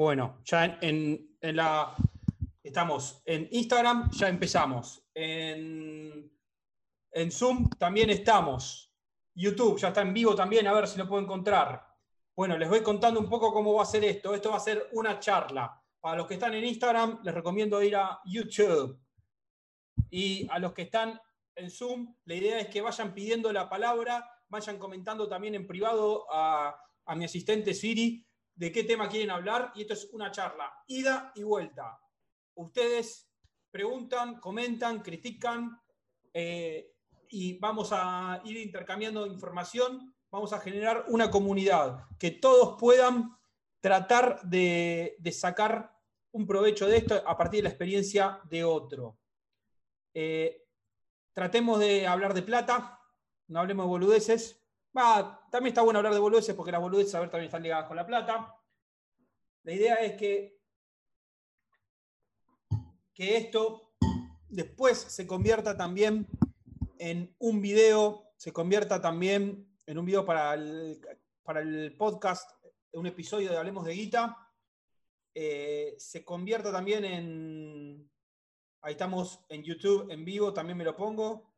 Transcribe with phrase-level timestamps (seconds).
[0.00, 1.94] Bueno, ya en, la.
[2.62, 5.06] Estamos en Instagram, ya empezamos.
[5.12, 6.32] En,
[7.12, 8.94] en Zoom también estamos.
[9.34, 11.86] YouTube ya está en vivo también, a ver si lo puedo encontrar.
[12.34, 14.34] Bueno, les voy contando un poco cómo va a ser esto.
[14.34, 15.78] Esto va a ser una charla.
[16.00, 18.98] Para los que están en Instagram, les recomiendo ir a YouTube.
[20.08, 21.20] Y a los que están
[21.54, 26.24] en Zoom, la idea es que vayan pidiendo la palabra, vayan comentando también en privado
[26.32, 26.74] a,
[27.14, 28.24] mi asistente Siri
[28.60, 29.72] de qué tema quieren hablar.
[29.74, 31.98] Y esto es una charla, ida y vuelta.
[32.54, 33.26] Ustedes
[33.70, 35.80] preguntan, comentan, critican
[36.34, 36.92] eh,
[37.30, 40.14] y vamos a ir intercambiando información.
[40.30, 43.34] Vamos a generar una comunidad que todos puedan
[43.80, 45.96] tratar de, sacar
[46.30, 49.16] un provecho de esto a partir de la experiencia de otro.
[50.12, 50.66] Eh,
[51.32, 53.00] tratemos de hablar de plata,
[53.48, 54.62] no hablemos de boludeces.
[54.92, 57.96] también está bueno hablar de boludeces porque las boludeces a ver, también están ligadas con
[57.96, 58.59] la plata.
[59.62, 60.58] La idea es que,
[63.14, 63.92] que esto
[64.48, 66.26] después se convierta también
[66.98, 71.00] en un video, se convierta también en un video para el,
[71.42, 72.50] para el podcast,
[72.92, 74.36] un episodio de Hablemos de Guita,
[75.34, 78.10] eh, se convierta también en,
[78.82, 81.52] Ahí estamos en YouTube en vivo, también me lo pongo.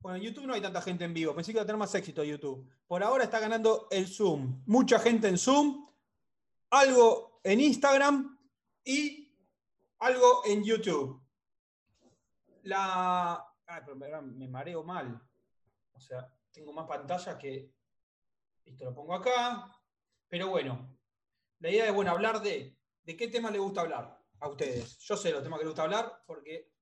[0.00, 1.32] Bueno, en YouTube no hay tanta gente en vivo.
[1.32, 2.68] Pensé que iba a tener más éxito YouTube.
[2.88, 4.64] Por ahora está ganando el Zoom.
[4.66, 5.86] Mucha gente en Zoom,
[6.72, 8.38] algo en Instagram
[8.84, 9.32] y
[10.00, 11.22] algo en YouTube.
[12.64, 13.48] La.
[14.34, 15.20] Me mareo mal.
[15.92, 17.72] O sea, tengo más pantalla que.
[18.64, 19.74] Esto lo pongo acá.
[20.28, 20.98] Pero bueno,
[21.60, 22.76] la idea es bueno, hablar de.
[23.02, 24.22] ¿De qué tema le gusta hablar?
[24.42, 24.98] a ustedes.
[24.98, 26.72] Yo sé los temas que les gusta hablar porque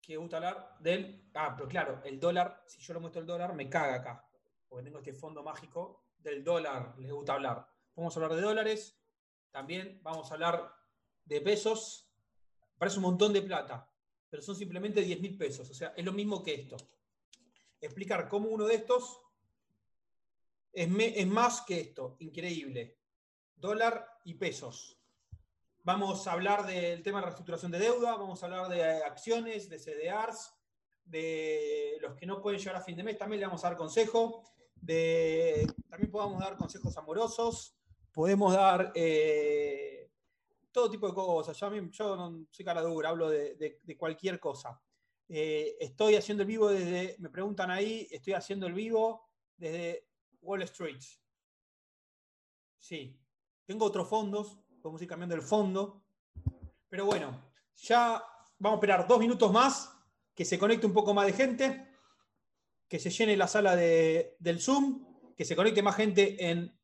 [0.00, 1.30] que gusta hablar del...
[1.34, 4.28] Ah, pero claro, el dólar, si yo lo muestro el dólar, me caga acá.
[4.66, 7.68] Porque tengo este fondo mágico del dólar, les gusta hablar.
[8.00, 8.98] Vamos a hablar de dólares,
[9.50, 10.74] también vamos a hablar
[11.26, 12.10] de pesos.
[12.78, 13.92] Parece un montón de plata,
[14.30, 15.68] pero son simplemente 10 mil pesos.
[15.68, 16.78] O sea, es lo mismo que esto.
[17.78, 19.20] Explicar cómo uno de estos
[20.72, 22.16] es, es más que esto.
[22.20, 22.96] Increíble.
[23.54, 24.98] Dólar y pesos.
[25.82, 29.78] Vamos a hablar del tema de reestructuración de deuda, vamos a hablar de acciones, de
[29.78, 30.54] CDRs,
[31.04, 33.76] de los que no pueden llegar a fin de mes, también le vamos a dar
[33.76, 34.42] consejo,
[34.74, 37.76] de, también podemos dar consejos amorosos,
[38.12, 40.10] podemos dar eh,
[40.70, 41.56] todo tipo de cosas.
[41.56, 44.80] Yo, yo no soy cara dura, hablo de, cualquier cosa.
[45.28, 50.08] Eh, estoy haciendo el vivo desde, me preguntan ahí, estoy haciendo el vivo desde
[50.42, 51.00] Wall Street.
[52.78, 53.16] Sí,
[53.64, 56.02] tengo otros fondos, podemos ir cambiando el fondo.
[56.88, 58.22] Pero bueno, ya
[58.58, 59.92] vamos a esperar dos minutos más,
[60.34, 61.88] que se conecte un poco más de gente,
[62.88, 66.79] que se llene la sala del Zoom, que se conecte más gente en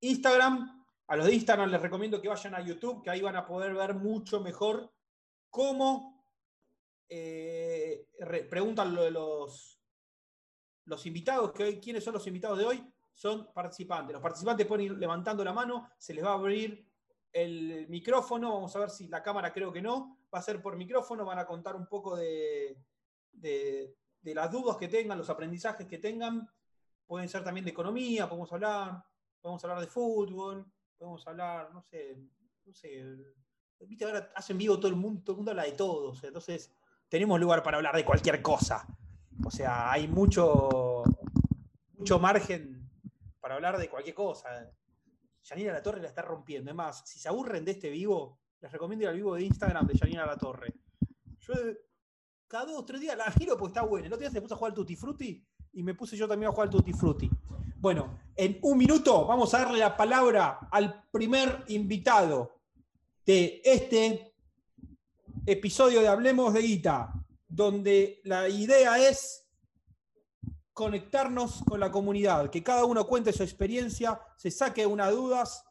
[0.00, 0.84] Instagram.
[1.06, 3.74] A los de Instagram les recomiendo que vayan a YouTube, que ahí van a poder
[3.74, 4.92] ver mucho mejor
[5.50, 6.24] cómo
[7.08, 8.06] eh,
[8.48, 9.80] preguntan los,
[10.84, 14.12] los invitados, que hoy, quiénes son los invitados de hoy son participantes.
[14.12, 16.88] Los participantes pueden ir levantando la mano, se les va a abrir
[17.32, 20.76] el micrófono, vamos a ver si la cámara creo que no, va a ser por
[20.76, 22.76] micrófono, van a contar un poco de,
[23.32, 26.48] de, las dudas que tengan, los aprendizajes que tengan,
[27.06, 29.04] pueden ser también de economía, podemos hablar,
[29.40, 32.18] podemos hablar de fútbol, podemos hablar, no sé,
[32.64, 33.04] no sé,
[33.80, 36.72] viste, ahora hacen vivo todo el mundo, todo el mundo habla de todo, entonces
[37.08, 38.86] tenemos lugar para hablar de cualquier cosa.
[39.44, 41.02] O sea, hay mucho,
[41.94, 42.88] mucho margen
[43.40, 44.70] para hablar de cualquier cosa.
[45.42, 46.70] Janina La Torre la está rompiendo.
[46.70, 49.86] Es más, si se aburren de este vivo, les recomiendo ir al vivo de Instagram
[49.86, 50.74] de Janina La Torre.
[51.40, 51.54] Yo
[52.46, 54.06] cada dos o tres días la giro porque está bueno.
[54.06, 56.48] El otro día se puso a jugar al Tutti Frutti y me puse yo también
[56.48, 57.30] a jugar al Tutti Frutti.
[57.80, 62.60] Bueno, en un minuto vamos a darle la palabra al primer invitado
[63.24, 64.34] de este
[65.46, 67.10] episodio de Hablemos de Guita,
[67.48, 69.46] donde la idea es
[70.74, 75.64] conectarnos con la comunidad, que cada uno cuente su experiencia, se saque unas dudas,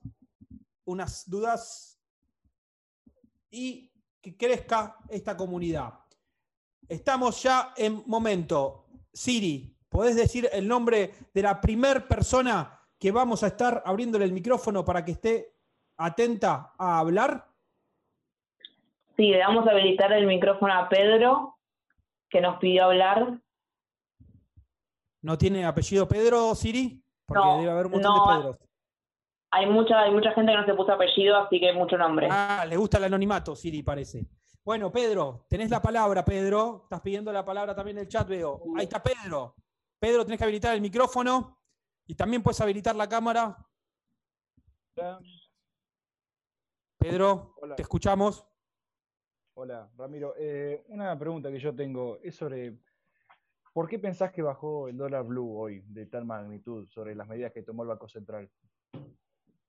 [0.86, 2.00] unas dudas
[3.52, 5.94] y que crezca esta comunidad.
[6.88, 8.88] Estamos ya en momento.
[9.14, 14.32] Siri, ¿podés decir el nombre de la primer persona que vamos a estar abriéndole el
[14.32, 15.54] micrófono para que esté
[15.98, 17.48] atenta a hablar?
[19.18, 21.58] Sí, le vamos a habilitar el micrófono a Pedro,
[22.30, 23.40] que nos pidió hablar.
[25.22, 27.04] ¿No tiene apellido Pedro, Siri?
[27.26, 28.58] Porque debe haber un montón de Pedros.
[29.52, 32.28] Hay mucha, hay mucha gente que no se puso apellido, así que hay mucho nombre.
[32.32, 34.28] Ah, le gusta el anonimato, Siri, parece.
[34.64, 36.82] Bueno, Pedro, tenés la palabra, Pedro.
[36.84, 38.62] Estás pidiendo la palabra también en el chat, veo.
[38.78, 39.56] Ahí está Pedro.
[40.00, 41.58] Pedro, tenés que habilitar el micrófono
[42.08, 43.58] Y también puedes habilitar la cámara.
[46.98, 48.46] Pedro, te escuchamos.
[49.54, 50.34] Hola, Ramiro.
[50.38, 52.78] Eh, una pregunta que yo tengo es sobre
[53.74, 57.54] ¿por qué pensás que bajó el dólar blue hoy de tal magnitud sobre las medidas
[57.54, 58.50] que tomó el Banco Central?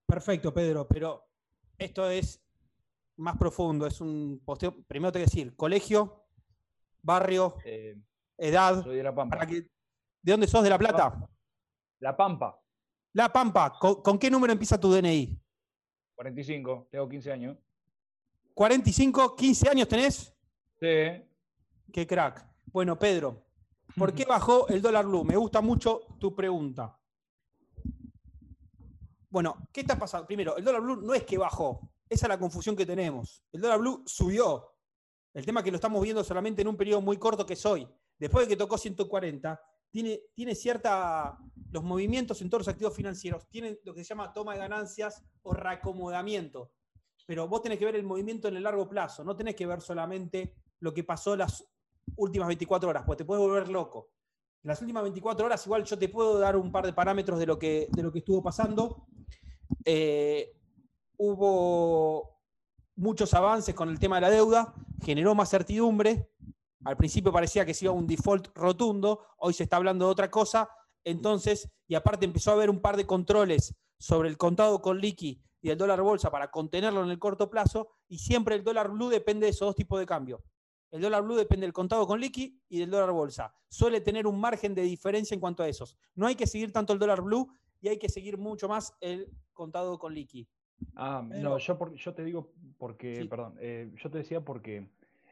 [0.07, 1.25] Perfecto, Pedro, pero
[1.79, 2.43] esto es
[3.17, 3.87] más profundo.
[3.87, 4.75] Es un posteo.
[4.87, 6.25] Primero te voy a decir, colegio,
[7.03, 7.97] barrio, eh,
[8.37, 8.83] edad.
[8.83, 9.39] Soy de La Pampa.
[10.23, 10.63] ¿De dónde sos?
[10.63, 11.29] ¿De La Plata?
[12.01, 12.61] La Pampa.
[13.13, 13.73] La Pampa.
[13.79, 15.39] ¿Con, qué número empieza tu DNI?
[16.15, 17.57] 45, tengo 15 años.
[18.55, 19.37] ¿45?
[19.37, 20.35] ¿15 años tenés?
[20.79, 21.25] Sí.
[21.93, 22.47] Qué crack.
[22.67, 23.47] Bueno, Pedro,
[23.97, 25.25] ¿por qué bajó el dólar blue?
[25.25, 26.99] Me gusta mucho tu pregunta.
[29.31, 30.27] Bueno, ¿qué está pasando?
[30.27, 31.91] Primero, el dólar blue no es que bajó.
[32.09, 33.43] Esa es la confusión que tenemos.
[33.53, 34.75] El dólar blue subió.
[35.33, 37.65] El tema es que lo estamos viendo solamente en un periodo muy corto que es
[37.65, 37.89] hoy.
[38.19, 41.39] Después de que tocó 140, tiene, tiene cierta.
[41.73, 45.23] Los movimientos en todos los activos financieros tienen lo que se llama toma de ganancias
[45.43, 46.73] o reacomodamiento.
[47.27, 49.81] Pero vos tenés que ver el movimiento en el largo plazo, no tenés que ver
[49.81, 51.65] solamente lo que pasó las
[52.17, 54.11] últimas 24 horas, porque te puede volver loco.
[54.63, 57.59] Las últimas 24 horas, igual yo te puedo dar un par de parámetros de lo
[57.59, 59.07] que, de lo que estuvo pasando.
[59.85, 60.53] Eh,
[61.17, 62.41] hubo
[62.97, 66.31] muchos avances con el tema de la deuda, generó más certidumbre.
[66.85, 70.13] Al principio parecía que se iba a un default rotundo, hoy se está hablando de
[70.13, 70.69] otra cosa.
[71.05, 75.43] Entonces, y aparte empezó a haber un par de controles sobre el contado con liqui
[75.61, 79.11] y el dólar bolsa para contenerlo en el corto plazo, y siempre el dólar blue
[79.11, 80.43] depende de esos dos tipos de cambio.
[80.91, 83.55] El dólar blue depende del contado con liqui y del dólar bolsa.
[83.69, 85.97] Suele tener un margen de diferencia en cuanto a esos.
[86.15, 89.31] No hay que seguir tanto el dólar blue y hay que seguir mucho más el
[89.53, 90.49] contado con liqui.
[90.97, 94.91] Ah, no, yo, yo te digo porque, perdón, eh, yo te decía porque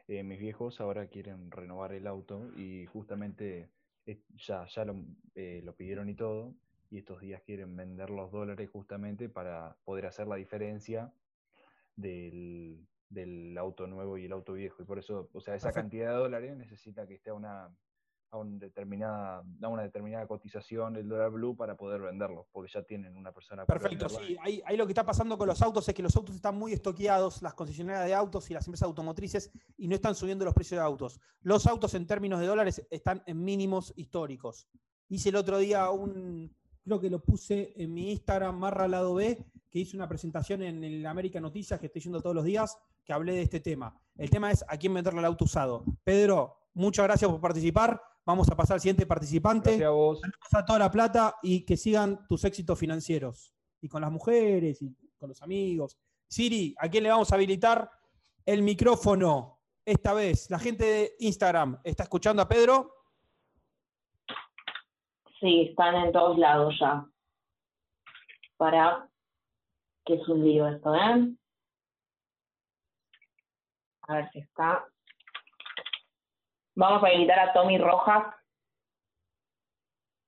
[0.09, 3.69] eh, mis viejos ahora quieren renovar el auto y justamente
[4.07, 4.95] eh, ya, ya lo,
[5.35, 6.55] lo, pidieron y todo,
[6.89, 11.13] y estos días quieren vender los dólares justamente para poder hacer la diferencia
[11.95, 14.81] del, del auto nuevo y el auto viejo.
[14.81, 17.69] Y por eso, o sea, esa cantidad de dólares necesita que esté a una,
[18.31, 22.83] a, una determinada, a una determinada cotización el dólar blue para poder venderlo, porque ya
[22.83, 23.65] tienen una persona.
[23.65, 24.37] Perfecto, sí.
[24.41, 26.73] Ahí, ahí, lo que está pasando con los autos es que los autos están muy
[26.73, 30.79] estoqueados, las concesionarias de autos y las empresas automotrices, y no están subiendo los precios
[30.79, 31.19] de autos.
[31.41, 34.67] Los autos en términos de dólares están en mínimos históricos.
[35.07, 39.45] Hice el otro día un, creo que lo puse en mi Instagram, Marra Lado B,
[39.69, 43.13] que hice una presentación en el América Noticias que estoy yendo todos los días, que
[43.13, 43.95] hablé de este tema.
[44.15, 45.83] El tema es a quién venderle el auto usado.
[46.03, 48.01] Pedro, muchas gracias por participar.
[48.29, 49.71] Vamos a pasar al siguiente participante.
[49.71, 50.21] Gracias a vos.
[50.51, 53.55] A toda la plata y que sigan tus éxitos financieros.
[53.81, 55.97] Y con las mujeres y con los amigos.
[56.27, 57.89] Siri, ¿a quién le vamos a habilitar
[58.45, 60.47] el micrófono esta vez?
[60.51, 62.93] La gente de Instagram, ¿está escuchando a Pedro?
[65.39, 67.09] Sí, están en todos lados ya.
[68.57, 69.09] Para
[70.05, 71.35] que es un lío esto, ¿eh?
[74.03, 74.85] A ver si está.
[76.75, 78.35] Vamos a invitar a Tommy Rojas.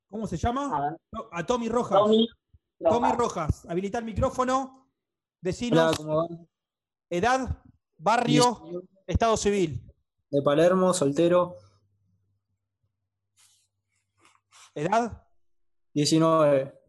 [0.09, 0.97] ¿Cómo se llama?
[1.31, 1.99] A, Tommy Rojas.
[2.79, 3.65] Tommy Rojas.
[3.69, 4.89] Habilitar el micrófono.
[5.39, 5.95] Decinos.
[7.09, 7.63] Edad,
[7.97, 9.81] barrio, estado civil.
[10.29, 11.55] De Palermo, soltero.
[14.75, 15.27] ¿Edad?
[15.93, 16.81] 19.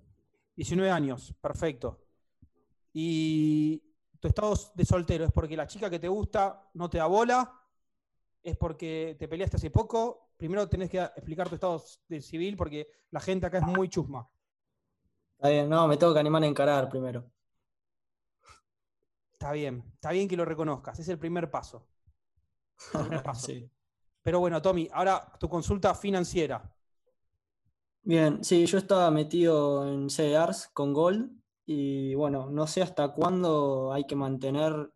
[0.56, 2.04] 19 años, perfecto.
[2.92, 3.82] Y
[4.21, 7.62] tu estado de soltero es porque la chica que te gusta no te da bola,
[8.42, 10.30] es porque te peleaste hace poco.
[10.37, 14.28] Primero tenés que explicar tu estado de civil porque la gente acá es muy chusma.
[15.37, 17.25] Está bien, no, me tengo que animar a encarar primero.
[19.32, 21.87] Está bien, está bien que lo reconozcas, es el primer paso.
[24.22, 26.72] Pero bueno, Tommy, ahora tu consulta financiera.
[28.04, 31.30] Bien, sí, yo estaba metido en CDRs con Gold
[31.66, 34.92] y bueno, no sé hasta cuándo hay que mantener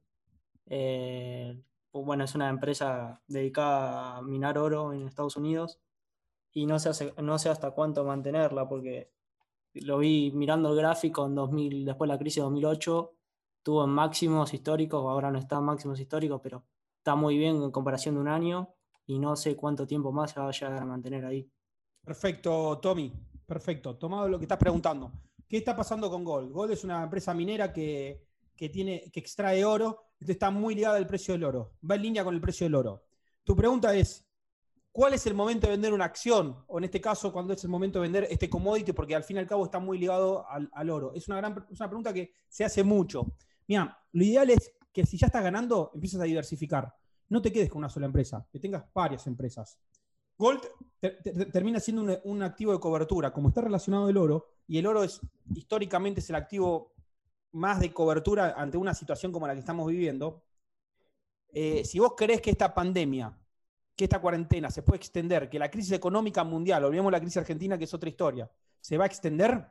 [0.67, 1.61] eh,
[2.05, 5.81] bueno, es una empresa dedicada a minar oro en Estados Unidos
[6.53, 9.13] y no sé, hasta cuánto mantenerla porque
[9.75, 13.15] lo vi mirando el gráfico en 2000, después de la crisis de 2008,
[13.63, 16.65] tuvo en máximos históricos, ahora no está en máximos históricos, pero
[16.99, 18.75] está muy bien en comparación de un año
[19.07, 21.51] y no sé cuánto tiempo más se va a a mantener ahí.
[22.03, 23.13] Perfecto, Tommy.
[23.47, 23.97] Perfecto.
[23.97, 25.13] Tomado lo que estás preguntando.
[25.49, 26.51] ¿Qué está pasando con Gold?
[26.51, 28.27] Gold es una empresa minera que,
[28.57, 32.25] que, tiene, que extrae oro está muy ligada al precio del oro, va en línea
[32.25, 33.05] con el precio del oro.
[33.45, 34.27] Tu pregunta es,
[34.91, 36.65] ¿cuál es el momento de vender una acción?
[36.67, 38.93] O en este caso, ¿cuándo es el momento de vender este commodity?
[38.93, 41.13] Porque al fin y al cabo está muy ligado al, oro.
[41.15, 43.37] Es una, gran, una pregunta que se hace mucho.
[43.69, 46.93] Mira, lo ideal es que si ya estás ganando, empieces a diversificar.
[47.29, 49.79] No te quedes con una sola empresa, que tengas varias empresas.
[50.39, 50.63] Gold
[51.53, 55.21] termina siendo un, activo de cobertura, como está relacionado el oro, y el oro es
[55.55, 56.95] históricamente es el activo
[57.57, 60.45] más de cobertura ante una situación como la que estamos viviendo.
[61.53, 63.37] Eh, si vos crees que esta pandemia,
[63.97, 67.79] que esta cuarentena se puede extender, que la crisis económica mundial, olvidemos la crisis argentina,
[67.79, 69.67] que es otra historia, se va a extender,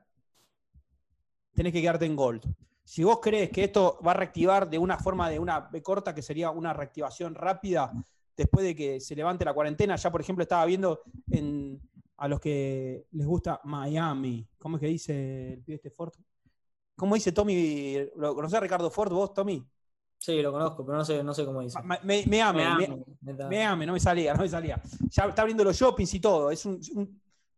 [1.54, 2.46] tenés que quedarte en Gold.
[2.84, 6.14] Si vos crees que esto va a reactivar de una forma de una B corta,
[6.14, 7.92] que sería una reactivación rápida,
[8.36, 11.02] después de que se levante la cuarentena, ya por ejemplo estaba viendo
[12.18, 16.14] a los que les gusta Miami, ¿cómo es que dice el pibe este Ford?
[16.96, 17.98] ¿Cómo dice Tommy?
[18.16, 19.66] ¿Lo conocés a Ricardo Ford vos, Tommy?
[20.18, 21.78] Sí, lo conozco, pero no sé, no sé cómo dice.
[21.84, 22.64] Me, me, me ame,
[23.50, 24.82] me, ame, no me salía, no me salía.
[25.10, 26.50] Ya está abriendo los shoppings y todo.
[26.50, 26.80] Es un,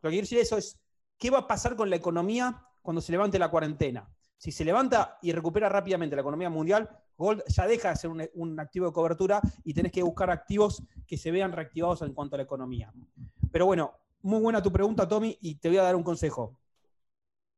[0.01, 0.77] lo que quiero decir eso es,
[1.17, 4.09] ¿qué va a pasar con la economía cuando se levante la cuarentena?
[4.37, 8.59] Si se levanta y recupera rápidamente la economía mundial, Gold ya deja de ser un,
[8.59, 12.37] activo de cobertura y tenés que buscar activos que se vean reactivados en cuanto a
[12.37, 12.91] la economía.
[13.51, 16.59] Pero bueno, muy buena tu pregunta, Tommy, y te voy a dar un consejo.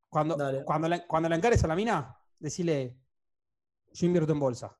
[0.09, 0.35] Cuando,
[0.65, 2.97] cuando, la, cuando la encares a la mina, decile,
[3.93, 4.75] yo invierto en bolsa.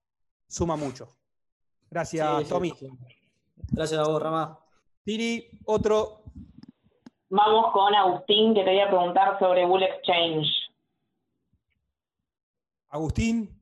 [0.48, 1.16] Suma mucho.
[1.90, 2.74] Gracias, Tommy.
[3.72, 4.60] Gracias a vos, Rama.
[5.04, 6.24] Tiri, otro.
[7.30, 10.48] Vamos con Agustín, que te voy a preguntar sobre Bull Exchange.
[12.90, 13.62] Agustín.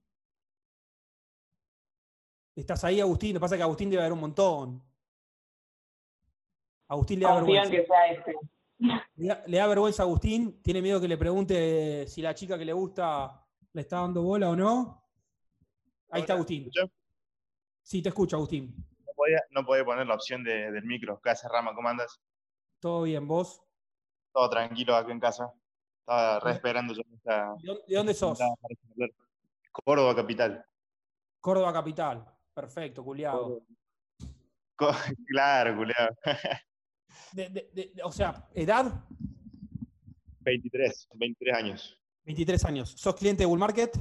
[2.55, 3.33] ¿Estás ahí, Agustín?
[3.33, 4.83] Lo que pasa es que Agustín debe haber un montón.
[6.87, 7.69] Agustín le da vergüenza.
[7.69, 8.35] Que sea este.
[8.79, 10.61] Le, da, vergüenza a Agustín.
[10.61, 14.49] Tiene miedo que le pregunte si la chica que le gusta le está dando bola
[14.49, 15.03] o no.
[16.11, 16.69] Ahí está Agustín.
[17.81, 18.75] Sí, te escucho, Agustín.
[19.51, 21.19] No podía, poner la opción del micro.
[21.21, 21.73] ¿Qué haces, Rama?
[21.73, 22.21] ¿Cómo andas?
[22.79, 23.61] Todo bien, ¿vos?
[24.31, 25.51] Todo tranquilo aquí en casa.
[25.99, 27.01] Estaba re esperando yo
[27.87, 28.39] ¿De dónde sos?
[29.71, 30.65] Córdoba Capital.
[31.41, 32.25] Córdoba Capital.
[32.53, 33.61] Perfecto, culiado.
[35.27, 36.09] Claro, culiado.
[38.03, 39.05] o sea, ¿edad?
[40.41, 41.99] 23, 23 años.
[42.25, 42.93] 23 años.
[42.97, 43.97] ¿Sos cliente de Bull Market?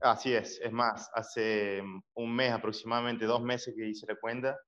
[0.00, 1.82] Así es, es más, hace
[2.14, 4.58] un mes aproximadamente, dos meses que hice la cuenta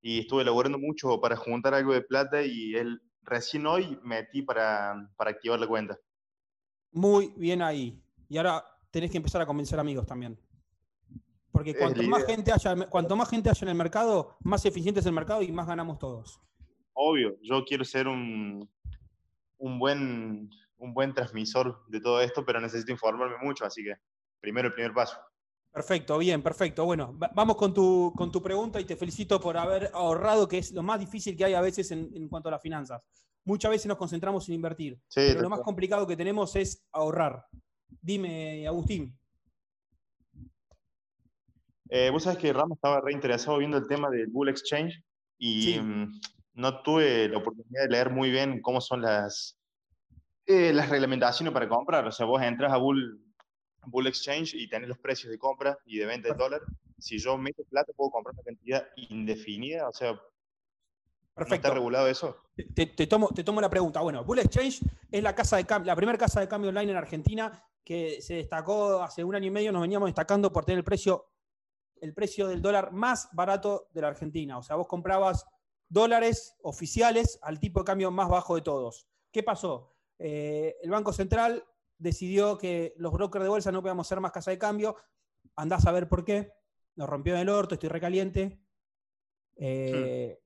[0.00, 5.10] y estuve elaborando mucho para juntar algo de plata y él recién hoy metí para,
[5.16, 5.98] para activar la cuenta.
[6.90, 8.02] Muy bien ahí.
[8.28, 10.38] Y ahora tenés que empezar a convencer amigos también.
[11.52, 15.06] Porque cuanto más, gente haya, cuanto más gente haya en el mercado, más eficiente es
[15.06, 16.40] el mercado y más ganamos todos.
[16.94, 18.68] Obvio, yo quiero ser un,
[19.58, 23.94] un, buen, un buen transmisor de todo esto, pero necesito informarme mucho, así que
[24.40, 25.18] primero el primer paso.
[25.72, 26.84] Perfecto, bien, perfecto.
[26.84, 30.70] Bueno, vamos con tu, con tu pregunta y te felicito por haber ahorrado, que es
[30.72, 33.00] lo más difícil que hay a veces en, cuanto a las finanzas.
[33.44, 37.46] Muchas veces nos concentramos en invertir, pero lo más complicado que tenemos es ahorrar.
[38.02, 39.16] Dime, Agustín.
[41.88, 45.02] Eh, vos sabés que Ramos estaba reinteresado viendo el tema del Bull Exchange
[45.38, 46.20] y mm,
[46.54, 49.58] no tuve la oportunidad de leer muy bien cómo son las,
[50.46, 52.06] eh, las reglamentaciones para comprar.
[52.06, 53.20] O sea, vos entras a Bull,
[53.86, 56.60] Bull Exchange y tenés los precios de compra y de venta de dólar.
[56.98, 59.88] Si yo meto plata, puedo comprar una cantidad indefinida.
[59.88, 60.20] O sea,
[61.34, 61.54] Perfecto.
[61.54, 62.36] está regulado eso?
[62.74, 64.00] Te, tomo, te tomo la pregunta.
[64.00, 64.80] Bueno, Bull Exchange
[65.10, 69.02] es la, casa de la primera casa de cambio online en Argentina que se destacó
[69.02, 69.72] hace un año y medio.
[69.72, 71.30] Nos veníamos destacando por tener el precio,
[72.00, 74.58] el precio del dólar más barato de la Argentina.
[74.58, 75.46] O sea, vos comprabas
[75.92, 79.06] dólares oficiales al tipo de cambio más bajo de todos.
[79.30, 79.94] ¿Qué pasó?
[80.18, 81.64] Eh, el Banco Central
[81.98, 84.96] decidió que los brokers de bolsa no podíamos ser más casa de cambio.
[85.54, 86.52] Andás a ver por qué.
[86.96, 88.58] Nos rompió el orto, estoy recaliente.
[89.56, 90.38] Eh,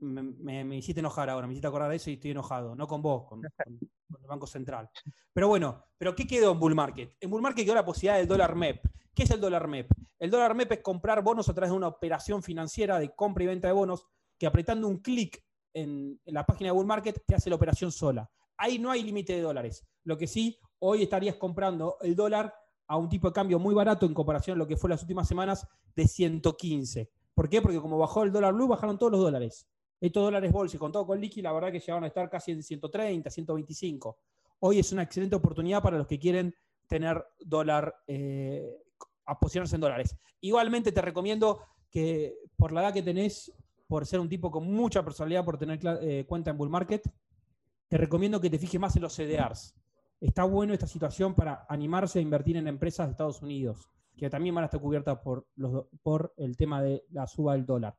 [0.00, 2.74] me, hiciste enojar ahora, me hiciste acordar de eso y estoy enojado.
[2.74, 4.90] No con vos, con, el Banco Central.
[5.32, 7.16] Pero bueno, ¿pero qué quedó en Bull Market?
[7.20, 8.84] En Bull Market quedó la posibilidad del dólar MEP.
[9.14, 9.88] ¿Qué es el dólar MEP?
[10.18, 13.46] El dólar MEP es comprar bonos a través de una operación financiera de compra y
[13.46, 17.50] venta de bonos que apretando un clic en, la página de Bull Market te hace
[17.50, 18.30] la operación sola.
[18.56, 19.84] Ahí no hay límite de dólares.
[20.04, 22.54] Lo que sí, hoy estarías comprando el dólar
[22.86, 25.26] a un tipo de cambio muy barato en comparación a lo que fue las últimas
[25.26, 27.10] semanas de 115.
[27.34, 27.60] ¿Por qué?
[27.60, 29.66] Porque como bajó el dólar blue, bajaron todos los dólares.
[30.00, 32.62] Estos dólares bolsa con todo con liqui, la verdad que llegaron a estar casi en
[32.62, 34.18] 130, 125.
[34.60, 36.54] Hoy es una excelente oportunidad para los que quieren
[36.86, 38.82] tener dólar, eh,
[39.24, 40.16] a posicionarse en dólares.
[40.40, 41.60] Igualmente te recomiendo
[41.90, 43.52] que por la edad que tenés,
[43.94, 47.08] por ser un tipo con mucha personalidad, por tener eh, cuenta en Bull Market,
[47.86, 49.72] te recomiendo que te fijes más en los CDRs
[50.26, 54.52] está bueno esta situación para animarse a invertir en empresas de Estados Unidos, que también
[54.54, 57.96] van a estar cubiertas por, los, por el tema de la suba del dólar.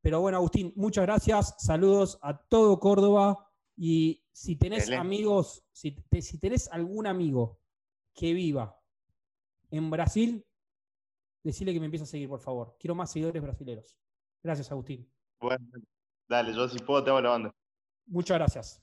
[0.00, 1.56] Pero bueno, Agustín, muchas gracias.
[1.58, 3.50] Saludos a todo Córdoba.
[3.76, 7.58] Y si tenés amigos, si, si tenés algún amigo
[8.14, 8.80] que viva
[9.70, 10.46] en Brasil,
[11.42, 12.76] decirle que me empiece a seguir, por favor.
[12.78, 13.98] Quiero más seguidores brasileños.
[14.42, 15.13] Gracias, Agustín.
[15.44, 15.66] Bueno,
[16.26, 17.54] Dale, yo si puedo te hago la banda.
[18.06, 18.82] Muchas gracias.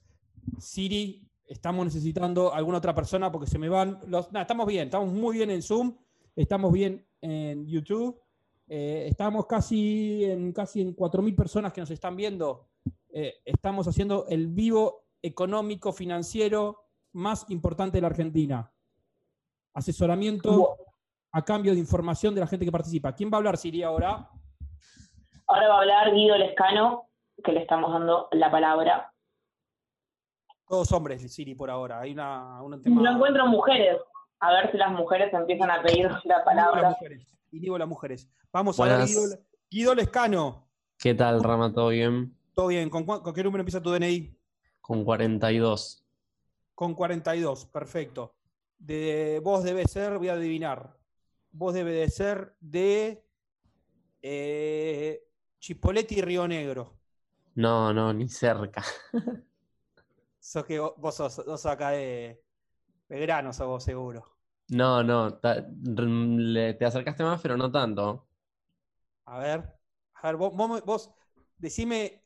[0.59, 4.31] Siri, estamos necesitando alguna otra persona porque se me van los.
[4.31, 5.97] Nada, estamos bien, estamos muy bien en Zoom,
[6.35, 8.21] estamos bien en YouTube,
[8.67, 12.67] eh, estamos casi en casi en 4.000 personas que nos están viendo.
[13.09, 18.71] Eh, estamos haciendo el vivo económico financiero más importante de la Argentina.
[19.73, 20.77] Asesoramiento
[21.31, 23.15] a cambio de información de la gente que participa.
[23.15, 24.29] ¿Quién va a hablar, Siri, ahora?
[25.51, 27.09] Ahora va a hablar Guido Lescano,
[27.43, 29.13] que le estamos dando la palabra.
[30.65, 31.99] Todos hombres, Siri, por ahora.
[31.99, 33.97] Hay una, No encuentro mujeres.
[34.39, 36.95] A ver si las mujeres empiezan a pedir la palabra.
[37.51, 38.29] Y digo las mujeres.
[38.53, 39.21] Vamos a ver, Guido,
[39.69, 40.69] Guido, Lescano.
[40.97, 41.73] ¿Qué tal, Rama?
[41.73, 42.33] ¿Todo bien?
[42.55, 42.89] Todo bien.
[42.89, 44.33] ¿Con, ¿Con, qué número empieza tu DNI?
[44.79, 46.05] Con 42.
[46.73, 48.35] Con 42, perfecto.
[48.79, 50.95] De, vos debe ser, voy a adivinar,
[51.51, 53.21] vos debe de ser de
[54.21, 55.27] eh,
[55.61, 56.97] Chipoleti y Río Negro.
[57.55, 58.83] No, no, ni cerca.
[60.39, 62.43] sos que vos, sos, acá de
[63.07, 64.25] Belgrano, sos vos seguro.
[64.69, 68.25] No, no, te acercaste más, pero no tanto.
[69.25, 69.59] A ver,
[70.15, 70.51] a ver, vos,
[70.83, 71.11] vos
[71.59, 72.23] decime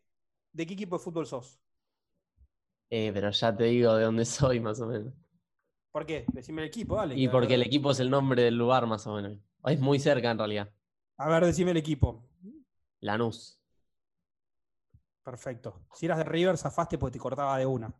[0.53, 1.59] de qué equipo de fútbol sos.
[2.89, 5.13] Eh, pero ya te digo de dónde soy, más o menos.
[5.91, 6.25] ¿Por qué?
[6.33, 7.15] Decime el equipo, dale.
[7.15, 9.37] Y porque el equipo es el nombre del lugar, más o menos.
[9.65, 10.71] Es muy cerca, en realidad.
[11.17, 12.23] A ver, decime el equipo.
[13.01, 13.59] Lanús.
[15.23, 15.81] Perfecto.
[15.93, 17.93] Si eras de River, zafaste porque te cortaba de una.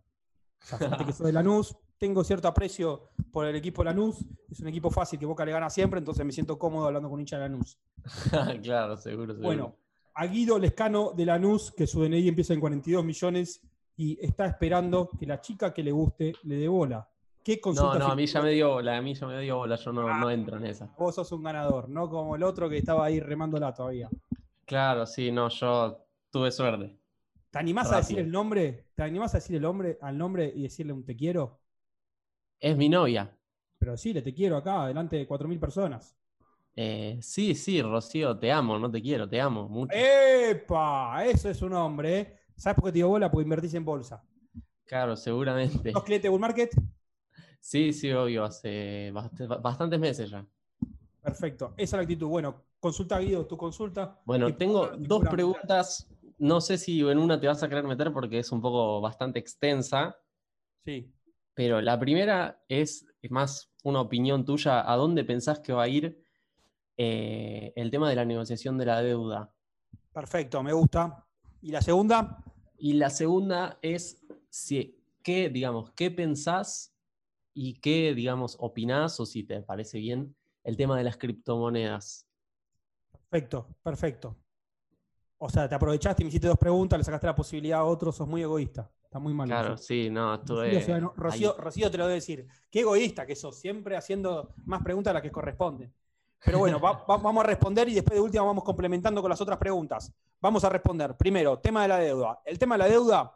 [0.64, 1.76] Zafaste que sos de Lanús.
[1.98, 4.24] Tengo cierto aprecio por el equipo Lanús.
[4.50, 7.16] Es un equipo fácil que Boca le gana siempre, entonces me siento cómodo hablando con
[7.16, 7.80] un hincha de Lanús.
[8.64, 9.48] claro, seguro, seguro.
[9.48, 9.76] Bueno,
[10.14, 13.62] a Guido Lescano de Lanús, que su DNI empieza en 42 millones
[13.98, 17.10] y está esperando que la chica que le guste le dé bola.
[17.44, 19.76] ¿Qué no, no, a mí ya me dio bola, a mí ya me dio bola,
[19.76, 20.88] yo no, no entro en esa.
[20.98, 24.10] Vos sos un ganador, no como el otro que estaba ahí remándola todavía.
[24.66, 26.98] Claro, sí, no, yo tuve suerte.
[27.52, 28.88] ¿Te animás a decir el nombre?
[28.96, 31.62] ¿Te animás a decir el nombre, al nombre y decirle un te quiero?
[32.60, 33.32] Es mi novia.
[33.78, 36.18] Pero sí, le te quiero acá, delante de 4.000 personas.
[36.76, 39.96] Eh, sí, sí, Rocío, te amo, no te quiero, te amo mucho.
[39.96, 41.24] ¡Epa!
[41.26, 42.20] Eso es un hombre.
[42.20, 42.40] ¿eh?
[42.58, 43.32] ¿Sabes por qué te dio bola?
[43.32, 44.24] Porque invertís en bolsa.
[44.86, 45.92] Claro, seguramente.
[45.92, 46.72] ¿Sos cliente de Bull Market?
[47.60, 50.46] Sí, sí, obvio, hace bastantes meses ya.
[51.22, 52.28] Perfecto, esa es la actitud.
[52.28, 54.22] Bueno, consulta Guido, tu consulta.
[54.26, 56.08] Bueno, tengo dos preguntas.
[56.38, 59.40] No sé si en una te vas a querer meter porque es un poco bastante
[59.40, 60.16] extensa.
[60.84, 61.12] Sí.
[61.56, 64.92] Pero la primera es más una opinión tuya.
[64.92, 66.22] ¿A dónde pensás que va a ir
[66.96, 69.52] eh, el tema de la negociación de la deuda?
[70.14, 71.26] Perfecto, me gusta.
[71.64, 72.44] ¿Y la segunda?
[72.78, 76.96] Y la segunda es si, ¿qué, digamos, qué pensás
[77.56, 82.25] y qué, digamos, opinás o si te parece bien el tema de las criptomonedas.
[83.36, 84.38] Perfecto, perfecto.
[85.38, 88.12] O sea, te aprovechaste y me hiciste dos preguntas, le sacaste la posibilidad a otro,
[88.12, 88.90] sos muy egoísta.
[89.04, 89.48] Está muy mal.
[89.48, 90.64] Claro, sí, no, esto
[91.16, 92.48] Rocío, Rocío, te lo debe decir.
[92.72, 95.94] Qué egoísta que sos, siempre haciendo más preguntas de las que corresponden.
[96.44, 100.14] Pero bueno, vamos a responder y después de última vamos complementando con las otras preguntas.
[100.40, 101.16] Vamos a responder.
[101.18, 102.40] Primero, tema de la deuda.
[102.46, 103.34] El tema de la deuda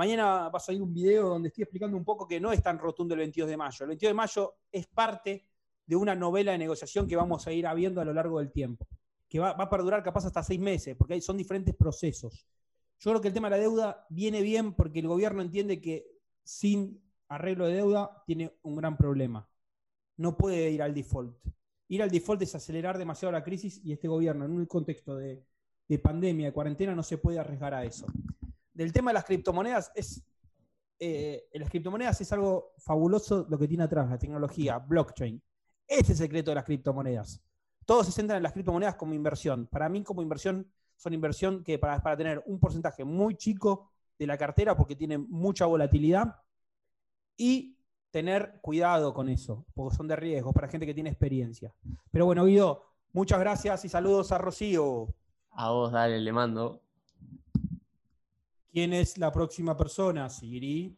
[0.00, 2.78] Mañana va a salir un video donde estoy explicando un poco que no es tan
[2.78, 3.84] rotundo el 22 de mayo.
[3.84, 5.46] El 22 de mayo es parte
[5.84, 8.86] de una novela de negociación que vamos a ir habiendo a lo largo del tiempo,
[9.30, 12.46] que va, a perdurar capaz hasta seis meses, porque son diferentes procesos.
[12.98, 16.06] Yo creo que el tema de la deuda viene bien porque el gobierno entiende que
[16.44, 19.48] sin arreglo de deuda tiene un gran problema.
[20.18, 21.34] No puede ir al default.
[21.88, 25.42] Ir al default es acelerar demasiado la crisis y este gobierno en un contexto de,
[25.88, 28.06] de pandemia, de cuarentena, no se puede arriesgar a eso
[28.80, 30.22] del tema de las criptomonedas es.
[30.98, 35.42] Eh, las criptomonedas es algo fabuloso lo que tiene atrás, la tecnología, blockchain.
[35.86, 37.42] Ese es el secreto de las criptomonedas.
[37.90, 39.66] Todos se centran en las criptomonedas como inversión.
[39.66, 44.28] Para mí, como inversión, son inversión que para, para tener un porcentaje muy chico de
[44.28, 46.36] la cartera, porque tiene mucha volatilidad,
[47.36, 47.76] y
[48.12, 51.74] tener cuidado con eso, porque son de riesgo para gente que tiene experiencia.
[52.12, 55.08] Pero bueno, Guido, muchas gracias y saludos a Rocío.
[55.50, 56.82] A vos, dale, le mando.
[58.70, 60.96] ¿Quién es la próxima persona, Siri?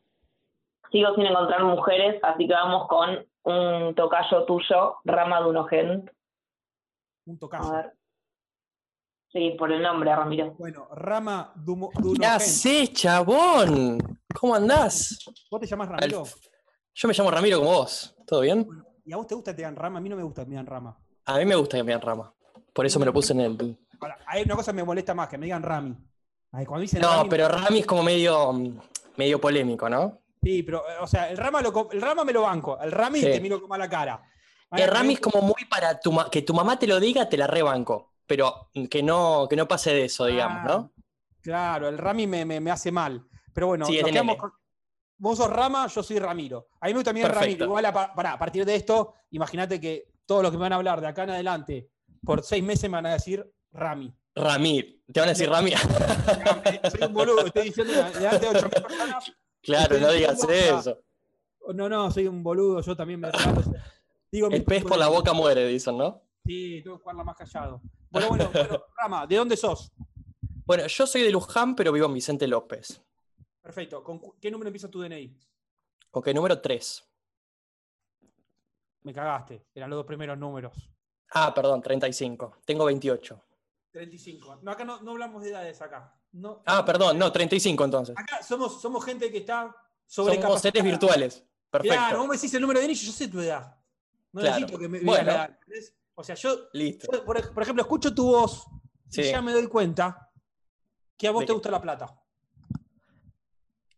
[0.90, 6.11] Sigo sin encontrar mujeres, así que vamos con un tocayo tuyo, Rama Dunogen.
[7.27, 7.93] Un tocayo.
[9.33, 10.55] Sí, por el nombre, Ramiro.
[10.59, 12.15] Bueno, Rama Dunogen.
[12.15, 13.99] ¿Qué haces, chabón?
[14.39, 15.19] ¿Cómo andás?
[15.51, 16.25] ¿Vos te llamás Ramiro?
[16.95, 18.15] Yo me llamo Ramiro como vos.
[18.27, 18.69] ¿Todo bien?
[19.05, 19.99] ¿Y a vos te gusta que te digan Rama?
[19.99, 20.99] A mí no me gusta que me digan Rama.
[21.25, 22.35] A mí me gusta que me digan Rama.
[22.73, 23.79] Por eso me lo puse en el...
[24.27, 25.97] hay una cosa que me molesta más, que me digan Rami
[27.01, 28.53] no, pero Rami es como medio,
[29.17, 30.19] medio polémico, ¿no?
[30.43, 33.61] Sí, pero, o sea, el Rama, el Rama me lo banco, el Rami te miro
[33.61, 34.23] como a la cara.
[34.73, 37.47] El Rami es como muy para tu que tu mamá te lo diga, te la
[37.47, 40.93] rebanco, pero que no, que no pase de eso, digamos, ¿no?
[40.97, 41.03] Ah,
[41.43, 43.27] Claro, el Rami me, me- me hace mal.
[43.53, 44.01] Pero bueno, Sí,
[44.39, 44.53] con-
[45.19, 46.69] vos sos Rama, yo soy Ramiro.
[46.81, 47.45] A mí me gusta también Perfecto.
[47.47, 47.65] Ramiro.
[47.67, 50.73] Igual, a, pa- pará, a partir de esto, imagínate que todos los que me van
[50.73, 51.89] a hablar de acá en adelante,
[52.25, 54.15] por seis meses me van a decir Rami.
[54.35, 55.03] Ramir.
[55.13, 55.77] Te van a decir Ramir.
[55.79, 59.33] Soy un boludo, estoy diciendo delante de 8.000 personas.
[59.63, 61.03] claro, no digas eso.
[61.75, 63.29] No, no, soy un boludo, yo también me.
[64.33, 66.23] Digo, El pez por la boca muere, dicen, ¿no?
[66.45, 67.83] Sí, tengo que jugarla más callado.
[68.11, 69.92] Bueno, bueno, bueno, Rama, ¿de dónde sos?
[70.64, 73.03] Bueno, yo soy de Luján, pero vivo en Vicente López.
[73.61, 74.03] Perfecto.
[74.03, 75.38] ¿Con qué número empieza tu DNI?
[76.12, 77.05] Ok, número 3.
[79.03, 80.73] Me cagaste, eran los dos primeros números.
[81.31, 82.59] Ah, perdón, 35.
[82.64, 83.38] Tengo 28.
[83.90, 84.61] 35.
[84.62, 86.18] No, acá no, no hablamos de edades acá.
[86.33, 88.16] No, Ah, perdón, no, 35 entonces.
[88.18, 89.64] Acá somos, somos gente que está
[90.07, 90.59] Somos sobrecapacitada.
[90.61, 91.45] seres virtuales.
[91.71, 91.95] Perfecto.
[91.97, 93.77] Claro, vos me decís el número de DNI, yo sé tu edad.
[94.33, 94.57] No Claro.
[94.61, 95.33] necesito que me Bueno.
[95.33, 95.45] la.
[95.47, 95.95] ¿entendés?
[96.14, 97.09] O sea, yo, Listo.
[97.12, 98.64] yo, por, ejemplo, escucho tu voz
[99.11, 99.31] y Sí.
[99.31, 100.31] ya me doy cuenta
[101.16, 102.18] que a vos ¿De te gusta la plata.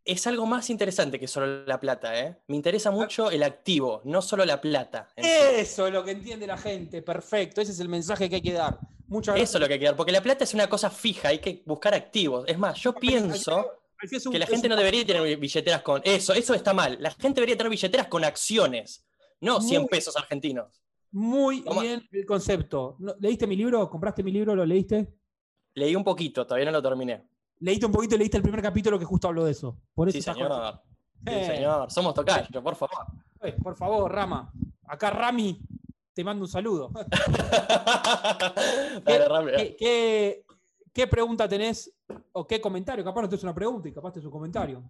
[0.05, 2.43] Es algo más interesante que solo la plata, ¿eh?
[2.49, 5.09] Me interesa mucho el activo, no solo la plata.
[5.17, 7.01] Eso es lo que entiende la gente.
[7.01, 7.63] Perfecto.
[7.63, 8.79] Ese es el mensaje que hay que dar.
[9.07, 9.49] Muchas gracias.
[9.51, 11.39] Eso es lo que hay que dar, porque la plata es una cosa fija, hay
[11.39, 12.45] que buscar activos.
[12.47, 13.67] Es más, yo pienso
[13.99, 16.03] Así es un- que la gente no debería tener billeteras con.
[16.05, 16.99] Eso, eso está mal.
[17.01, 19.07] La gente debería tener billeteras con acciones,
[19.45, 20.81] no 100 Muy- pesos argentinos.
[21.13, 21.83] Muy Toma.
[21.83, 22.97] bien el concepto.
[22.99, 23.89] ¿No- ¿Leíste mi libro?
[23.89, 24.55] ¿Compraste mi libro?
[24.55, 25.15] ¿Lo leíste?
[25.75, 27.25] Leí un poquito, todavía no lo terminé.
[27.61, 29.77] Leíste un poquito y leíste el primer capítulo que justo habló de eso.
[29.95, 30.49] Por eso Sí, señor.
[30.49, 30.81] con-
[31.27, 31.91] Sí, Eh, señor.
[31.91, 32.97] Somos tocayos, por favor.
[33.43, 34.53] eh, por favor, Rama.
[34.87, 35.61] Acá Rami
[36.13, 36.91] te mando un saludo.
[39.05, 39.57] Dale, rápido.
[39.57, 40.45] ¿Qué, qué-
[40.93, 41.93] qué pregunta tenés
[42.33, 43.05] o qué comentario?
[43.05, 44.83] Capaz no te es una pregunta y capaz te es un comentario.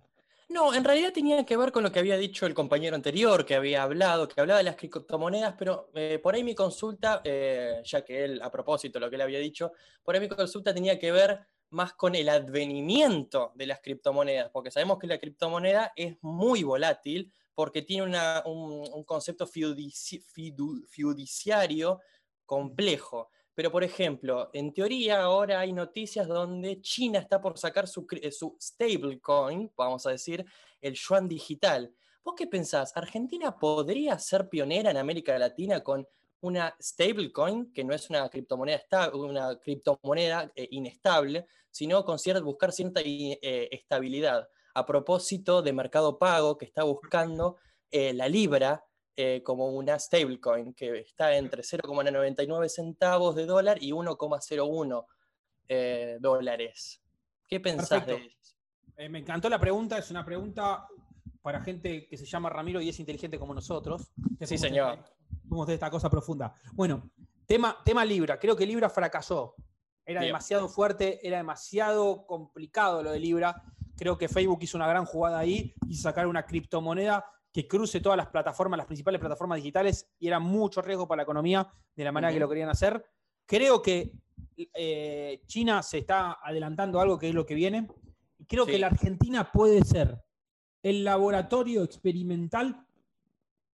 [0.48, 3.54] No, en realidad tenía que ver con lo que había dicho el compañero anterior, que
[3.54, 8.04] había hablado, que hablaba de las criptomonedas, pero eh, por ahí mi consulta, eh, ya
[8.04, 11.12] que él, a propósito lo que él había dicho, por ahí mi consulta tenía que
[11.12, 16.62] ver más con el advenimiento de las criptomonedas, porque sabemos que la criptomoneda es muy
[16.62, 22.00] volátil porque tiene una- un, concepto fiudici- fidu- fiduciario
[22.44, 23.30] complejo.
[23.54, 28.56] Pero, por ejemplo, en teoría ahora hay noticias donde China está por sacar su, su
[28.60, 30.44] stablecoin, vamos a decir,
[30.80, 31.94] el yuan digital.
[32.24, 32.96] ¿Vos qué pensás?
[32.96, 36.06] ¿Argentina podría ser pionera en América Latina con
[36.40, 42.42] una stablecoin, que no es una criptomoneda, esta- una criptomoneda eh, inestable, sino con cierta,
[42.42, 44.48] buscar cierta eh, estabilidad?
[44.74, 47.56] A propósito de Mercado Pago, que está buscando
[47.90, 48.84] eh, la libra
[49.16, 55.07] eh, como una stablecoin que está entre 0,99 centavos de dólar y 1,01
[55.68, 57.00] eh, dólares.
[57.46, 58.57] ¿Qué pensás de eso?
[58.96, 59.98] Eh, me encantó la pregunta.
[59.98, 60.88] Es una pregunta
[61.42, 64.12] para gente que se llama Ramiro y es inteligente como nosotros.
[64.38, 64.98] que Sí, somos de señor.
[65.48, 66.55] Somos de esta cosa profunda.
[66.72, 67.11] Bueno,
[67.46, 68.38] tema, tema Libra.
[68.40, 69.55] Creo que Libra fracasó.
[70.05, 70.31] Era Bien.
[70.31, 73.62] demasiado fuerte, era demasiado complicado lo de Libra.
[73.96, 78.16] Creo que Facebook hizo una gran jugada ahí y sacar una criptomoneda que cruce todas
[78.16, 82.10] las plataformas, las principales plataformas digitales, y era mucho riesgo para la economía de la
[82.10, 83.06] manera que lo querían hacer.
[83.46, 84.10] Creo que
[84.56, 87.88] eh, China se está adelantando algo que es lo que viene.
[88.38, 90.20] Y creo que la Argentina puede ser
[90.82, 92.84] el laboratorio experimental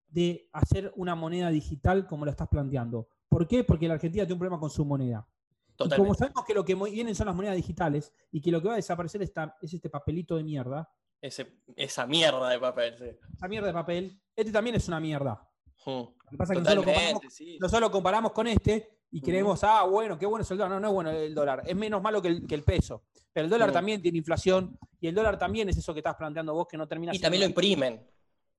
[0.07, 3.09] de hacer una moneda digital como lo estás planteando.
[3.29, 3.65] ¿Por qué?
[3.65, 5.27] Porque la Argentina tiene un problema con su moneda.
[5.87, 8.69] Y como sabemos que lo que vienen son las monedas digitales y que lo que
[8.69, 10.89] va a desaparecer esta- es este papelito de mierda,
[11.25, 13.05] Ese- esa mierda de papel, sí.
[13.35, 15.49] esa mierda de papel, este también es una mierda.
[15.87, 17.59] Lo que pasa es que nosotros lo comparamos, sí.
[17.59, 20.73] nosotros comparamos con este y creemos, ah, bueno, qué bueno es el dólar.
[20.73, 21.63] No, no es bueno el dólar.
[21.65, 23.05] Es menos malo que el, que el peso.
[23.33, 26.53] Pero el dólar también tiene inflación y el dólar también es eso que estás planteando
[26.53, 28.07] vos que no termina Y también lo imprimen.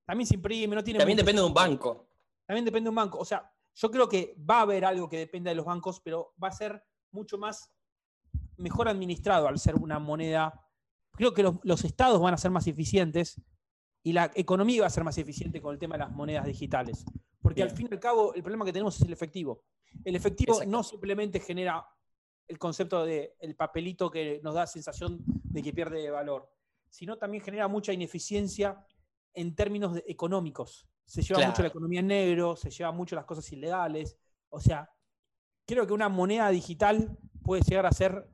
[0.03, 2.07] También se imprime, no tiene También mucho depende de un banco.
[2.47, 3.19] También depende de un banco.
[3.19, 6.33] O sea, yo creo que va a haber algo que dependa de los bancos, pero
[6.43, 7.71] va a ser mucho más
[8.57, 10.64] mejor administrado al ser una moneda.
[11.15, 13.41] Creo que los, los estados van a ser más eficientes
[14.03, 17.05] y la economía va a ser más eficiente con el tema de las monedas digitales.
[17.41, 19.63] Porque al fin y al cabo, el problema que tenemos es el efectivo.
[20.03, 20.71] El efectivo Exacto.
[20.71, 21.85] no simplemente genera
[22.47, 26.51] el concepto de el papelito que nos da sensación de que pierde valor,
[26.89, 28.85] sino también genera mucha ineficiencia
[29.33, 30.87] en términos de- económicos.
[31.05, 34.17] Se lleva mucho la economía en negro, se lleva mucho las cosas ilegales.
[34.49, 34.89] O sea,
[35.65, 38.27] creo que una moneda digital puede llegar a ser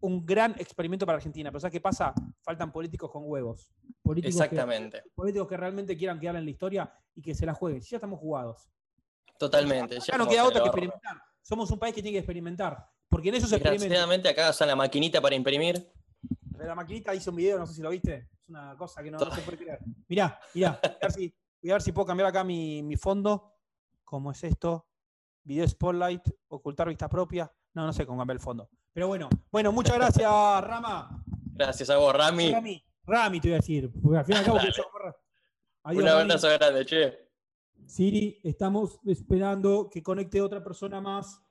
[0.00, 1.50] un gran experimento para Argentina.
[1.50, 2.12] Pero ¿sabes qué pasa?
[2.42, 3.72] Faltan políticos con huevos.
[4.02, 5.02] Políticos que- Exactamente.
[5.14, 7.82] políticos que realmente quieran quedar en la historia y que se la jueguen.
[7.82, 8.68] Si ya estamos jugados.
[9.38, 9.98] Totalmente.
[9.98, 11.20] Acá no queda otra que experimentar.
[11.42, 12.86] Somos un país que tiene que experimentar.
[13.08, 13.82] Porque en esos experimentos.
[13.82, 15.90] Desgraciadamente acá usan la maquinita para imprimir.
[16.58, 18.28] La maquinita hizo un video, no sé si lo viste.
[18.32, 19.78] Es una cosa que no, no se puede creer.
[20.08, 20.80] Mirá, mirá.
[20.82, 23.52] Voy a ver si, voy a ver si puedo cambiar acá mi, mi fondo.
[24.04, 24.88] ¿Cómo es esto?
[25.44, 27.52] Video Spotlight, ocultar vista propia.
[27.74, 28.70] No, no sé cómo cambiar el fondo.
[28.96, 30.24] Pero bueno, bueno, muchas gracias,
[30.64, 31.22] Rama.
[31.52, 32.50] Gracias a vos, Rami.
[32.50, 33.90] Rami, Rami te voy a decir.
[34.02, 34.84] Porque al fin y al cabo que yo.
[35.82, 36.20] Adiós, Un Rami.
[36.22, 37.18] abrazo grande, che.
[37.84, 41.42] Siri, estamos esperando que conecte otra persona más.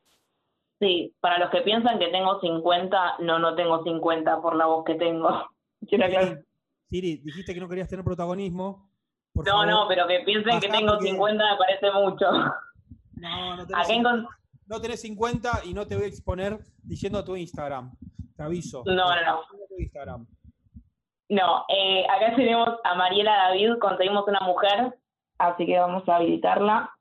[0.79, 4.83] Sí, para los que piensan que tengo 50, no, no tengo 50 por la voz
[4.83, 5.29] que tengo.
[5.87, 6.41] Quiero.
[6.89, 8.89] Siri, dijiste que no querías tener protagonismo.
[9.33, 9.67] Por No, favor.
[9.67, 12.25] no, pero que piensen que tengo porque- 50 me parece mucho.
[13.17, 14.27] No, no encon-
[14.65, 17.95] no tenés 50 y no te voy a exponer diciendo tu Instagram.
[18.35, 18.83] Te aviso.
[18.85, 19.41] No, no, no.
[19.69, 20.27] Tu Instagram.
[21.29, 24.99] No, eh, acá tenemos a Mariela David, conseguimos una mujer,
[25.39, 26.91] así que vamos a habilitarla.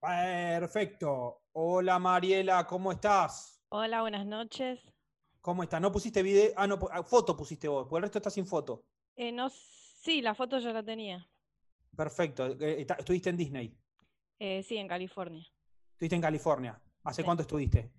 [0.00, 1.42] Perfecto.
[1.52, 3.62] Hola Mariela, ¿cómo estás?
[3.68, 4.80] Hola, buenas noches.
[5.40, 5.80] ¿Cómo estás?
[5.80, 6.52] ¿No pusiste video?
[6.56, 8.84] Ah, no, ah, foto pusiste vos, porque el resto está sin foto.
[9.16, 11.26] Eh, no, sí, la foto ya la tenía.
[11.96, 12.46] Perfecto.
[12.60, 13.76] Eh, Estuviste en Disney.
[14.38, 15.46] Eh, sí, en California,
[15.92, 16.80] Estuviste en California.
[17.04, 17.24] ¿Hace Sí.
[17.24, 17.90] cuánto estuviste?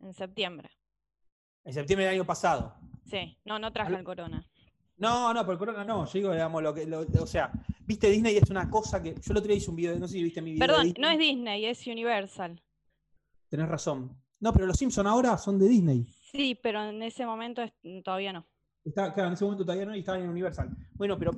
[0.00, 0.68] en septiembre.
[1.64, 2.74] En septiembre del año pasado.
[3.08, 4.44] Sí, no, no traje Habla- el corona.
[4.96, 6.04] No, no, por corona no.
[6.06, 6.86] Yo digo, digamos, lo que.
[6.86, 7.52] lo- o sea,
[7.86, 9.14] viste Disney es una cosa que.
[9.14, 10.66] Yo el otro día hice un video, no sé si viste mi video.
[10.66, 12.60] de Perdón, no es Disney, es Universal.
[13.48, 14.20] Tenés razón.
[14.40, 16.04] No, pero los Simpson ahora son de Disney.
[16.32, 17.72] Sí, pero en ese momento es-
[18.04, 18.44] todavía no.
[18.84, 20.68] Está, claro, en ese momento todavía no y estaban en Universal.
[20.94, 21.30] Bueno, pero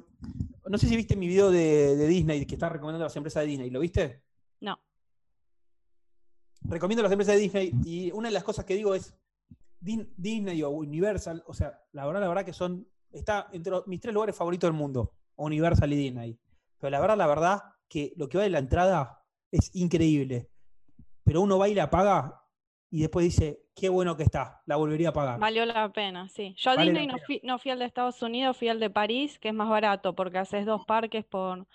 [0.70, 3.48] no sé si viste mi video de, de Disney que está recomendando las empresas de
[3.48, 3.68] Disney.
[3.70, 4.22] ¿Lo viste?
[4.60, 4.78] No.
[6.64, 9.14] Recomiendo las empresas de Disney y una de las cosas que digo es
[9.80, 14.00] Disney o Universal, o sea, la verdad, la verdad que son, está entre los- mis
[14.00, 16.38] tres lugares favoritos del mundo, Universal y Disney.
[16.78, 20.48] Pero la verdad, la verdad que lo que vale la entrada es increíble.
[21.22, 22.40] Pero uno va y la paga
[22.90, 25.38] y después dice, qué bueno que está, la volvería a pagar.
[25.40, 26.54] Valió la pena, sí.
[26.56, 27.26] Yo a Vale Disney no pena.
[27.26, 30.14] fui, no fui al de Estados Unidos, fui al de París, que es más barato
[30.14, 31.66] porque haces dos parques por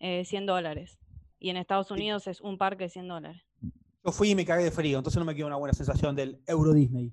[0.00, 0.98] eh, 100 dólares.
[1.38, 3.42] Y en Estados Unidos es un parque 100 dólares.
[4.04, 6.42] Yo fui y me cagué de frío, entonces no me quedó una buena sensación del
[6.46, 7.10] Euro Disney.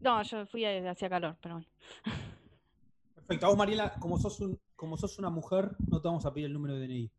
[0.00, 1.68] No, yo fui a- hacía calor, pero bueno.
[3.14, 3.46] Perfecto.
[3.46, 6.46] A vos, Mariela, como sos, un, como sos una mujer, no te vamos a pedir
[6.46, 7.10] el número de DNI.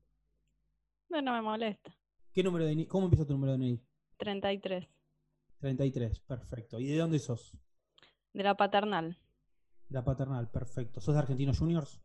[1.10, 1.96] No, no me molesta.
[2.34, 2.86] ¿Qué número de DNI?
[2.88, 3.82] ¿Cómo empieza tu número de DNI?
[4.18, 4.88] 33,
[5.60, 6.80] 33, perfecto.
[6.80, 7.58] ¿Y de dónde sos?
[8.34, 9.18] de la paternal.
[9.90, 11.00] La paternal, perfecto.
[11.02, 12.02] ¿Sos de Argentinos Juniors?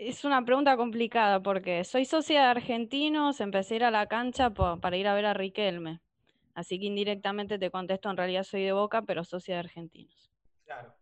[0.00, 4.48] Es una pregunta complicada porque soy socia de Argentinos, empecé a ir a la cancha
[4.48, 6.00] para ir a ver a Riquelme.
[6.54, 10.32] Así que indirectamente te contesto, en realidad soy de Boca, pero socia de Argentinos.
[10.64, 10.94] Claro.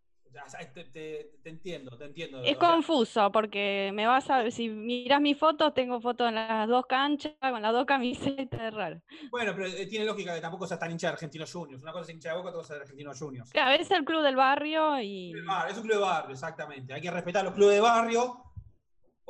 [0.75, 2.43] Te, te- te entiendo, te entiendo.
[2.43, 6.35] Es O sea, confuso porque me vas a, si miras mis fotos, tengo fotos en
[6.35, 9.01] las dos canchas, con las dos camisetas, es raro.
[9.31, 11.83] bueno, pero eh, tiene lógica que tampoco seas tan hincha de Argentinos Juniors.
[11.83, 13.51] Una cosa es hincha de Boca, otra cosa es de Argentinos Juniors.
[13.53, 15.33] Claro, es el club del barrio y
[15.69, 16.93] Es un club de barrio, exactamente.
[16.95, 18.45] Hay que respetar los clubes de barrio.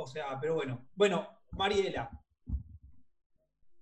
[0.01, 0.87] O sea, pero bueno.
[0.95, 2.09] Bueno, Mariela.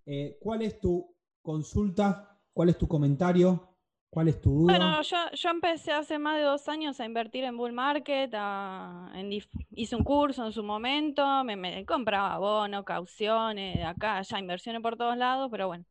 [0.07, 2.39] eh, ¿Cuál es tu consulta?
[2.55, 3.77] ¿Cuál es tu comentario?
[4.09, 4.79] ¿Cuál es tu duda?
[4.79, 9.11] Bueno, yo, yo empecé hace más de dos años a invertir en bull market, a-
[9.15, 14.39] en dif- hice un curso en su momento, me, me compraba bonos, cauciones, acá, allá,
[14.39, 15.85] inversiones por todos lados, pero bueno.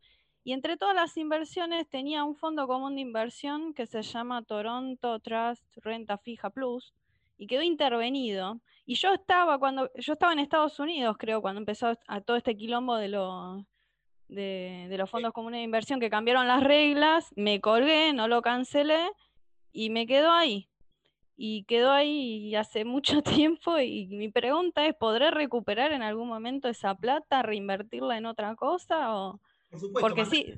[0.43, 5.19] Y entre todas las inversiones tenía un fondo común de inversión que se llama Toronto
[5.19, 6.93] Trust Renta Fija Plus
[7.37, 8.61] y quedó intervenido.
[8.85, 12.55] Y yo estaba cuando, yo estaba en Estados Unidos, creo, cuando empezó a todo este
[12.55, 13.63] quilombo de los
[14.27, 18.41] de, de los fondos comunes de inversión que cambiaron las reglas, me colgué, no lo
[18.41, 19.09] cancelé
[19.71, 20.69] y me quedó ahí.
[21.37, 26.69] Y quedó ahí hace mucho tiempo y mi pregunta es, ¿podré recuperar en algún momento
[26.69, 29.15] esa plata, reinvertirla en otra cosa?
[29.15, 29.39] O...
[29.69, 30.53] Por supuesto, Porque sí,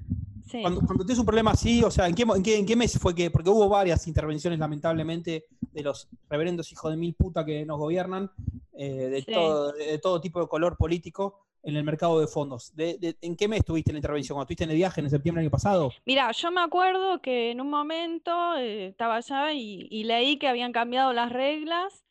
[0.49, 0.61] sí.
[0.61, 2.97] Cuando, cuando tienes un problema así, o sea, ¿en qué, en qué- en qué mes
[2.99, 3.29] fue que?
[3.31, 8.31] Porque hubo varias intervenciones, lamentablemente, de los reverendos hijos de mil puta que nos gobiernan,
[8.73, 9.31] eh, de, Sí.
[9.33, 12.73] todo, de todo tipo de color político, en el mercado de fondos.
[12.75, 14.35] De- de- ¿En qué mes tuviste la intervención?
[14.35, 15.91] ¿Cuando estuviste en el viaje en septiembre del año pasado?
[16.05, 20.47] Mira, yo me acuerdo que en un momento eh, estaba allá y, y leí que
[20.47, 22.05] habían cambiado las reglas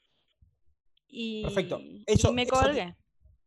[1.09, 1.79] y, Perfecto.
[1.81, 2.97] y Eso- me eso te- colgué.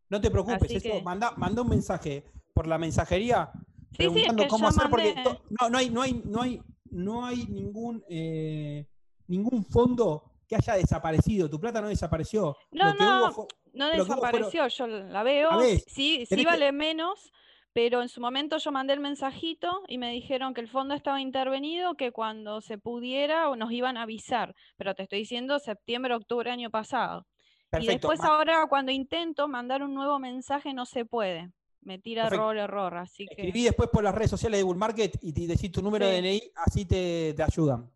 [0.10, 2.23] No te preocupes, Así eso, que- manda, manda un mensaje
[2.56, 3.52] por la mensajería
[3.91, 5.15] sí, es preguntando que cómo hacer, porque
[5.60, 8.86] no, no hay, no hay, no hay, no hay ningún, eh,
[9.28, 11.49] ningún fondo que haya desaparecido.
[11.49, 12.56] Tu plata no desapareció.
[12.71, 15.49] No, Lo que no, hubo fue- No Lo que hubo fueron- desapareció, yo la veo,
[15.88, 17.32] sí, sí que- vale menos,
[17.71, 21.21] pero en su momento yo mandé el mensajito y me dijeron que el fondo estaba
[21.21, 26.49] intervenido, que cuando se pudiera nos iban a avisar, pero te estoy diciendo septiembre, octubre
[26.49, 27.28] año pasado.
[27.80, 32.51] Y después ahora cuando intento mandar un nuevo mensaje no se puede, me tira Perfecto.
[32.51, 33.33] error, error, así que...
[33.33, 36.21] Escribí después por las redes sociales de Bull Market y te decís tu número de.
[36.21, 37.89] DNI, así te, te ayudan.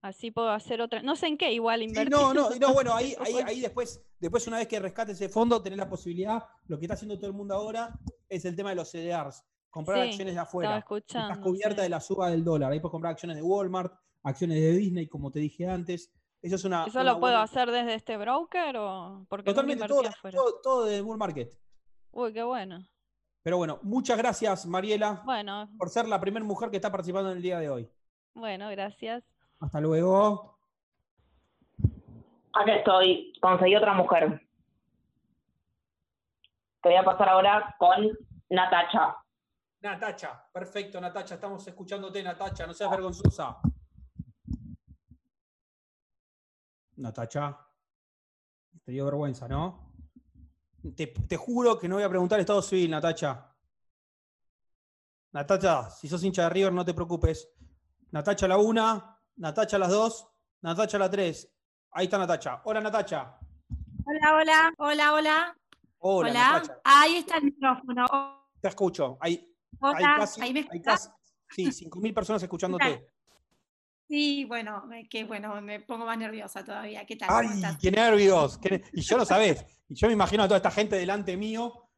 [0.00, 1.02] Así puedo hacer otra.
[1.02, 2.10] No sé en qué igual Sí, invertir.
[2.12, 5.60] no, no, no, bueno, ahí, ahí, ahí después, después una vez que rescates ese fondo,
[5.60, 8.76] tenés la posibilidad, lo que está haciendo todo el mundo ahora es el tema de
[8.76, 10.84] los CDRs, comprar Sí, acciones de afuera.
[10.96, 12.70] Estás cubierta de la suba del dólar.
[12.72, 16.12] Ahí puedes comprar acciones de Walmart, acciones de Disney, como te dije antes.
[16.40, 16.84] Eso es una.
[16.86, 20.84] ¿Eso una lo puedo buena- hacer desde este broker o porque Totalmente, todo, todo, todo
[20.84, 21.52] de Bull Market.
[22.10, 22.86] Uy, qué bueno.
[23.42, 27.36] Pero bueno, muchas gracias, Mariela, Bueno, por ser la primera mujer que está participando en
[27.36, 27.90] el día de hoy.
[28.34, 29.24] bueno, gracias.
[29.60, 30.58] Hasta luego.
[32.52, 34.40] Acá estoy, conseguí otra mujer.
[36.82, 38.08] Te voy a pasar ahora con
[38.50, 39.16] Natacha.
[39.80, 43.58] Natacha, perfecto, Natacha, estamos escuchándote, Natacha, no seas vergonzosa.
[46.96, 47.56] Natacha,
[48.84, 49.87] te dio vergüenza, ¿no?
[50.94, 53.54] Te, te juro que no voy a preguntar estado civil, Natacha.
[55.32, 57.48] Natacha, si sos hincha de River, no te preocupes.
[58.10, 60.28] Natacha la una, Natacha las dos,
[60.62, 61.52] Natacha la tres.
[61.90, 62.62] Ahí está Natacha.
[62.64, 63.38] Hola, Natacha.
[64.04, 65.56] Hola, hola, hola, hola.
[65.98, 66.52] Hola, Hola.
[66.52, 66.80] Natacha.
[66.84, 68.06] Ahí está el micrófono.
[68.60, 69.18] Te escucho.
[69.20, 69.34] Hay,
[69.80, 71.08] hay Hola, casi, ahí me hay casi,
[71.50, 73.06] sí, 5.000 personas escuchándote.
[74.08, 77.04] Sí, bueno, que bueno, me pongo más nerviosa todavía.
[77.04, 77.28] ¿Qué tal?
[77.28, 78.56] ¿Cómo ¡Ay, qué nervios!
[78.58, 79.64] qué ne- Y yo lo sabés.
[79.88, 81.88] Y yo me imagino a toda esta gente delante mío,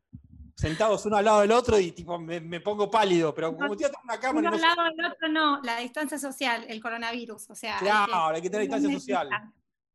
[0.57, 3.33] sentados uno al lado del otro, y tipo me, me pongo pálido.
[3.35, 6.18] Pero como atrás de una cámara, Uno al no lado del otro no, la distancia
[6.18, 7.79] social, el coronavirus, o sea.
[7.79, 9.29] Claro, hay que tener distancia social.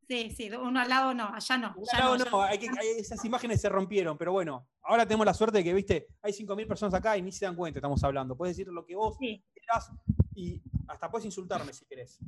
[0.08, 1.74] Sí, sí, uno al lado no, allá no.
[1.76, 5.26] Uno al lado no, hay que- hay- esas imágenes se rompieron, pero bueno, ahora tenemos
[5.26, 8.02] la suerte de que, viste, hay 5.000 personas acá y ni se dan cuenta, estamos
[8.04, 8.38] hablando.
[8.38, 9.44] Puedes decir lo que vos Sí.
[9.54, 9.92] quieras
[10.36, 12.20] y hasta puedes insultarme si querés.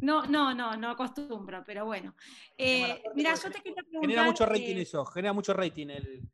[0.00, 2.14] No, no, no, no acostumbro, pero bueno.
[2.58, 4.02] Eh, mira, yo te quería preguntar.
[4.02, 5.88] Genera mucho rating eso, genera mucho rating.
[5.88, 6.28] El...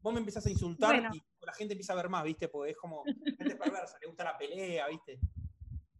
[0.00, 1.10] Vos me empezás a insultar Bueno.
[1.14, 2.48] y la gente empieza a ver más, ¿viste?
[2.48, 5.18] Porque es como gente perversa, le gusta la pelea, ¿viste?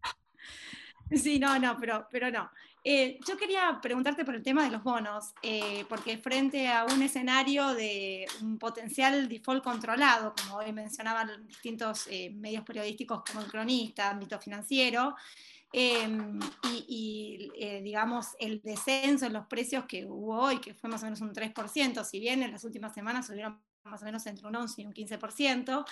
[1.10, 2.50] Sí, no, no, pero, pero no.
[2.86, 7.00] Eh, yo quería preguntarte por el tema de los bonos, eh, porque frente a un
[7.00, 13.50] escenario de un potencial default controlado, como hoy mencionaban distintos eh, medios periodísticos como el
[13.50, 15.16] cronista, ámbito financiero,
[15.72, 16.06] eh,
[16.86, 17.50] y,
[17.82, 21.32] digamos el descenso en los precios que hubo hoy, que fue más o menos un
[21.32, 24.86] 3%, si bien en las últimas semanas subieron más o menos entre un 11 y
[24.86, 25.84] un 15%,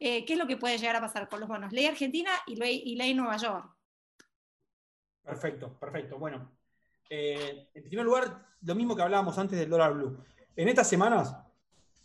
[0.00, 1.72] eh, ¿qué es lo que puede llegar a pasar con los bonos?
[1.72, 3.77] Ley Argentina y ley, y ley Nueva York.
[5.28, 6.18] Perfecto, perfecto.
[6.18, 6.50] Bueno,
[7.10, 10.16] eh, en primer lugar, lo mismo que hablábamos antes del dólar blue.
[10.56, 11.36] En estas semanas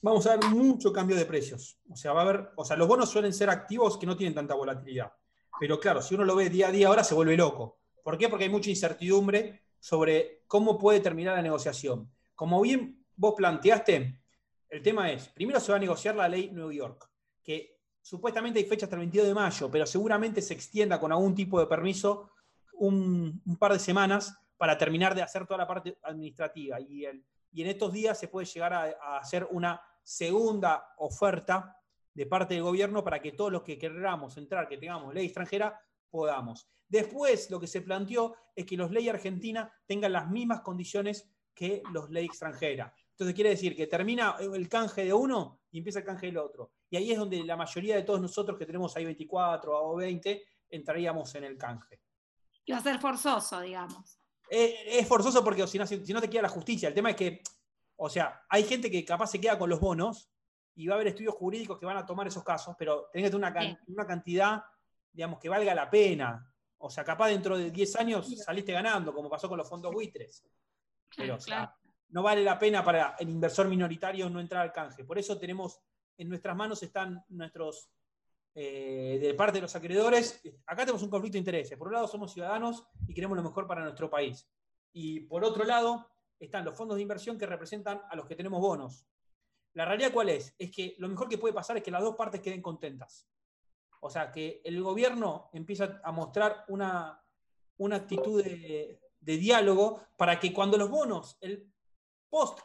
[0.02, 1.80] vamos a ver mucho cambio de precios.
[1.90, 4.36] O sea, va a haber, o sea, los bonos suelen ser activos que no tienen
[4.36, 5.14] tanta volatilidad.
[5.58, 7.80] Pero claro, si uno lo ve día a día ahora se vuelve loco.
[8.04, 8.28] ¿Por qué?
[8.28, 12.12] Porque hay mucha incertidumbre sobre cómo puede terminar la negociación.
[12.36, 14.20] Como bien vos planteaste,
[14.68, 17.10] el tema es, primero se va a negociar la ley New York,
[17.42, 21.34] que supuestamente hay fecha hasta el 22 de mayo, pero seguramente se extienda con algún
[21.34, 22.32] tipo de permiso
[22.74, 26.80] un, par de semanas para terminar de hacer toda la parte administrativa.
[26.80, 31.78] Y, el- y en estos días se puede llegar a, a hacer una segunda oferta
[32.14, 35.80] de parte del gobierno para que todos los que queramos entrar, que tengamos ley extranjera,
[36.10, 36.68] podamos.
[36.88, 41.82] Después, lo que se planteó es que los ley argentina tengan las mismas condiciones que
[41.92, 42.94] los ley extranjera.
[43.12, 46.72] Entonces quiere decir que termina el canje de uno y empieza el canje del otro.
[46.90, 50.44] Y ahí es donde la mayoría de todos nosotros que tenemos ahí 24 o 20
[50.70, 52.02] entraríamos en el canje.
[52.66, 54.20] Y va a ser forzoso, digamos.
[54.50, 56.88] Eh, es forzoso porque si no, si si no te queda la justicia.
[56.88, 57.42] El tema es que,
[57.96, 60.30] o sea, hay gente que capaz se queda con los bonos
[60.76, 63.38] y va a haber estudios jurídicos que van a tomar esos casos, pero tenés que
[63.38, 64.64] tener una, una cantidad,
[65.12, 66.52] digamos, que valga la pena.
[66.78, 70.44] O sea, capaz dentro de 10 años saliste ganando, como pasó con los fondos buitres.
[71.16, 71.74] Pero, o sea,
[72.10, 75.04] no vale la pena para el inversor minoritario no entrar al canje.
[75.04, 75.80] Por eso tenemos,
[76.18, 77.90] en nuestras manos están nuestros,
[78.56, 81.78] eh, de parte de los acreedores, acá tenemos un conflicto de intereses.
[81.78, 84.48] Por un lado somos ciudadanos y queremos lo mejor para nuestro país.
[84.92, 86.08] Y por otro lado
[86.40, 89.08] están los fondos de inversión que representan a los que tenemos bonos.
[89.74, 90.54] La realidad cuál es?
[90.58, 93.28] Es que lo mejor que puede pasar es que las dos partes queden contentas.
[94.02, 97.24] O sea, que el gobierno empieza a mostrar una,
[97.78, 101.72] una actitud de, diálogo para que cuando los bonos, el
[102.30, 102.60] post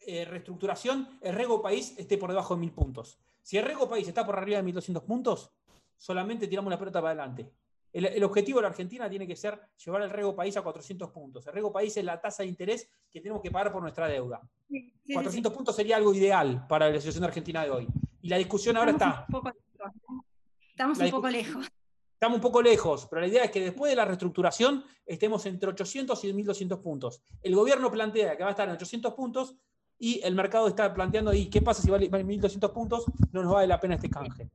[0.00, 3.20] eh, reestructuración, el Rego País esté por debajo de mil puntos.
[3.42, 5.50] Si el Rego País está por arriba de 1200 puntos,
[5.96, 7.52] solamente tiramos la pelota para adelante.
[7.92, 11.10] El, el objetivo de la Argentina tiene que ser llevar el Rego País a 400
[11.10, 11.46] puntos.
[11.46, 14.40] El Rego País es la tasa de interés que tenemos que pagar por nuestra deuda.
[14.68, 15.56] Sí, sí, 400 sí.
[15.56, 17.88] puntos sería algo ideal para la situación de Argentina de hoy.
[18.22, 19.26] Y la discusión ahora está.
[19.28, 20.24] un poco lejos, ¿no?
[20.70, 21.68] Estamos un poco lejos.
[22.14, 25.68] Estamos un poco lejos, pero la idea es que después de la reestructuración estemos entre
[25.70, 27.20] 800 y 1200 puntos.
[27.42, 29.56] El gobierno plantea que va a estar en 800 puntos
[30.02, 33.04] y el mercado está planteando ahí, ¿qué pasa si vale, vale 1200 puntos?
[33.30, 34.50] No nos vale la pena este canje.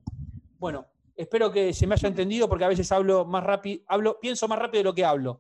[0.60, 4.50] Bueno, espero que se me haya entendido porque a veces hablo más rápido, hablo, pienso
[4.50, 5.40] más rápido de lo que hablo.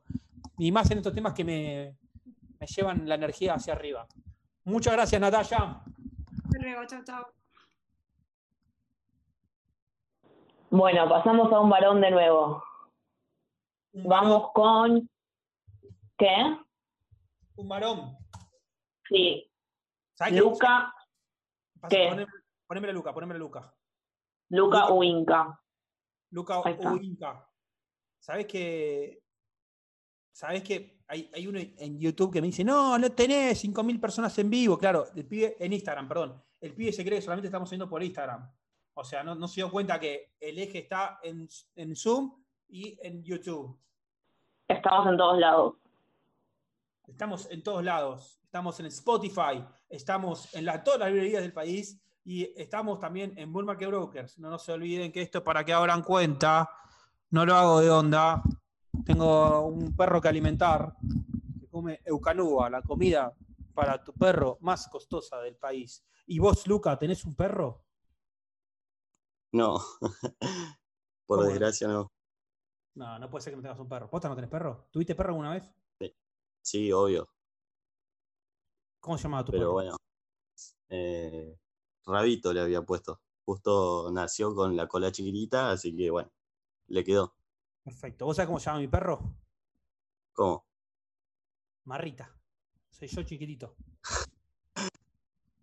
[0.58, 1.97] Y más en estos temas que me,
[2.58, 4.08] me llevan la energía hacia arriba.
[4.64, 5.84] Muchas gracias, Natalia.
[5.84, 7.26] Hasta luego, chau, chau.
[10.70, 12.64] Bueno, pasamos a un varón de nuevo.
[13.91, 15.10] Vamos con
[16.18, 16.58] ¿Qué?
[17.58, 18.18] Un varón.
[19.10, 19.47] Sí.
[20.32, 20.93] Luca,
[21.89, 22.07] ¿qué?
[22.09, 22.28] Poneme,
[22.65, 23.76] ponémele a Luca, ponémele a Luca.
[24.49, 24.93] Luca Luca.
[24.93, 25.61] Uinca.
[26.32, 26.61] Luca.
[26.61, 27.49] Uinca.
[28.20, 29.22] ¿Sabes que
[30.38, 34.38] ¿Sabes que hay, hay uno en YouTube que me dice, no, no tenés 5.000 personas
[34.38, 34.78] en vivo?
[34.78, 36.43] Claro, el pibe, en Instagram, perdón.
[36.61, 38.47] El pibe se cree que solamente estamos viendo por Instagram.
[38.93, 42.99] O sea, no, no se dio cuenta que el eje está en, en Zoom y
[43.01, 43.80] en YouTube.
[44.68, 45.76] Estamos en todos lados.
[47.08, 48.39] Estamos en todos lados.
[48.43, 53.51] Estamos en Spotify, estamos en la- todas las librerías del país y estamos también en
[53.51, 54.38] Bull Market Brokers.
[54.39, 56.70] No, no se olviden que esto es para que abran cuenta.
[57.30, 58.41] No lo hago de onda.
[59.05, 60.93] Tengo un perro que alimentar
[61.60, 63.34] que come eucanúa, la comida
[63.74, 66.03] para tu perro más costosa del país.
[66.26, 67.86] ¿Y vos, Luca, tenés un perro?
[69.53, 69.80] No,
[71.26, 72.12] por desgracia no.
[72.95, 74.10] No, no puede ser que no tengas un perro.
[74.10, 74.88] ¿Posta no tenés perro?
[74.91, 75.72] ¿Tuviste perro alguna vez?
[76.68, 77.30] Sí, obvio,
[78.99, 79.95] ¿Cómo se llamaba tu pero bueno.
[80.89, 81.57] eh,
[82.05, 83.22] Rabito le había puesto.
[83.45, 86.30] Justo nació con la cola chiquitita, así que bueno,
[86.88, 87.38] le quedó.
[87.86, 88.26] Perfecto.
[88.26, 89.34] ¿Vos sabés cómo se llama mi perro?
[90.34, 90.65] ¿Cómo?
[91.86, 92.38] Marrita.
[92.89, 93.78] Soy yo chiquitito.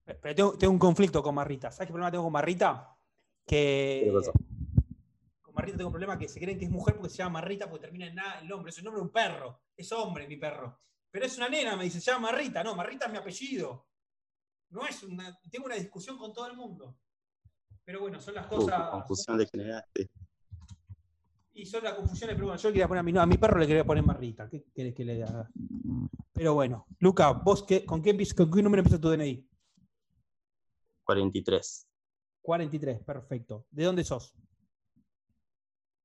[0.06, 1.70] Pero tengo, tengo un conflicto con Marrita.
[1.70, 2.96] ¿Sabes qué problema tengo con Marrita?
[3.46, 4.04] Que.
[4.06, 4.32] ¿Qué pasó?
[5.42, 7.68] Con Marrita tengo un problema que se creen que es mujer porque se llama Marrita
[7.68, 8.70] porque termina en nada el nombre.
[8.70, 9.60] Es el nombre de un perro.
[9.76, 10.80] Es hombre mi perro.
[11.14, 12.64] Pero es una nena, me dice, se llama Marrita.
[12.64, 13.86] No, Marrita es mi apellido.
[14.70, 15.38] No es una.
[15.48, 16.98] Tengo una discusión con todo el mundo.
[17.84, 18.90] Pero bueno, son las Uh, cosas.
[18.90, 20.10] confusión le generaste.
[21.52, 23.60] Y son las confusiones, pero bueno, yo quería poner a mi, no, a mi perro
[23.60, 24.48] le quería poner Marrita.
[24.48, 25.48] ¿Qué querés que le haga?
[26.32, 29.48] Pero bueno, Luca, ¿vos qué, con, qué, con qué número empieza tu DNI?
[31.04, 31.86] 43.
[32.42, 33.66] 43, perfecto.
[33.70, 34.34] ¿De dónde sos?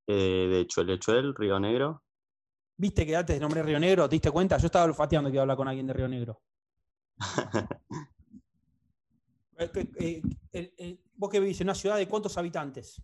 [0.05, 2.03] Eh, de Chuelechuel, Río Negro.
[2.79, 4.07] ¿Viste que antes de nombré Río Negro?
[4.07, 4.57] ¿Te diste cuenta?
[4.57, 6.41] Yo estaba olfateando que iba a hablar con alguien de Río Negro.
[9.61, 10.21] Eh,
[10.53, 13.01] eh, el- ¿Vos que vivís en una ciudad de cuántos habitantes?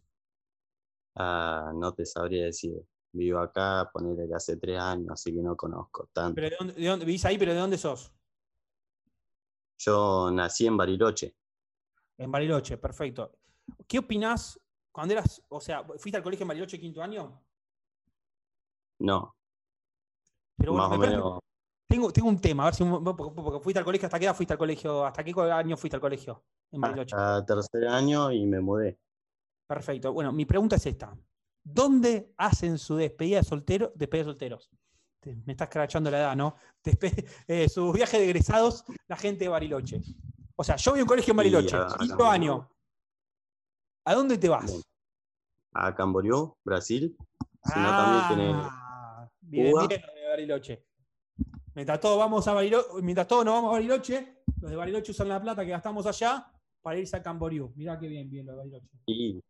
[1.16, 2.72] Ah, no te sabría decir.
[3.12, 6.36] Vivo acá, ponerle que hace tres años, así que no conozco tanto.
[6.36, 8.10] Pero de dónde, de dónde- vivís ahí, pero ¿de dónde sos?
[9.80, 11.36] Yo nací en Bariloche.
[12.18, 13.34] En Bariloche, perfecto.
[13.86, 14.58] ¿Qué opinás
[14.94, 17.44] cuando eras, o sea, fuiste al colegio en Bariloche quinto año?
[19.00, 19.36] No,
[20.66, 21.39] Pero bueno, más o me parece- menos
[21.88, 24.53] Tengo, tengo un tema, a ver si porque, fuiste al colegio, ¿hasta qué edad fuiste
[24.53, 25.05] al colegio?
[25.05, 27.16] ¿Hasta qué año fuiste al colegio en Bariloche?
[27.16, 28.97] hasta tercer año y me mudé.
[29.68, 30.11] Perfecto.
[30.11, 31.16] Bueno, mi pregunta es esta.
[31.63, 34.70] ¿Dónde hacen su despedida de soltero, despedida de solteros?
[35.20, 36.55] Te- me estás crachando la edad, ¿no?
[36.84, 40.01] Despe- eh, su viaje de egresados, la gente de Bariloche.
[40.55, 42.68] O sea, yo voy a un colegio en Bariloche, quinto año.
[44.05, 44.82] ¿A dónde te vas?
[45.74, 47.16] A Camboriú, Brasil.
[47.63, 49.88] Si no, también tiene Ah, bien, Cuba.
[49.88, 50.01] bien
[50.36, 50.86] Bariloche.
[51.74, 55.30] Mientras todos vamos a Bariloche, mientras todos nos vamos a Bariloche, los de Bariloche usan
[55.30, 57.72] la plata que gastamos allá para irse a Camboriú.
[57.76, 58.88] Mirá qué bien, bien lo de Bariloche.
[59.08, 59.42] y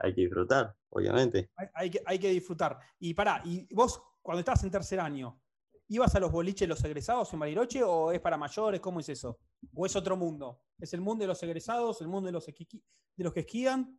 [0.00, 1.50] hay que disfrutar, obviamente.
[1.56, 2.78] Hay, hay que, hay que disfrutar.
[3.00, 5.40] Y pará, ¿y vos cuando estabas en tercer año,
[5.88, 8.80] ibas a los boliches los egresados en Bariloche o es para mayores?
[8.80, 9.38] ¿Cómo es eso?
[9.74, 10.60] ¿O es otro mundo?
[10.78, 12.80] ¿Es el mundo de los egresados, el mundo de los, esqui-
[13.16, 13.98] de los que esquían?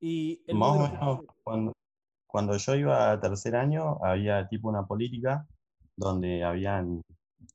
[0.00, 1.72] Y el Más o mundo de los- menos cuando,
[2.36, 5.48] cuando yo iba a tercer año había tipo una política
[5.96, 7.00] donde habían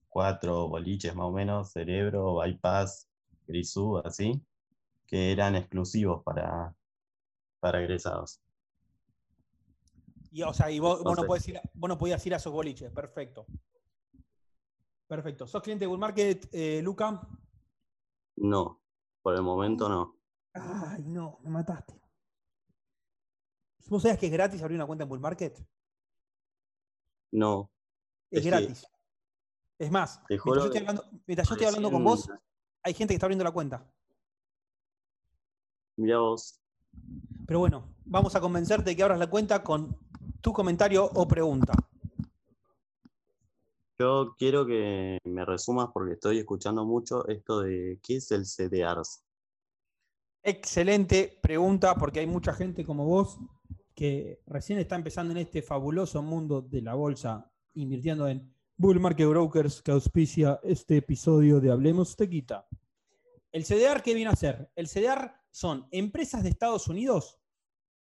[0.08, 3.08] cuatro boliches más o menos, Cerebro, Bypass,
[3.46, 4.44] Grisú, así,
[5.06, 6.74] que eran exclusivos para,
[7.60, 8.42] para egresados.
[10.32, 12.52] Y, o sea, y vos, vos no podés ir vos no podías ir a esos
[12.52, 12.92] boliches.
[12.92, 13.46] Perfecto.
[15.08, 15.46] Perfecto.
[15.46, 17.22] ¿Sos cliente de Bull Market, eh, Luca?
[18.38, 18.82] No,
[19.22, 20.16] por el momento no.
[20.56, 22.01] Ay, no, me mataste.
[23.92, 25.60] ¿Vos sabías que es gratis abrir una cuenta en Bull Market?
[27.34, 27.70] No.
[28.30, 28.88] Es Es que- gratis.
[29.78, 32.30] Es más, mientras yo estoy hablando, mientras yo estoy hablando con vos,
[32.84, 33.86] hay gente que está abriendo la cuenta.
[35.98, 36.62] Mirá vos,
[37.46, 39.98] Pero bueno, vamos a convencerte de que abras la cuenta con
[40.40, 41.74] tu comentario o pregunta.
[44.00, 49.24] yo quiero que me resumas porque estoy escuchando mucho esto de qué es el CDRs.
[50.44, 53.38] Excelente pregunta, porque hay mucha gente como vos
[54.02, 59.28] que recién está empezando en este fabuloso mundo de la bolsa, invirtiendo en Bull Market
[59.28, 62.68] Brokers, que auspicia este episodio de Hablemos Tequita.
[63.52, 64.72] ¿El CDR qué viene a hacer?
[64.76, 67.40] El CDR son empresas de Estados Unidos,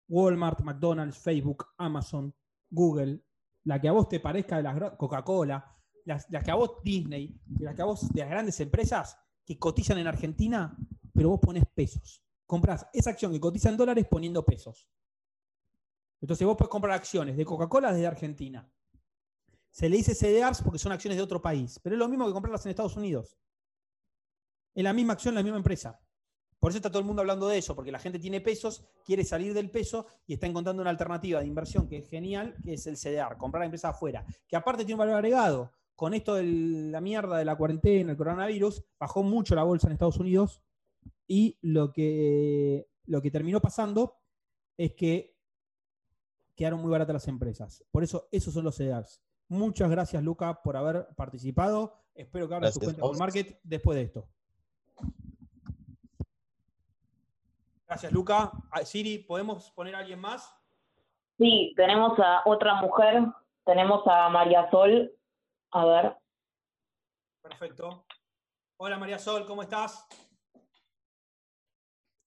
[0.08, 2.34] Walmart, McDonald's, Facebook, Amazon,
[2.70, 3.22] Google,
[3.64, 5.76] la que a vos te parezca de las Coca-Cola,
[6.06, 9.58] las, las que a vos Disney, las que a vos de las grandes empresas que
[9.58, 10.74] cotizan en Argentina,
[11.12, 12.24] pero vos pones pesos.
[12.46, 14.88] Comprás esa acción que cotiza en dólares poniendo pesos.
[16.22, 18.66] Entonces vos podés comprar acciones de Coca-Cola desde Argentina.
[19.70, 22.32] Se le dice CDRs porque son acciones de otro país, pero es lo mismo que
[22.32, 23.36] comprarlas en Estados Unidos.
[24.72, 26.00] Es la misma acción, la misma empresa.
[26.60, 29.24] Por eso está todo el mundo hablando de eso, porque la gente tiene pesos, quiere
[29.24, 32.86] salir del peso y está encontrando una alternativa de inversión que es genial, que es
[32.86, 35.72] el CDR, comprar la empresa afuera, que aparte tiene un valor agregado.
[35.96, 39.94] Con esto de la mierda de la cuarentena, el coronavirus, bajó mucho la bolsa en
[39.94, 40.62] Estados Unidos
[41.26, 44.20] y lo que, lo que terminó pasando
[44.76, 45.31] es que
[46.56, 47.84] quedaron muy baratas las empresas.
[47.90, 49.22] Por eso, esos son los CDRs.
[49.48, 51.98] Muchas gracias, Luca, por haber participado.
[52.14, 53.18] Espero que abras tu cuenta con.
[53.18, 54.28] Market después de esto.
[57.86, 58.52] Gracias, Luca.
[58.70, 60.54] Ah, Siri, ¿podemos poner a alguien más?
[61.38, 63.22] Sí, tenemos a otra mujer,
[63.64, 65.12] tenemos a María Sol.
[65.72, 66.16] A ver,
[67.42, 68.06] Perfecto.
[68.76, 70.06] Hola, María Sol, ¿cómo estás?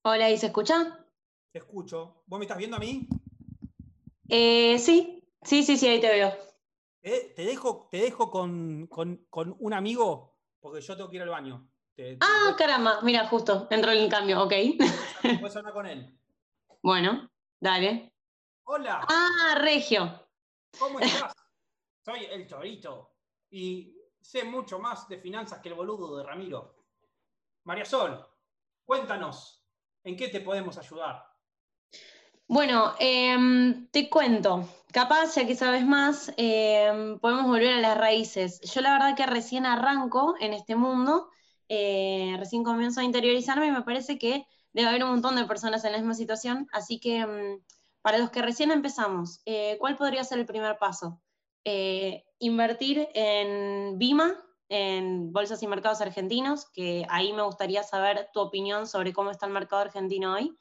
[0.04, 1.06] Hola, ¿y se escucha?
[1.52, 2.24] Te escucho.
[2.26, 3.08] ¿Vos me estás viendo a mí?
[4.30, 6.34] Eh, sí, sí, sí, sí, ahí te veo.
[7.02, 11.22] Eh, te dejo, te dejo con, con- con un amigo, porque yo tengo que ir
[11.22, 11.70] al baño.
[11.94, 14.54] Te, te- Ah, caramba, mira, justo, entró el cambio, ok.
[15.40, 16.12] ¿Puedes hablar con él?
[16.82, 18.14] Bueno, dale.
[18.66, 20.28] Hola, Ah, Regio.
[20.78, 21.34] ¿cómo estás?
[22.04, 23.16] Soy el Torito
[23.50, 26.76] y sé mucho más de finanzas que el boludo de Ramiro.
[27.64, 28.24] María Sol,
[28.84, 29.66] cuéntanos,
[30.04, 31.26] ¿en qué te podemos ayudar?
[32.48, 38.62] Bueno, em, te cuento, capaz, ya que sabes más, em, podemos volver a las raíces.
[38.62, 41.30] Yo la verdad que recién arranco en este mundo,
[41.70, 45.84] eh, recién comienzo a interiorizarme y me parece que debe haber un montón de personas
[45.86, 47.62] en la misma situación, así que em,
[48.04, 51.22] para los que recién empezamos, eh, ¿cuál podría ser el primer paso?
[51.64, 54.36] Eh, invertir en Bima,
[54.70, 59.48] en bolsas y mercados argentinos, que ahí me gustaría saber tu opinión sobre cómo está
[59.48, 60.56] el mercado argentino hoy.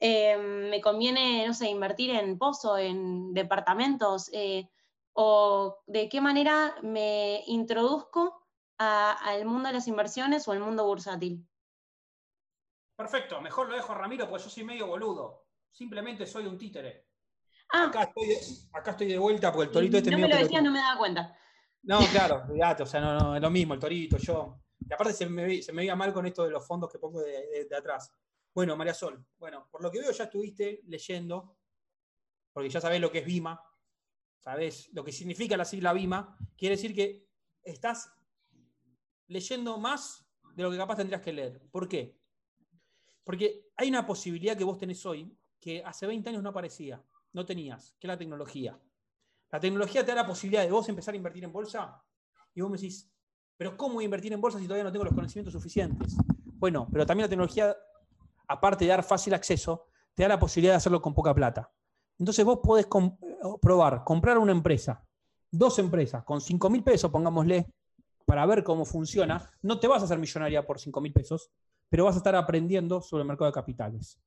[0.00, 4.68] Eh, me conviene, no sé, invertir en pozo, en departamentos, eh,
[5.12, 8.46] o de qué manera me introduzco
[8.78, 11.46] al mundo de las inversiones o al mundo bursátil.
[12.96, 15.46] Perfecto, mejor lo dejo Ramiro porque yo soy medio boludo.
[15.70, 17.06] Simplemente soy un títere.
[17.72, 18.38] Ah, Acá estoy de,
[18.72, 20.98] acá estoy de vuelta porque el torito este no me lo decías, no me daba
[20.98, 21.36] cuenta.
[21.82, 22.44] No, claro,
[22.82, 24.60] o sea, no, no, es lo mismo, el torito, yo.
[24.80, 27.20] Y aparte se me, se me veía mal con esto de los fondos que pongo
[27.20, 28.12] de, de- de atrás.
[28.54, 31.56] Bueno, María Sol, bueno, por lo que veo ya estuviste leyendo,
[32.52, 33.60] porque ya sabés lo que es BIMA,
[34.38, 37.28] sabés lo que significa la sigla BIMA, quiere decir que
[37.62, 38.12] estás
[39.28, 41.62] leyendo más de lo que capaz tendrías que leer.
[41.70, 42.18] ¿Por qué?
[43.22, 47.46] Porque hay una posibilidad que vos tenés hoy que hace 20 años no aparecía, no
[47.46, 48.80] tenías, que es la tecnología.
[49.50, 52.02] La tecnología te da la posibilidad de vos empezar a invertir en bolsa
[52.54, 53.12] y vos me decís,
[53.56, 56.16] pero ¿cómo voy a invertir en bolsa si todavía no tengo los conocimientos suficientes?
[56.44, 57.76] Bueno, pero también la tecnología,
[58.50, 61.70] aparte de dar fácil acceso, te da la posibilidad de hacerlo con poca plata.
[62.18, 62.86] Entonces vos podés
[63.62, 65.06] probar, comprar una empresa,
[65.50, 67.72] dos empresas, con 5 mil pesos, pongámosle,
[68.26, 69.48] para ver cómo funciona.
[69.62, 71.50] No te vas a hacer millonaria por 5 mil pesos,
[71.88, 74.18] pero vas a estar aprendiendo sobre el mercado de capitales.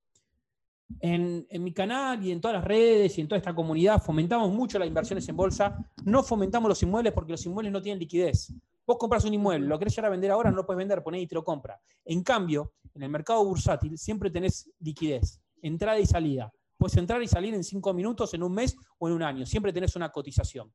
[1.00, 4.50] En, en mi canal y en todas las redes y en toda esta comunidad fomentamos
[4.52, 5.76] mucho las inversiones en bolsa.
[6.04, 8.54] No fomentamos los inmuebles porque los inmuebles no tienen liquidez.
[8.86, 11.22] Vos compras un inmueble, lo querés llegar a vender ahora, no lo puedes vender, ponés
[11.22, 11.80] y te lo compra.
[12.04, 16.52] En cambio, en el mercado bursátil siempre tenés liquidez, entrada y salida.
[16.76, 19.46] Puedes entrar y salir en cinco minutos, en un mes o en un año.
[19.46, 20.72] Siempre tenés una cotización.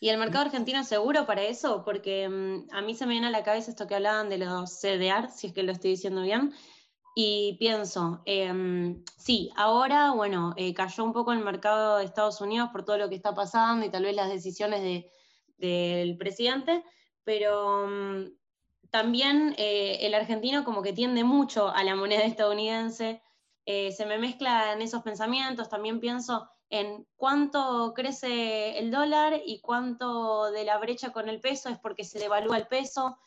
[0.00, 1.84] ¿Y el mercado argentino es seguro para eso?
[1.84, 4.80] Porque mm, a mí se me viene a la cabeza esto que hablaban de los
[4.80, 6.52] CDR, si es que lo estoy diciendo bien,
[7.14, 12.70] y pienso, em, sí, ahora, bueno, eh, cayó un poco el mercado de Estados Unidos
[12.72, 15.10] por todo lo que está pasando y tal vez las decisiones de-
[15.58, 16.82] del presidente,
[17.22, 18.24] pero mm,
[18.92, 23.22] también eh, el argentino como que tiende mucho a la moneda estadounidense,
[23.64, 30.50] eh, se me mezclan esos pensamientos, también pienso en cuánto crece el dólar y cuánto
[30.50, 33.18] de la brecha con el peso es porque se devalúa el peso.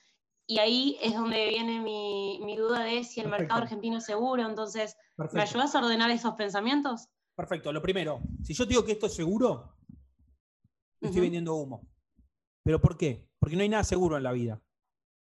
[0.48, 4.48] Y ahí es donde viene mi, mi duda de si el mercado argentino es seguro.
[4.48, 4.96] Entonces,
[5.34, 7.10] ¿me ayudas a ordenar esos pensamientos?
[7.36, 7.74] Perfecto.
[7.74, 9.76] Lo primero, si yo te digo que esto es seguro,
[11.02, 11.88] estoy vendiendo humo.
[12.64, 13.28] ¿Pero por qué?
[13.40, 14.62] Porque no hay nada seguro en la vida.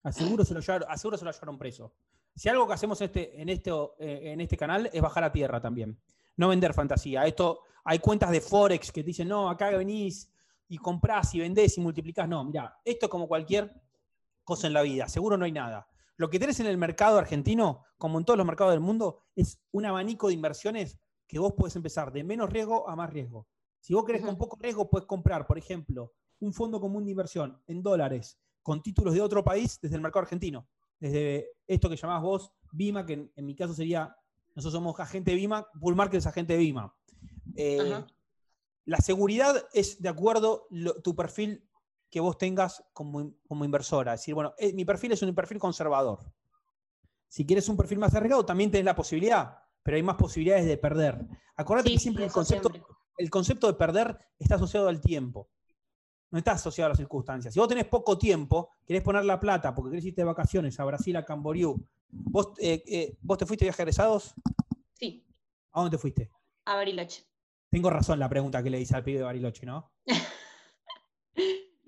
[0.02, 1.94] A seguro se lo llevaron, a seguro se lo llevaron preso.
[2.34, 5.60] Si algo que hacemos este, en, este, eh, en este canal es bajar a tierra
[5.60, 6.00] también.
[6.36, 7.26] No vender fantasía.
[7.26, 10.30] Esto, hay cuentas de Forex que te dicen, no, acá venís
[10.68, 12.28] y comprás y vendés y multiplicás.
[12.28, 13.74] No, mira, esto es como cualquier
[14.44, 15.08] cosa en la vida.
[15.08, 15.88] Seguro no hay nada.
[16.16, 19.60] Lo que tenés en el mercado argentino, como en todos los mercados del mundo, es
[19.72, 23.46] un abanico de inversiones que vos podés empezar de menos riesgo a más riesgo.
[23.80, 27.62] Si vos querés con poco riesgo, puedes comprar, por ejemplo, un fondo común de inversión
[27.66, 30.68] en dólares con títulos de otro país desde el mercado argentino.
[31.00, 34.14] Desde esto que llamás vos BIMA, que en, en mi caso sería,
[34.54, 36.94] nosotros somos agente de BIMA, Bull Market es agente de BIMA.
[37.56, 38.04] Eh,
[38.84, 41.66] la seguridad es de acuerdo lo- tu perfil
[42.10, 44.12] que vos tengas como, como inversora.
[44.12, 46.18] Es decir, bueno, eh, mi perfil es un perfil conservador.
[47.26, 50.76] Si quieres un perfil más arriesgado, también tenés la posibilidad, pero hay más posibilidades de
[50.76, 51.26] perder.
[51.56, 52.92] Acordate Sí, que siempre el concepto, siempre.
[53.16, 55.48] el concepto de perder está asociado al tiempo.
[56.30, 57.54] No está asociado a las circunstancias.
[57.54, 60.84] Si vos tenés poco tiempo, querés poner la plata porque querés irte de vacaciones a
[60.84, 64.34] Brasil, a Camboriú, ¿vos, eh, eh, ¿vos te fuiste de viaje egresados?
[64.92, 65.24] Sí,
[65.72, 66.30] ¿A dónde te fuiste?
[66.64, 67.24] a Bariloche.
[67.70, 69.92] Tengo razón la pregunta que le hice al pibe de Bariloche, ¿no?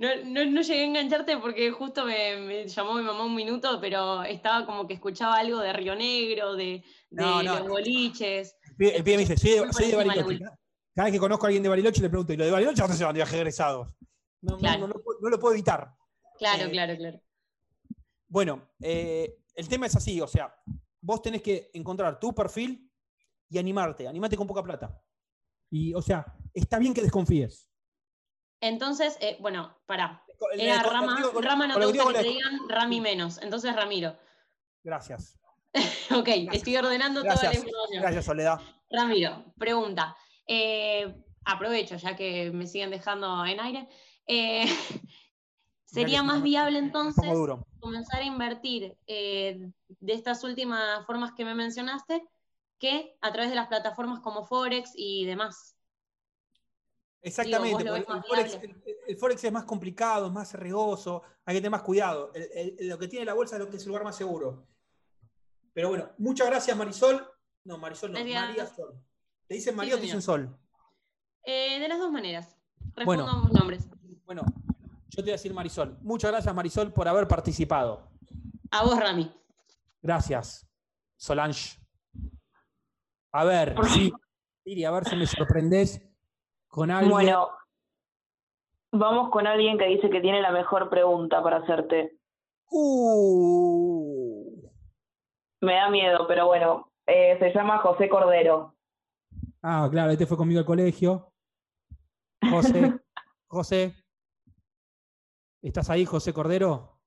[0.01, 3.79] No, no, no llegué a engancharte porque justo me, me llamó mi mamá un minuto,
[3.83, 8.57] pero estaba como que escuchaba algo de Río Negro, de, de No, los boliches.
[8.67, 10.39] El pibe, el pibe me dice, soy de, soy de Bariloche.
[10.95, 12.97] Cada vez que conozco a alguien de Bariloche le pregunto, ¿y lo de Bariloche dónde
[12.97, 13.89] se van de viaje egresados?
[14.43, 14.81] No, no- Claro.
[14.81, 15.95] no lo puedo- no lo puedo evitar.
[16.39, 17.21] Claro, Eh, claro, claro.
[18.29, 20.55] Bueno, eh, el tema es así, o sea,
[21.01, 22.91] vos tenés que encontrar tu perfil
[23.49, 25.03] y animarte, animate con poca plata.
[25.71, 26.25] Y, o sea,
[26.55, 27.69] está bien que desconfíes.
[28.61, 30.25] Entonces, eh, bueno, pará.
[30.57, 34.17] Era con- Rama, con- Rama no te gusta que te digan Rami menos, entonces Ramiro.
[34.83, 35.37] Gracias.
[36.19, 37.63] Ok, estoy ordenando toda la Gracias.
[37.65, 38.03] información.
[38.03, 38.61] Gracias, Soledad.
[38.91, 40.17] Ramiro, pregunta.
[41.45, 43.89] Aprovecho, ya que me siguen dejando en aire.
[44.33, 44.65] Eh,
[45.85, 47.25] ¿Sería más viable entonces
[47.81, 52.23] comenzar a invertir eh, de estas últimas formas que me mencionaste
[52.79, 55.77] que a través de las plataformas como Forex y demás?
[57.23, 61.61] Exactamente, Digo, el, forex, el- el Forex es más complicado, es más riesgoso, hay que
[61.61, 62.31] tener más cuidado.
[62.35, 64.65] El- lo que tiene la bolsa es lo que es el lugar más seguro.
[65.75, 67.27] Pero bueno, muchas gracias Marisol.
[67.65, 68.19] No, Marisol no.
[68.21, 68.95] María Sol.
[69.49, 70.57] ¿Te dicen María o te dicen Sol?
[71.43, 72.57] Eh, de las dos maneras.
[72.95, 73.27] Respondo Bueno.
[73.29, 73.89] a ambos nombres.
[74.31, 74.45] Bueno,
[75.09, 75.99] yo te voy a decir Marisol.
[76.03, 78.07] Muchas gracias Marisol por haber participado.
[78.71, 79.29] A vos, Rami.
[80.01, 80.71] Gracias,
[81.17, 81.81] Solange.
[83.33, 84.13] A ver, sí,
[84.63, 86.01] Siri, a ver si me sorprendes
[86.69, 87.11] con algo.
[87.11, 87.49] Bueno,
[88.93, 92.17] vamos con alguien que dice que tiene la mejor pregunta para hacerte.
[92.71, 94.63] Uh.
[95.61, 98.77] Me da miedo, pero bueno, eh, se llama José Cordero.
[99.61, 101.33] Ah, claro, este fue conmigo al colegio.
[102.49, 102.95] José,
[103.49, 104.00] José.
[105.63, 106.99] ¿Estás ahí, José Cordero?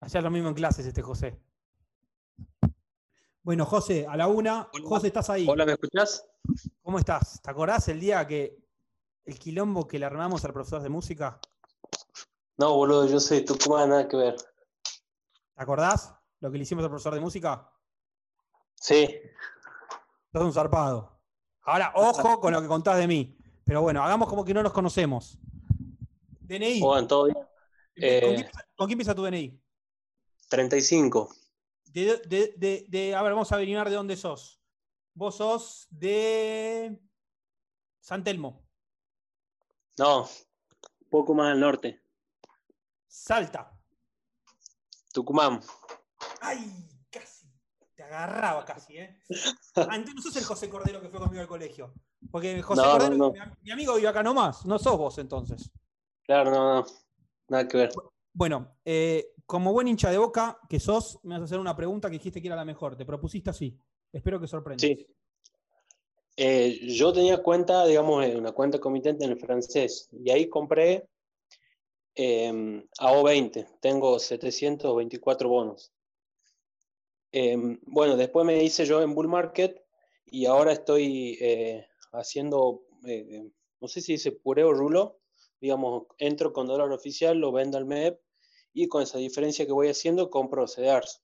[0.00, 1.40] Hacía lo mismo en clases este José.
[3.42, 4.68] Bueno, José, a la una.
[4.84, 5.46] José, ¿estás ahí?
[5.48, 6.24] Hola, ¿me escuchás?
[6.82, 7.42] ¿Cómo estás?
[7.42, 8.64] ¿Te acordás el día que
[9.24, 11.40] el quilombo que le armamos al profesor de música?
[12.58, 14.36] No, boludo, yo soy de Tucumán, nada que ver.
[14.36, 17.70] ¿Te acordás lo que le hicimos al profesor de música?
[18.74, 19.20] Sí,
[20.32, 21.20] Sos un zarpado.
[21.62, 23.36] Ahora, ojo con lo que contás de mí.
[23.64, 25.38] Pero bueno, hagamos como que no nos conocemos.
[26.46, 26.80] DNI.
[26.80, 27.34] Juan, todo bien.
[27.36, 27.46] ¿Con,
[27.96, 29.60] Eh, quién, con quién empieza tu DNI?
[30.48, 31.34] 35.
[31.86, 34.60] De, de- de- de- a ver, vamos a averiguar de dónde sos.
[35.14, 37.00] Vos sos de
[38.00, 38.66] San Telmo,
[39.96, 40.28] No,
[41.08, 42.02] poco más al norte.
[43.06, 43.70] Salta.
[45.12, 45.60] Tucumán.
[46.40, 46.88] ¡Ay!
[47.10, 47.46] Casi.
[47.94, 49.20] Te agarraba casi, ¿eh?
[49.76, 51.94] Ah, entonces no sos el José Cordero que fue conmigo al colegio.
[52.30, 53.30] Porque José no, Cordero, no.
[53.32, 54.66] Mi, mi amigo vive acá nomás.
[54.66, 55.70] No sos vos entonces.
[56.24, 56.86] Claro, no, no.
[57.48, 57.90] Nada que ver.
[58.32, 62.08] Bueno, eh, como buen hincha de boca que sos, me vas a hacer una pregunta
[62.08, 62.96] que dijiste que era la mejor.
[62.96, 63.78] Te propusiste así.
[64.12, 64.80] Espero que sorprendas.
[64.80, 65.06] Sí.
[66.36, 70.08] Eh, yo tenía cuenta, digamos, eh, una cuenta comitente en el francés.
[70.12, 71.08] Y ahí compré
[72.14, 73.78] eh, AO20.
[73.80, 75.92] Tengo 724 bonos.
[77.32, 79.84] Eh, bueno, después me hice yo en Bull Market
[80.26, 81.38] y ahora estoy
[82.12, 82.82] haciendo,
[83.80, 85.20] no sé si dice pureo rulo,
[85.64, 88.20] digamos, entro con dólar oficial, lo vendo al MEP
[88.74, 91.22] y con esa diferencia que voy haciendo compro CDRs.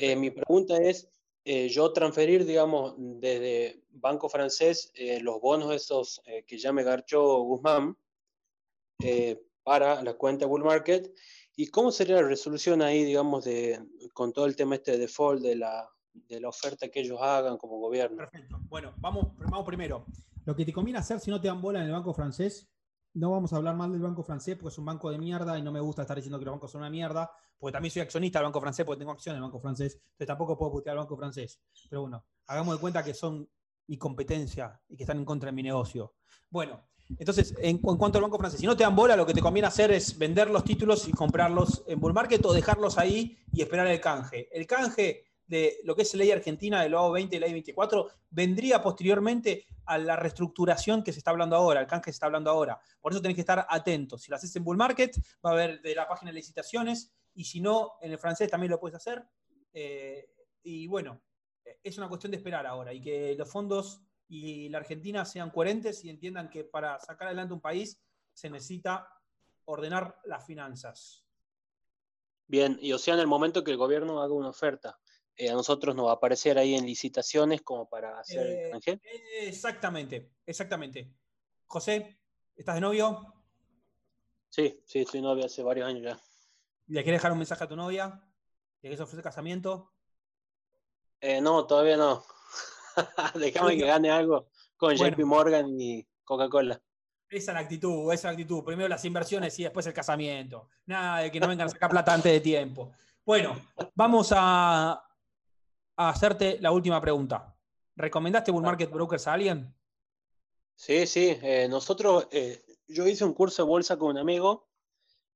[0.00, 1.08] Eh, mi pregunta es,
[1.44, 6.82] eh, yo transferir, digamos, desde Banco Francés eh, los bonos esos eh, que ya me
[6.82, 7.96] garchó Guzmán
[9.04, 11.14] eh, para la cuenta Bull Market
[11.54, 13.80] y cómo sería la resolución ahí, digamos, de,
[14.14, 17.56] con todo el tema este de default, de la, de la oferta que ellos hagan
[17.56, 18.16] como gobierno.
[18.16, 18.58] Perfecto.
[18.68, 20.06] Bueno, vamos, vamos primero.
[20.44, 22.66] Lo que te conviene hacer si no te dan bola en el banco francés,
[23.18, 25.62] no vamos a hablar mal del banco francés porque es un banco de mierda y
[25.62, 28.38] no me gusta estar diciendo que los bancos son una mierda, porque también soy accionista
[28.38, 31.04] del banco francés porque tengo acciones en el banco francés, entonces tampoco puedo putear al
[31.04, 31.60] banco francés.
[31.90, 33.48] Pero bueno, hagamos de cuenta que son
[33.88, 36.14] mi competencia y que están en contra de mi negocio.
[36.50, 36.88] Bueno,
[37.18, 39.40] entonces, en, en cuanto al banco francés, si no te dan bola, lo que te
[39.40, 43.62] conviene hacer es vender los títulos y comprarlos en bull market o dejarlos ahí y
[43.62, 44.48] esperar el canje.
[44.52, 48.82] El canje de lo que es ley argentina de lo 20 y ley 24 vendría
[48.82, 52.50] posteriormente a la reestructuración que se está hablando ahora, el canje que se está hablando
[52.50, 52.78] ahora.
[53.00, 54.22] Por eso tenés que estar atentos.
[54.22, 57.44] Si lo haces en bull market, va a haber de la página de licitaciones y
[57.44, 59.24] si no, en el francés también lo puedes hacer.
[59.72, 60.28] Eh,
[60.62, 61.22] y bueno,
[61.82, 66.04] es una cuestión de esperar ahora y que los fondos y la Argentina sean coherentes
[66.04, 68.02] y entiendan que para sacar adelante un país
[68.34, 69.08] se necesita
[69.64, 71.24] ordenar las finanzas.
[72.46, 74.98] Bien, y o sea, en el momento que el gobierno haga una oferta,
[75.38, 78.70] eh, a nosotros nos va a aparecer ahí en licitaciones como para hacer el Eh,
[78.72, 79.00] canje.
[79.42, 81.10] exactamente, exactamente.
[81.66, 82.18] José,
[82.56, 83.34] ¿estás de novio?
[84.50, 86.18] Sí, sí, soy novia hace varios años ya.
[86.88, 88.20] ¿Le quieres dejar un mensaje a tu novia?
[88.76, 89.92] ¿Le quieres ofrecer casamiento?
[91.20, 92.24] Eh, no, todavía no.
[93.34, 95.16] Déjame que gane algo con Bueno.
[95.16, 96.80] JP Morgan y Coca-Cola.
[97.30, 98.64] Esa es la actitud, esa es la actitud.
[98.64, 100.68] Primero las inversiones y después el casamiento.
[100.86, 102.92] Nada de que no vengan a sacar plata antes de tiempo.
[103.24, 103.54] Bueno,
[103.94, 105.07] vamos a,
[105.98, 107.54] a hacerte la última pregunta.
[107.96, 109.74] ¿Recomendaste Bull Market Brokers a alguien?
[110.76, 111.36] Sí, sí.
[111.42, 114.68] eh, nosotros, eh, yo hice un curso de bolsa con un amigo,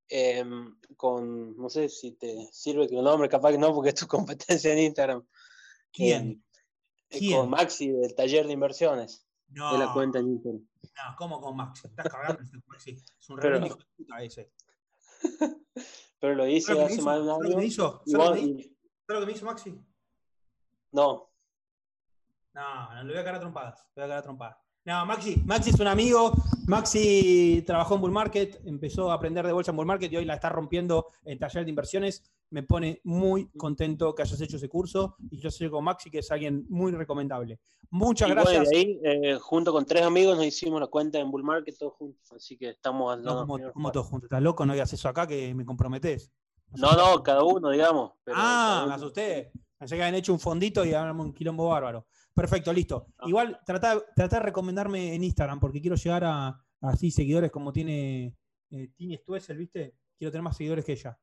[0.09, 3.97] em, con, no sé si te sirve que el nombre, capaz que no, porque es
[3.97, 4.07] tu
[4.61, 5.27] competencia en Instagram.
[5.93, 6.23] ¿Quién?
[6.23, 6.43] Em,
[7.11, 7.41] eh, ¿Quién?
[7.41, 9.27] Con Maxi del taller de inversiones.
[9.49, 9.73] No.
[9.73, 10.63] De la cuenta en Instagram.
[10.63, 11.85] No, ¿cómo con Max?
[11.85, 12.41] Estás cagando.
[12.69, 12.93] Maxi.
[12.93, 14.53] Es un Pero- hijo de puta ese.
[16.21, 17.37] Pero lo hice ¿Sabes lo que hace más de un año.
[17.41, 18.03] ¿Sabes lo que me hizo?
[18.07, 18.43] ¿Sabes
[19.09, 19.81] lo que me hizo Maxi?
[20.93, 21.29] No,
[22.55, 23.87] No, no le voy a cagar a trompadas.
[23.97, 24.57] Le voy a cagar a trompadas.
[24.85, 26.33] No, Maxi, Maxi es un amigo.
[26.67, 30.25] Maxi trabajó en Bull Market, empezó a aprender de bolsa en Bull Market y hoy
[30.25, 32.25] la está rompiendo en taller de inversiones.
[32.51, 36.19] Me pone muy contento que hayas hecho ese curso y yo sé con Maxi que
[36.19, 37.61] es alguien muy recomendable.
[37.91, 38.71] Muchas y bueno, gracias.
[38.71, 41.93] de ahí, eh, junto con tres amigos, nos hicimos la cuenta en Bull Market todos
[41.95, 42.33] juntos.
[42.33, 44.27] Así que estamos No, dando como, primeros como todos juntos.
[44.27, 44.67] ¿Estás loco?
[44.67, 46.33] No digas eso acá que me comprometés.
[46.75, 48.13] No, no, cada uno, digamos.
[48.25, 49.53] pero ah, cada me asusté.
[49.83, 52.07] Pensé que habían hecho un fondito y habían un quilombo bárbaro.
[52.33, 53.09] Perfecto, listo.
[53.19, 53.25] Ah.
[53.27, 58.33] Igual trata, trata de recomendarme en Instagram porque quiero llegar a, así seguidores como tiene
[58.71, 59.97] eh, Tini Stuessel, ¿viste?
[60.17, 61.19] Quiero tener más seguidores que ella.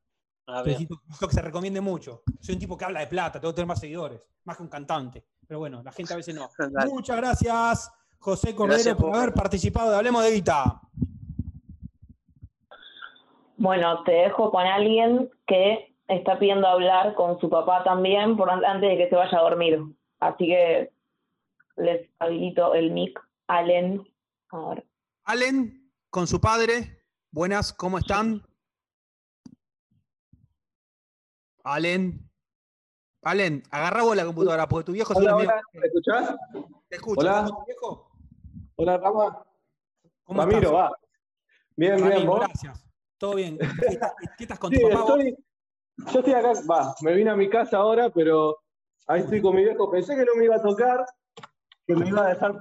[0.46, 0.62] Ah.
[0.66, 2.24] Necesito, necesito que se recomiende mucho.
[2.42, 4.70] Soy un tipo que habla de plata, tengo que tener más seguidores, más que un
[4.70, 5.26] cantante.
[5.48, 6.50] Pero bueno, la gente a veces no.
[6.94, 10.82] Muchas gracias, José Cordero, Gracias por haber participado de Hablemos de Guita.
[13.56, 18.66] Bueno, te dejo con alguien que está pidiendo hablar con su papá también por an-
[18.66, 19.80] antes de que se vaya a dormir.
[20.20, 20.92] Así que
[21.78, 23.20] les habilito el mic.
[23.48, 24.06] Allen.
[24.50, 24.86] A ver.
[25.24, 27.04] Allen, con su padre.
[27.32, 28.44] Buenas, ¿cómo están?
[31.64, 32.30] Allen.
[33.22, 36.36] Allen, agarra vos la computadora porque tu viejo se Hola, hola, ¿me escuchás?
[36.88, 37.20] Te escucho.
[37.20, 37.32] Hola.
[37.32, 38.12] ¿Estás con tu viejo?
[38.78, 39.46] Hola, Rama.
[40.24, 40.74] ¿Cómo Ramiro, estás?
[40.74, 40.92] va.
[41.76, 42.40] Bien, bien, Ramiro, vos.
[42.40, 42.86] gracias.
[43.18, 43.58] ¿Todo bien?
[44.38, 45.02] ¿Qué, estás- con Sí, tu papá?
[45.02, 45.20] vos?
[45.20, 45.46] estoy,
[46.12, 48.58] yo estoy acá, va, me vine a mi casa ahora, pero
[49.08, 49.90] ahí estoy con mi viejo.
[49.92, 51.06] Pensé que no me iba a tocar,
[51.86, 52.60] que me iba a dejar.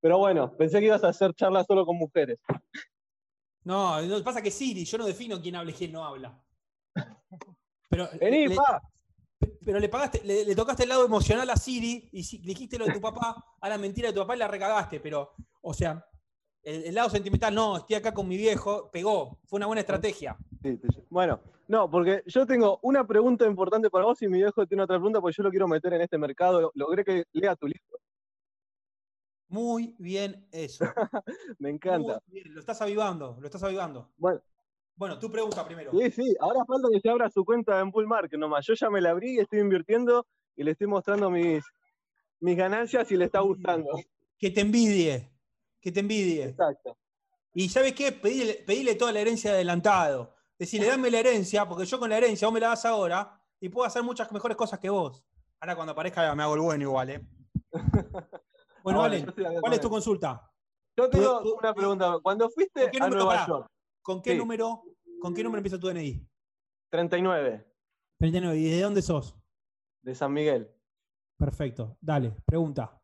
[0.00, 2.38] Pero bueno, pensé que ibas a hacer charlas solo con mujeres.
[3.64, 6.40] No, no, pasa que Siri, yo no defino quién habla y quién no habla.
[7.90, 8.82] Pero, Vení, le, pa.
[9.64, 12.78] pero le pagaste, le, le tocaste el lado emocional a Siri y si- le dijiste
[12.78, 15.32] lo de tu papá, a la mentira de tu papá y la recagaste, pero,
[15.62, 16.04] o sea,
[16.62, 20.36] el, el lado sentimental, no, estoy acá con mi viejo, pegó, fue una buena estrategia.
[20.62, 21.02] Sí, sí.
[21.10, 24.96] Bueno, no, porque yo tengo una pregunta importante para vos y mi viejo tiene otra
[24.96, 26.72] pregunta porque yo lo quiero meter en este mercado.
[26.74, 27.98] Logré que lea tu libro.
[29.48, 30.86] Muy bien eso.
[31.58, 32.22] Me encanta.
[32.26, 34.10] Muy bien, lo estás avivando, lo estás avivando.
[34.16, 34.40] Bueno,
[34.96, 35.90] Bueno, tu pregunta primero.
[35.92, 38.64] Sí, sí, ahora falta que se abra su cuenta en Bull Market nomás.
[38.66, 41.62] Yo ya me la abrí y estoy invirtiendo y le estoy mostrando mis,
[42.40, 43.90] mis ganancias y le está gustando.
[44.38, 45.30] Que te envidie,
[45.82, 46.44] que te envidie.
[46.44, 46.96] Exacto.
[47.52, 48.12] Y ¿sabes qué?
[48.12, 50.37] Pedile, pedile toda la herencia adelantado.
[50.58, 53.68] Decirle, dame la herencia, porque yo con la herencia vos me la das ahora y
[53.68, 55.24] puedo hacer muchas mejores cosas que vos.
[55.60, 57.26] Ahora cuando aparezca me hago el bueno igual, ¿eh?
[58.82, 60.50] Bueno, acá ¿cuál es tu consulta?
[60.96, 62.18] Yo tengo tú- una pregunta.
[62.22, 63.66] Cuando fuiste ¿Con qué a Nueva York,
[64.02, 64.38] ¿con qué Sí.
[64.38, 64.82] número,
[65.20, 66.26] con qué número empieza tu DNI?
[66.90, 67.66] 39,
[68.18, 68.56] 39.
[68.58, 69.34] ¿Y de dónde sos?
[70.02, 70.70] de San Miguel.
[71.36, 71.98] Perfecto.
[72.00, 72.97] Dale, pregunta.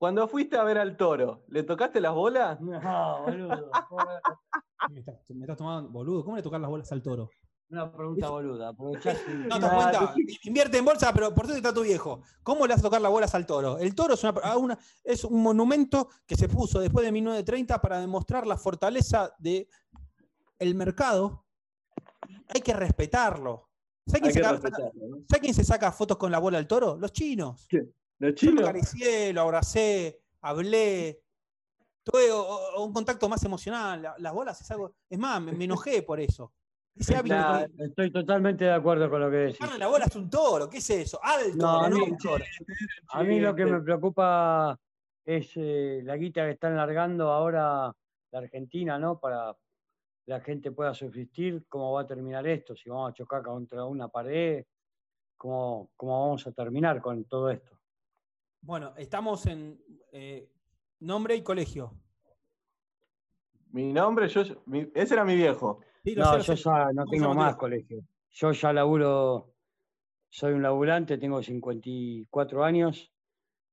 [0.00, 2.58] Cuando fuiste a ver al toro, ¿le tocaste las bolas?
[2.58, 3.70] No, boludo.
[4.90, 7.28] Me estás, me estás tomando, boludo, ¿cómo le tocas las bolas al toro?
[7.68, 8.72] Una pregunta boluda.
[8.78, 12.22] No te das cuenta, invierte en bolsa, pero por eso está tu viejo.
[12.42, 13.76] ¿Cómo le vas a tocar las bolas al toro?
[13.76, 17.78] El toro es, una, a una- es un monumento que se puso después de 1930
[17.82, 19.68] para demostrar la fortaleza del
[20.58, 21.44] el mercado.
[22.48, 23.68] Hay que respetarlo.
[24.06, 24.44] ¿Sabes quién.
[25.28, 26.96] ¿sabe quién se saca fotos con la bola al toro?
[26.96, 27.68] Los chinos.
[27.70, 27.84] ¿Los
[28.20, 28.62] Yo lo chinos?
[28.68, 31.22] acaricié, lo abracé, hablé.
[32.02, 32.30] Tuve
[32.78, 34.02] un contacto más emocional.
[34.02, 34.94] La- Las bolas es algo.
[35.08, 36.52] Es más, me, me enojé por eso.
[37.24, 39.78] Nah, que- estoy totalmente de acuerdo con lo que decís.
[39.78, 41.18] La bola es un toro, ¿qué es eso?
[41.22, 42.44] Al No, a no, mí- toro.
[43.12, 44.78] A mí lo que me preocupa
[45.24, 47.90] es eh, la guita que están largando ahora
[48.32, 49.18] la Argentina, ¿no?
[49.18, 49.54] Para
[50.24, 53.84] que la gente pueda subsistir, cómo va a terminar esto, si vamos a chocar contra
[53.84, 54.64] una pared,
[55.36, 57.79] cómo, cómo vamos a terminar con todo esto.
[58.62, 59.80] Bueno, estamos en
[60.12, 60.48] eh,
[61.00, 61.94] nombre y colegio.
[63.72, 65.80] Mi nombre, yo, mi- ese era mi viejo.
[66.16, 68.02] No, yo ya no tengo más colegio.
[68.32, 69.52] Yo ya laburo,
[70.28, 73.12] soy un laburante, tengo 54 años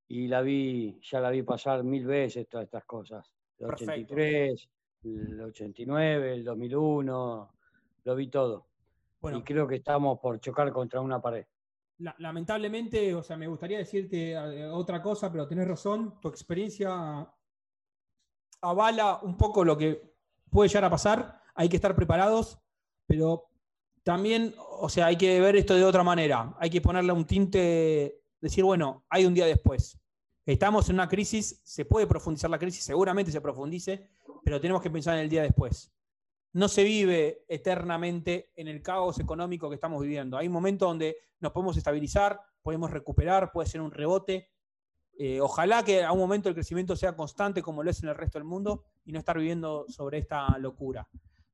[0.08, 3.32] y la vi, ya la vi pasar mil veces todas estas cosas.
[3.60, 4.14] El Perfecto.
[4.14, 4.70] 83,
[5.04, 7.54] el 89, el 2001,
[8.04, 8.68] lo vi todo.
[9.20, 9.40] Bueno.
[9.40, 11.46] Y creo que estamos por chocar contra una pared.
[12.00, 17.28] La- lamentablemente, o sea, me gustaría decirte eh, otra cosa, pero tenés razón, tu experiencia
[18.62, 20.14] avala un poco lo que
[20.50, 22.60] puede llegar a pasar, hay que estar preparados,
[23.08, 23.50] pero
[24.04, 28.22] también, o sea, hay que ver esto de otra manera, hay que ponerle un tinte,
[28.40, 29.98] decir, bueno, hay un día después.
[30.46, 34.08] Estamos en una crisis, se puede profundizar la crisis, seguramente se profundice,
[34.44, 35.92] pero tenemos que pensar en el día después
[36.58, 40.38] no se vive eternamente en el caos económico que estamos viviendo.
[40.38, 44.50] Hay un momento donde nos podemos estabilizar, podemos recuperar, puede ser un rebote.
[45.20, 48.16] Eh, ojalá que a un momento el crecimiento sea constante como lo es en el
[48.16, 51.08] resto del mundo y no estar viviendo sobre esta locura.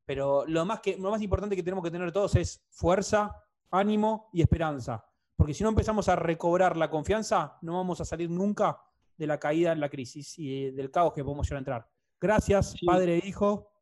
[0.05, 4.29] Pero lo más, que, lo más importante que tenemos que tener todos es fuerza, ánimo
[4.31, 5.03] y esperanza.
[5.35, 8.79] Porque si no empezamos a recobrar la confianza, no vamos a salir nunca
[9.17, 11.89] de la caída en la crisis y del caos que podemos llegar a entrar.
[12.21, 13.72] Gracias, padre e hijo.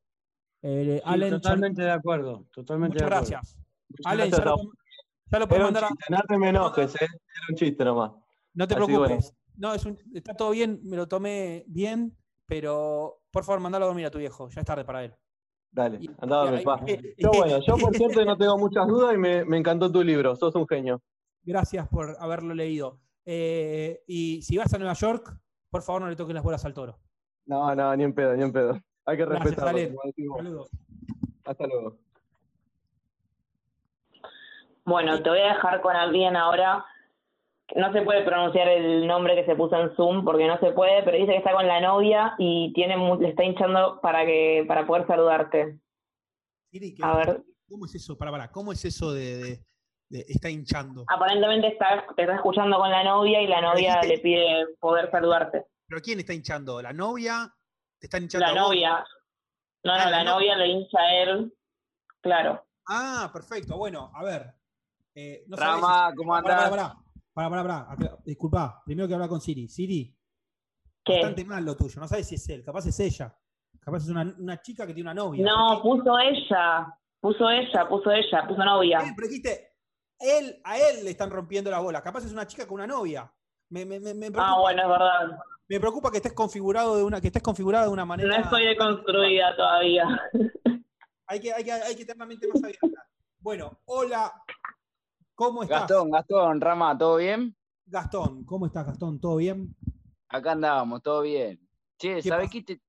[0.63, 3.29] Eh, Sí, Allen, ya- totalmente de acuerdo, totalmente Muchas de acuerdo.
[3.31, 3.57] gracias.
[4.05, 4.63] Allen, gracias ya lo, a
[5.31, 7.05] ya lo puedes mandar a- chiste, no te me enojes, eh.
[7.05, 8.11] Era un chiste nomás.
[8.53, 9.09] No te Así preocupes.
[9.09, 9.37] bueno.
[9.57, 13.87] No, es un- está todo bien, me lo tomé bien, pero por favor, mandalo a
[13.87, 15.13] dormir a tu viejo, ya es tarde para él.
[15.71, 16.45] Dale, andá a
[17.17, 20.35] Yo, bueno, yo por cierto no tengo muchas dudas y me, me encantó tu libro,
[20.35, 21.01] sos un genio.
[21.43, 22.99] Gracias por haberlo leído.
[23.25, 25.37] Eh, y si vas a Nueva York,
[25.69, 26.99] por favor no le toques las bolas al toro.
[27.45, 28.79] No, no, ni en pedo, ni en pedo.
[29.05, 29.79] Hay que respetarlo.
[30.37, 30.69] Saludos.
[31.45, 31.97] Hasta luego.
[34.85, 36.85] Bueno, te voy a dejar con alguien ahora.
[37.75, 41.03] No se puede pronunciar el nombre que se puso en Zoom porque no se puede,
[41.03, 44.65] pero dice que está con la novia y tiene mu- le está hinchando para que
[44.67, 45.79] para poder saludarte.
[46.71, 48.17] Siri, ¿qué- A ver, ¿Cómo es eso?
[48.17, 49.59] Para, para, ¿cómo es eso de, de-
[50.09, 51.05] de- está hinchando?
[51.07, 55.63] aparentemente está, te está escuchando con la novia y la novia le pide poder saludarte.
[55.87, 56.81] ¿Pero quién está hinchando?
[56.81, 57.49] ¿La novia?
[58.01, 58.61] ¿Te están hinchando La a vos?
[58.69, 59.05] novia.
[59.83, 61.53] No, Ah, no, la la no- novia le hincha a él.
[62.19, 62.65] Claro.
[62.89, 63.77] Ah, perfecto.
[63.77, 64.53] Bueno, a ver.
[65.13, 66.69] Eh, no Rama, si- ¿cómo Pará, andás?
[66.71, 66.95] Pará,
[67.33, 68.17] pará, pará, pará, pará.
[68.25, 69.67] Disculpa, primero que hablar con Siri.
[69.67, 70.15] Siri,
[71.05, 71.13] ¿Qué?
[71.13, 71.99] bastante mal lo tuyo.
[72.01, 73.37] No sabes si es él, capaz es ella.
[73.79, 75.45] Capaz es una, una chica que tiene una novia.
[75.45, 76.87] No, puso ella.
[77.19, 78.99] Puso ella, puso ella, puso novia.
[79.01, 79.73] Él, pero dijiste,
[80.17, 82.01] él, a él le están rompiendo las bolas.
[82.01, 83.31] Capaz es una chica con una novia.
[83.69, 85.39] Me, me, me, Ah, bueno, es verdad.
[85.67, 88.37] Me preocupa que estés configurado de una, que estés configurado de una manera.
[88.37, 90.05] No estoy deconstruida todavía.
[91.27, 93.07] Hay que, hay que, hay que tener la mente más abierta.
[93.39, 94.33] Bueno, hola.
[95.33, 95.81] ¿Cómo estás?
[95.83, 97.55] Gastón, Gastón, Rama, ¿todo bien?
[97.85, 99.17] Gastón, ¿cómo estás, Gastón?
[99.21, 99.73] ¿Todo bien?
[100.27, 101.57] Acá andábamos, todo bien.
[101.97, 102.63] Che, ¿Qué ¿sabés qué?
[102.63, 102.81] Te-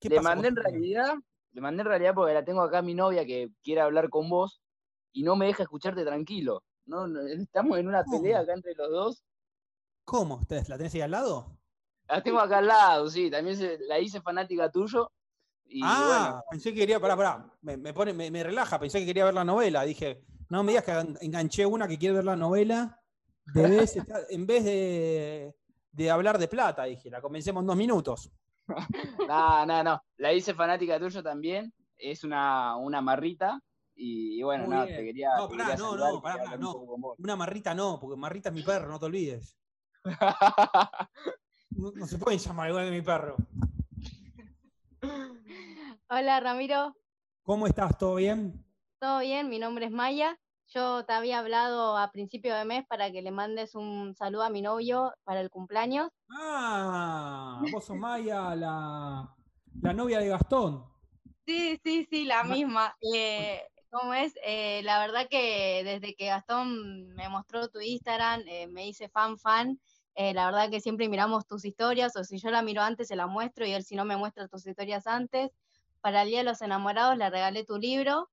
[0.00, 1.14] ¿Qué le mandé en realidad,
[1.52, 4.28] le mandé en realidad porque la tengo acá a mi novia que quiere hablar con
[4.28, 4.60] vos
[5.12, 6.64] y no me deja escucharte tranquilo.
[6.86, 9.24] No, no, estamos en una pelea acá entre los dos.
[10.04, 10.38] ¿Cómo?
[10.38, 11.56] ¿Ustedes la tenés ahí al lado?
[12.08, 15.10] La tengo acá al lado, sí, también se- la hice fanática tuyo.
[15.68, 19.00] Y ah, bueno, pensé que quería, pará, pará, me, me pone, me, me relaja, pensé
[19.00, 19.82] que quería ver la novela.
[19.82, 23.00] Dije, no me digas que engan- enganché una que quiere ver la novela.
[23.52, 25.54] Debes estar- en vez de,
[25.90, 28.30] de hablar de plata, dije, la comencemos en dos minutos.
[29.28, 30.02] no, no, no.
[30.18, 31.72] La hice fanática tuyo también.
[31.98, 33.60] Es una, una marrita.
[33.98, 35.30] Y, bueno, no, te quería.
[35.36, 37.14] No, te pará, quería no, no, pará, pará, un no.
[37.18, 39.56] Una marrita no, porque marrita es mi perro, no te olvides.
[42.06, 43.34] No, se pueden llamar igual que mi perro.
[46.08, 46.96] Hola Ramiro,
[47.42, 47.98] ¿Cómo estás?
[47.98, 48.64] ¿Todo bien?
[49.00, 49.48] ¿todo bien?
[49.48, 50.38] Mi nombre es Maya.
[50.68, 54.50] Yo te había hablado a principio de mes para que le mandes un saludo a
[54.50, 56.08] mi novio para el cumpleaños.
[56.30, 59.34] Ah, vos sos Maya, la,
[59.82, 60.84] la novia de Gastón.
[61.44, 62.96] Sí, sí, sí, la misma.
[63.12, 64.32] Eh, ¿cómo es?
[64.44, 69.36] Eh, la verdad que desde que Gastón me mostró tu Instagram, eh, me hice fan,
[69.38, 69.80] fan.
[70.18, 73.16] Eh, la verdad que siempre miramos tus historias, o si yo la miro antes, se
[73.16, 75.50] la muestro, y él si no me muestra tus historias antes.
[76.00, 78.30] Para el Día de los Enamorados le regalé tu libro,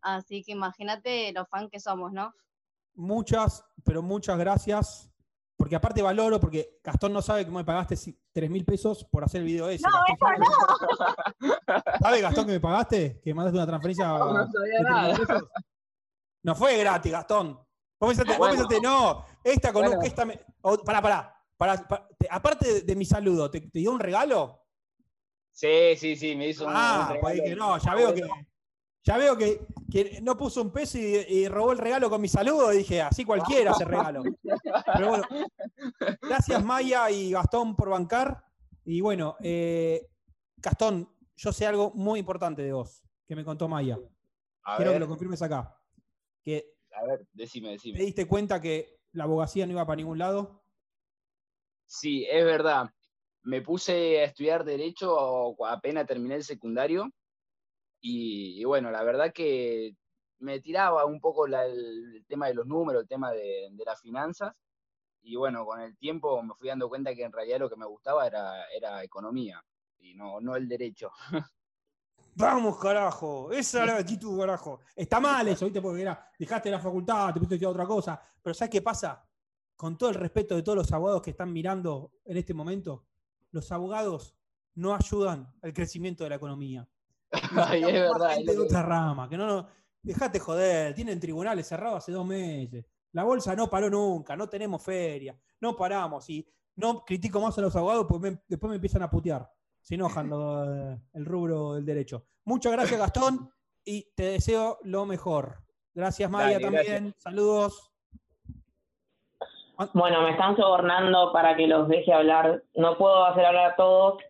[0.00, 2.32] así que imagínate los fan que somos, ¿no?
[2.94, 5.10] Muchas, pero muchas gracias.
[5.56, 7.96] Porque aparte valoro, porque Gastón no sabe que me pagaste
[8.32, 9.84] 3 mil pesos por hacer el video ese.
[9.86, 13.20] No, Gastón, eso ¿sabe- ¿Sabe Gastón que me pagaste?
[13.20, 15.40] Que mandaste una transferencia No, no sabía de 3.000 nada.
[16.44, 17.54] No fue gratis, Gastón.
[18.00, 19.98] Vos pensaste, vos pensaste, no, esta con Bueno.
[20.00, 23.60] un, esta me- oh, pará, pará, pará, pa- te- aparte de, de mi saludo, ¿te,
[23.60, 24.64] te dio un regalo?
[25.52, 28.22] Sí, sí, sí, me hizo un- un Ah, pues regalo dije, no, ya veo que,
[29.04, 32.28] ya veo que, que no puso un peso y, y robó el regalo con mi
[32.28, 32.72] saludo.
[32.72, 34.22] Y dije, así cualquiera hace regalo.
[34.94, 35.24] Pero bueno,
[36.22, 38.44] gracias Maya y Gastón por bancar.
[38.84, 40.06] Y bueno, eh,
[40.56, 43.98] Gastón, yo sé algo muy importante de vos, que me contó Maya.
[44.64, 45.74] A Quiero que lo confirmes acá.
[46.42, 47.98] Que A ver, decime, decime.
[47.98, 50.62] te diste cuenta que la abogacía no iba para ningún lado.
[51.86, 52.90] Sí, es verdad.
[53.42, 57.10] Me puse a estudiar Derecho apenas terminé el secundario
[58.00, 59.96] y, bueno, la verdad que
[60.38, 64.54] me tiraba un poco el tema de los números, el tema de, de las finanzas
[65.22, 67.86] y bueno, con el tiempo me fui dando cuenta que en realidad lo que me
[67.86, 69.62] gustaba era, era economía
[69.98, 71.10] y no, no el derecho.
[72.38, 73.50] Vamos, carajo.
[73.52, 74.80] Esa es la actitud, carajo.
[74.94, 75.80] Está mal eso, ¿viste?
[75.82, 78.20] Porque era, dejaste la facultad, te pusiste a otra cosa.
[78.40, 79.24] Pero ¿sabes qué pasa?
[79.76, 83.06] Con todo el respeto de todos los abogados que están mirando en este momento,
[83.50, 84.36] los abogados
[84.74, 86.88] no ayudan al crecimiento de la economía.
[87.56, 89.66] Ay, es verdad, es gente lo de otra rama, que no, no.
[90.00, 92.86] Dejate joder, tienen tribunales cerrados hace dos meses.
[93.12, 96.28] La bolsa no paró nunca, no tenemos feria, no paramos.
[96.30, 99.50] Y no critico más a los abogados porque me- después me empiezan a putear.
[99.88, 102.26] Se enojan eh, el rubro del derecho.
[102.44, 103.50] Muchas gracias, Gastón,
[103.82, 105.62] y te deseo lo mejor.
[105.94, 106.84] Gracias, Maya, Dale, también.
[107.04, 107.22] gracias.
[107.22, 107.90] Saludos.
[109.94, 112.62] Bueno, me están sobornando para que los deje hablar.
[112.74, 114.22] No puedo hacer hablar a todos.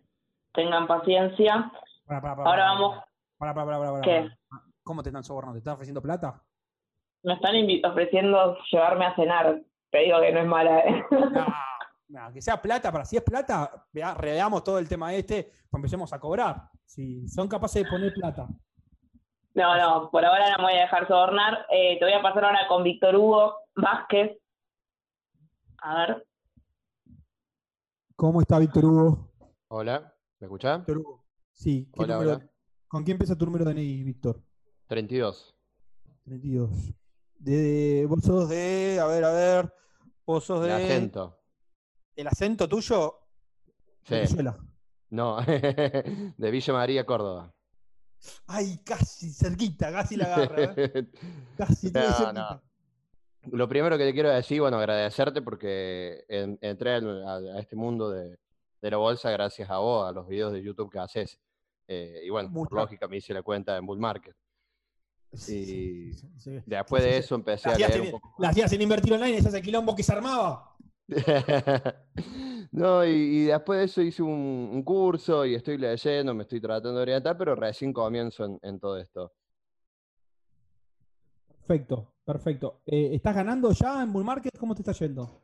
[0.53, 1.69] Tengan paciencia.
[2.07, 2.97] Ahora vamos.
[3.37, 4.29] pará, pará, pará, pará, ¿Qué?
[4.49, 4.63] pará.
[4.81, 5.55] ¿Cómo te están sobornando?
[5.55, 6.41] ¿Te están ofreciendo plata?
[7.23, 9.61] Me están ofreciendo llevarme a cenar.
[9.91, 10.79] Te digo que no es mala.
[10.79, 11.03] ¿eh?
[11.11, 11.45] No,
[12.33, 16.11] que sea plata, para si es plata, vea, reveamos todo el tema este, pues empecemos
[16.11, 16.69] a cobrar.
[16.85, 18.47] Si son capaces de poner plata.
[19.53, 21.65] No, no, por ahora no me voy a dejar sobornar.
[21.71, 24.37] Eh, te voy a pasar ahora con Víctor Hugo Vázquez.
[25.81, 26.27] A ver.
[28.15, 29.31] ¿Cómo está Víctor Hugo?
[29.67, 30.79] Hola, ¿me escuchás?
[30.79, 31.25] Víctor Hugo.
[31.51, 32.49] Sí, ¿qué Hola, número- hola.
[32.87, 34.41] ¿con quién empieza tu número de DNI, Víctor?
[34.87, 35.55] 32.
[36.23, 36.93] 32.
[37.37, 39.73] De, vos sos de, a ver, a ver,
[40.25, 40.73] vos sos de...
[40.73, 41.38] Acento.
[42.19, 43.17] ¿El acento tuyo?
[44.03, 44.13] Sí.
[44.15, 44.57] Venezuela.
[45.11, 47.53] No, de Villa María, Córdoba.
[48.47, 50.73] Ay, casi cerquita, casi la agarra.
[50.75, 51.07] ¿eh?
[51.57, 52.33] Casi No, cerquita.
[52.33, 52.61] no.
[53.57, 58.09] Lo primero que te quiero decir, bueno, agradecerte porque en- entré a, a este mundo
[58.09, 58.37] de,
[58.81, 61.39] de la bolsa gracias a vos, a los videos de YouTube que haces.
[61.87, 64.35] Eh, y bueno, por lógica me hice la cuenta en Bull Market.
[65.31, 66.11] Y sí.
[66.65, 68.35] después de Sí, eso empecé a leer un en- poco.
[68.39, 70.68] la hacías en invertir online, ese es el quilombo que se armaba.
[72.71, 76.61] No, y, y después de eso hice un, un curso y estoy leyendo, me estoy
[76.61, 79.33] tratando de orientar, pero recién comienzo en, en todo esto.
[81.47, 82.81] Perfecto, perfecto.
[82.85, 84.57] Eh, ¿Estás ganando ya en Bull Market?
[84.57, 85.41] ¿Cómo te está yendo?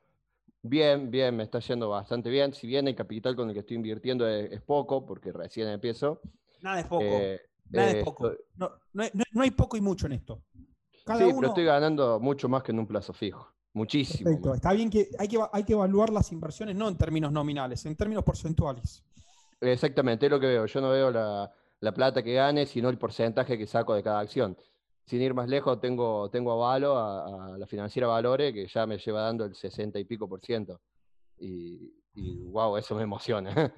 [0.61, 2.53] Bien, bien, me está yendo bastante bien.
[2.53, 6.21] Si bien el capital con el que estoy invirtiendo es, es poco, porque recién empiezo.
[6.61, 7.03] Nada es poco.
[7.03, 7.41] eh,
[7.71, 8.27] Nada eh, es poco.
[8.31, 10.41] estoy- No, no hay, no- no hay poco y mucho en esto.
[11.05, 11.35] Cada sí, uno.
[11.37, 13.54] pero estoy ganando mucho más que en un plazo fijo.
[13.75, 14.23] Muchísimo.
[14.23, 14.53] Perfecto.
[14.55, 17.95] Está bien que hay, que hay que evaluar las inversiones no en términos nominales, en
[17.97, 19.03] términos porcentuales.
[19.59, 20.65] Exactamente, es lo que veo.
[20.65, 21.51] Yo no veo la,
[21.81, 24.57] la plata que gane, sino el porcentaje que saco de cada acción.
[25.05, 28.87] Sin ir más lejos, tengo, tengo a Valo, a, a la financiera Valore, que ya
[28.87, 30.79] me lleva dando el 60 y pico por ciento.
[31.37, 33.73] Y, y wow, eso me emociona.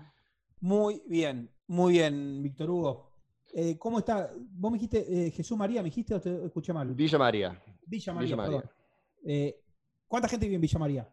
[0.60, 3.12] Muy bien, muy bien, Víctor Hugo.
[3.52, 4.32] Eh, ¿Cómo está?
[4.36, 6.94] Vos me dijiste, eh, Jesús María, ¿me dijiste o te escuché mal?
[6.94, 7.62] Villa María.
[7.86, 8.72] Villa María, Villa María.
[9.26, 9.60] Eh,
[10.08, 11.10] ¿Cuánta gente vive en Villa María?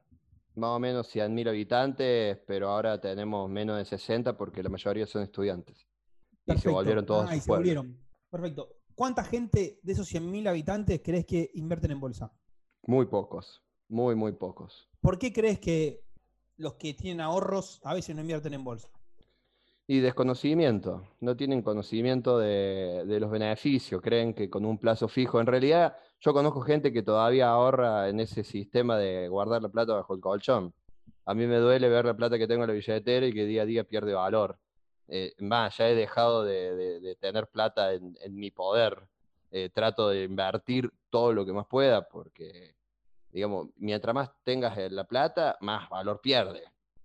[0.57, 5.23] Más o menos 100.000 habitantes, pero ahora tenemos menos de 60 porque la mayoría son
[5.23, 5.79] estudiantes.
[5.81, 6.73] Y se Perfecto.
[6.73, 7.99] volvieron todos Ah, y se volvieron.
[8.31, 8.77] Perfecto.
[8.95, 12.33] ¿Cuánta gente de esos 100.000 habitantes crees que invierten en bolsa?
[12.87, 14.89] Muy pocos, muy, muy pocos.
[15.01, 16.05] ¿Por qué crees que
[16.57, 18.89] los que tienen ahorros a veces no invierten en bolsa?
[19.87, 25.41] Y desconocimiento, no tienen conocimiento de, de los beneficios, creen que con un plazo fijo,
[25.41, 29.93] en realidad yo conozco gente que todavía ahorra en ese sistema de guardar la plata
[29.93, 30.73] bajo el colchón.
[31.27, 33.63] A mí me duele ver la plata que tengo en la billetera y que día
[33.63, 34.59] a día pierde valor.
[35.09, 39.07] Eh, más, ya he dejado de, de- tener plata en, en mi poder.
[39.51, 42.75] Eh, trato de invertir todo lo que más pueda porque,
[43.31, 46.65] digamos, mientras más tengas eh, la plata, más valor pierde.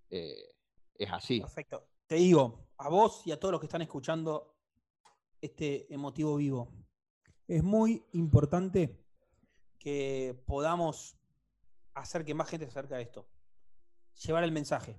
[0.09, 0.49] Eh,
[0.95, 1.41] es así.
[1.41, 1.83] Perfecto.
[2.07, 4.55] Te digo, a vos y a todos los que están escuchando
[5.41, 6.73] este emotivo vivo,
[7.47, 8.97] es muy importante
[9.77, 11.17] que podamos
[11.93, 13.27] hacer que más gente se acerque a esto.
[14.25, 14.97] Llevar el mensaje.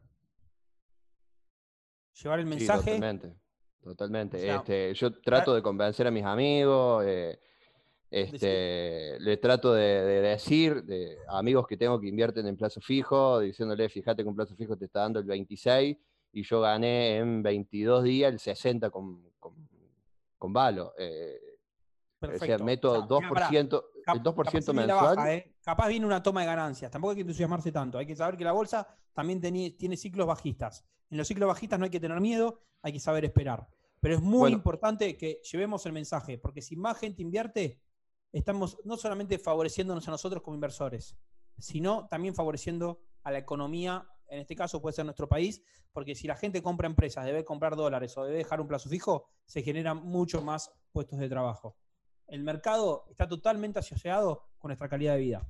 [2.22, 2.80] Llevar el Sí, mensaje.
[2.80, 3.34] totalmente,
[3.82, 4.36] totalmente.
[4.36, 7.40] O sea, Este, yo trato de convencer a mis amigos, eh,
[8.10, 13.38] este, le trato de, de decir de amigos que tengo que invierten en plazo fijo,
[13.40, 15.96] diciéndole, fíjate que un plazo fijo te está dando el 26
[16.32, 19.54] y yo gané en 22 días el 60 con, con,
[20.38, 20.94] con Valo.
[20.98, 21.38] eh,
[22.22, 22.64] o sea, Perfecto.
[22.64, 23.48] meto O sea, pará.
[23.50, 23.68] 2%,
[24.04, 25.16] Cap- el capaz 2% viene la mensual.
[25.16, 25.54] baja, ¿eh?
[25.64, 26.90] Capaz viene una toma de ganancias.
[26.90, 27.96] Tampoco hay que entusiasmarse tanto.
[27.98, 30.84] Hay que saber que la bolsa también teni- tiene ciclos bajistas.
[31.08, 33.66] En los ciclos bajistas no hay que tener miedo, hay que saber esperar.
[34.00, 34.56] Pero es muy Bueno.
[34.56, 37.80] importante que llevemos el mensaje, porque si más gente invierte,
[38.32, 41.16] estamos no solamente favoreciéndonos a nosotros como inversores,
[41.58, 45.62] sino también favoreciendo a la economía, en este caso puede ser nuestro país,
[45.92, 49.26] porque si la gente compra empresas, debe comprar dólares o debe dejar un plazo fijo,
[49.44, 51.76] se generan mucho más puestos de trabajo.
[52.26, 55.48] El mercado está totalmente asociado con nuestra calidad de vida.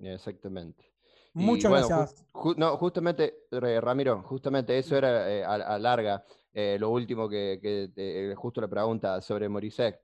[0.00, 0.92] Exactamente.
[1.34, 2.24] Muchas bueno, gracias.
[2.32, 7.28] ju- no, justamente, Re- Ramiro, justamente eso era eh, a, a larga eh, lo último
[7.28, 10.00] que, que, eh, justo la pregunta sobre Morisec.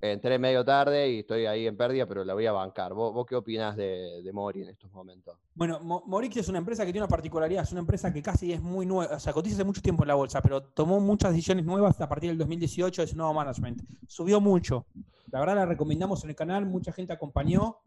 [0.00, 2.94] Entré medio tarde y estoy ahí en pérdida, pero la voy a bancar.
[2.94, 5.36] ¿Vos, vos qué opinás de, de Mori en estos momentos?
[5.54, 8.52] Bueno, Mo- Morix es una empresa que tiene una particularidad, es una empresa que casi
[8.52, 11.32] es muy nueva, o sea, cotiza hace mucho tiempo en la bolsa, pero tomó muchas
[11.32, 13.82] decisiones nuevas a partir del 2018 de su nuevo management.
[14.06, 14.86] Subió mucho.
[15.32, 17.78] La verdad la recomendamos en el canal, mucha gente acompañó.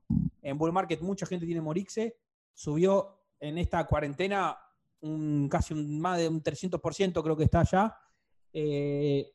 [0.41, 2.18] En Bull Market mucha gente tiene Morixe.
[2.53, 4.57] Subió en esta cuarentena
[4.99, 7.97] un, casi un, más de un 300% creo que está ya.
[8.51, 9.32] Eh,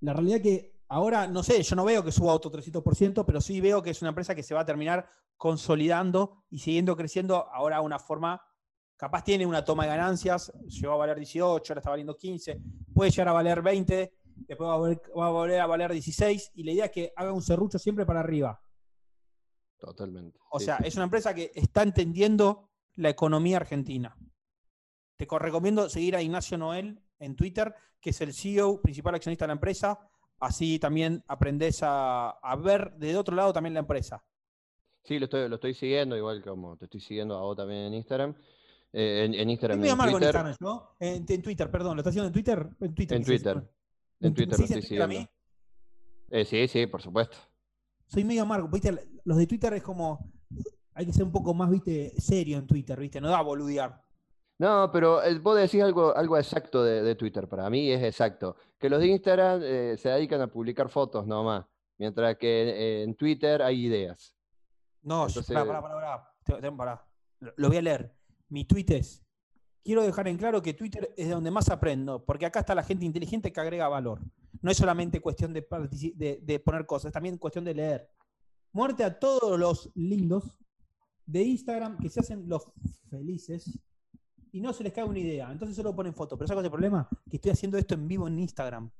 [0.00, 3.60] la realidad que ahora, no sé, yo no veo que suba otro 300%, pero sí
[3.60, 7.78] veo que es una empresa que se va a terminar consolidando y siguiendo creciendo ahora
[7.78, 8.42] a una forma,
[8.96, 12.60] capaz tiene una toma de ganancias, llegó a valer 18, ahora está valiendo 15,
[12.92, 14.12] puede llegar a valer 20,
[14.46, 17.12] después va a volver, va a, volver a valer 16 y la idea es que
[17.16, 18.60] haga un serrucho siempre para arriba.
[19.78, 20.38] Totalmente.
[20.50, 24.14] O sí, sea, es una empresa que está entendiendo la economía argentina.
[25.16, 29.44] Te co- recomiendo seguir a Ignacio Noel en Twitter, que es el CEO, principal accionista
[29.44, 29.98] de la empresa.
[30.40, 34.24] Así también aprendes a, a ver de otro lado también la empresa.
[35.04, 37.94] Sí, lo estoy, lo estoy siguiendo, igual como te estoy siguiendo a vos también en
[37.94, 38.34] Instagram.
[38.92, 40.34] Eh, en, en Instagram medio en amargo en Twitter.
[40.46, 40.96] Instagram, ¿no?
[40.98, 41.96] En, en Twitter, perdón.
[41.96, 42.68] ¿Lo estás haciendo en Twitter?
[42.80, 43.16] En Twitter.
[43.18, 43.24] En.
[43.24, 43.56] Twitter.
[43.56, 45.14] ¿Me- En Twitter lo estoy Twitter a mí?
[45.14, 45.32] siguiendo.
[46.30, 47.36] Eh, sí, sí, por supuesto.
[48.06, 48.68] Soy medio amargo.
[48.68, 48.92] ¿viste?
[49.24, 50.32] Los de Twitter es como.
[50.94, 53.20] Hay que ser un poco más, viste, serio en Twitter, ¿viste?
[53.20, 54.02] No da a boludear.
[54.60, 58.56] No, pero eh, vos decís algo, algo exacto de, de Twitter, para mí es exacto.
[58.78, 61.64] Que los de Instagram eh, se dedican a publicar fotos nomás,
[61.96, 64.36] mientras que eh, en Twitter hay ideas.
[65.02, 67.06] No, Entonces- pará, pará, pará.
[67.38, 68.14] Lo, lo voy a leer.
[68.50, 69.24] Mi tweet es.
[69.82, 72.82] Quiero dejar en claro que Twitter es de donde más aprendo, porque acá está la
[72.82, 74.20] gente inteligente que agrega valor.
[74.60, 75.66] No es solamente cuestión de,
[76.16, 78.10] de- de poner cosas, es también cuestión de leer.
[78.72, 80.58] Muerte a todos los lindos
[81.24, 82.70] de Instagram que se hacen los
[83.08, 83.78] felices
[84.52, 85.50] y no se les cae una idea.
[85.50, 86.38] Entonces solo ponen fotos.
[86.38, 87.08] Pero ¿sabes cuál es el problema?
[87.30, 88.90] Que estoy haciendo esto en vivo en Instagram.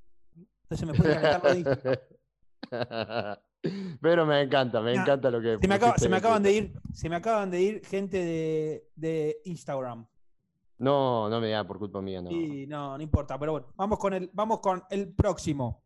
[0.62, 3.38] Entonces me pueden calentar lo de Instagram.
[4.00, 6.20] Pero me encanta, me Nah, encanta lo que Se me, acaba- pusiste se me en
[6.20, 10.06] acaban de ir, se me acaban de ir gente de, de Instagram.
[10.78, 12.30] No, no me da por culpa mía, no.
[12.30, 15.82] Y no, no importa, pero bueno, vamos con el, vamos con el próximo.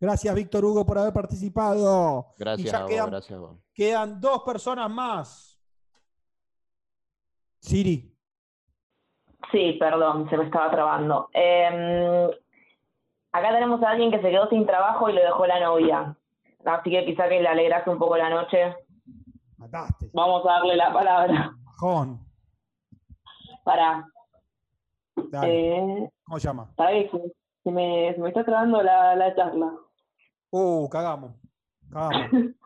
[0.00, 2.28] Gracias, Víctor Hugo, por haber participado.
[2.36, 3.56] y Gracias ya a vos, quedan, gracias a vos.
[3.74, 5.60] quedan dos personas más.
[7.60, 8.13] Siri.
[9.50, 11.28] Sí, perdón, se me estaba trabando.
[11.32, 12.28] Eh,
[13.32, 16.16] acá tenemos a alguien que se quedó sin trabajo y lo dejó la novia.
[16.64, 18.74] Así que quizá que le alegrase un poco la noche.
[19.58, 20.10] Mataste.
[20.12, 21.52] Vamos a darle la palabra.
[21.64, 22.20] Bajón.
[23.64, 24.06] Para.
[25.16, 25.76] Dale.
[25.76, 26.70] Eh, ¿Cómo se llama?
[26.74, 29.72] para se me, se me está trabando la, la charla.
[30.50, 31.32] Uh, cagamos.
[31.90, 32.30] Cagamos.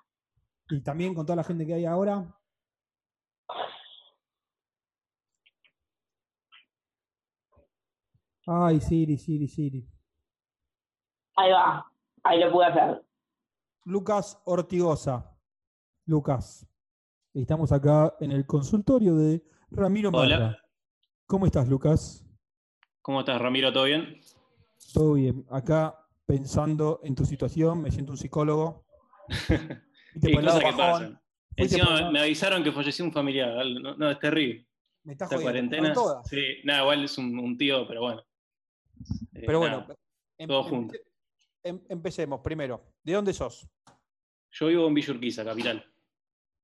[0.71, 2.25] y también con toda la gente que hay ahora.
[8.51, 9.87] Ay, Siri, Siri, Siri.
[11.37, 11.85] Ahí va,
[12.23, 13.05] ahí lo pude hacer.
[13.85, 15.37] Lucas Ortigosa.
[16.07, 16.67] Lucas.
[17.35, 20.39] Estamos acá en el consultorio de Ramiro Hola.
[20.39, 20.59] Marra.
[21.27, 22.27] ¿Cómo estás, Lucas?
[23.03, 23.71] ¿Cómo estás, Ramiro?
[23.71, 24.19] ¿Todo bien?
[24.95, 25.45] Todo bien.
[25.51, 25.95] Acá
[26.25, 28.87] pensando en tu situación, me siento un psicólogo.
[30.23, 31.21] Lado cosas que pasan.
[31.55, 33.63] Encima me avisaron que falleció un familiar.
[33.83, 34.67] No, no, es terrible.
[35.05, 35.95] Me estás Esta cuarentena.
[36.25, 38.23] Sí, nada, igual es un, un tío, pero bueno.
[39.35, 39.95] Eh, Pero bueno, nada,
[40.39, 40.95] em- todo em- junto.
[41.63, 42.83] em- empecemos primero.
[43.03, 43.69] ¿De dónde sos?
[44.53, 45.85] Yo vivo en Villa Urquiza, capital.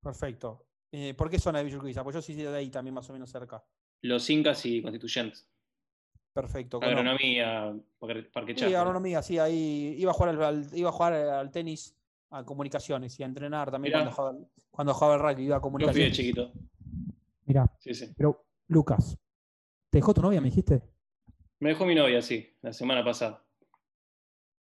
[0.02, 0.66] Perfecto.
[0.92, 2.02] Eh, ¿Por qué zona de Villa Urquiza?
[2.04, 3.62] Pues yo sí soy de ahí también, más o menos cerca.
[4.02, 5.48] Los Incas y Constituyentes.
[6.32, 6.78] Perfecto.
[6.82, 11.12] Agronomía, Parque, Parque Sí, agronomía, sí, ahí iba a jugar al, al- iba a jugar
[11.12, 11.96] al tenis,
[12.30, 14.10] a comunicaciones y a entrenar también Mirá.
[14.10, 14.38] cuando jugaba,
[14.70, 16.16] cuando jugaba el rugby, iba a Yo fui de comunicaciones.
[16.16, 16.52] chiquito.
[17.46, 18.12] Mira, Sí, sí.
[18.16, 19.16] pero Lucas,
[19.90, 20.82] ¿te dejó tu novia, me dijiste?
[21.64, 23.42] Me dejó mi novia, sí, la semana pasada.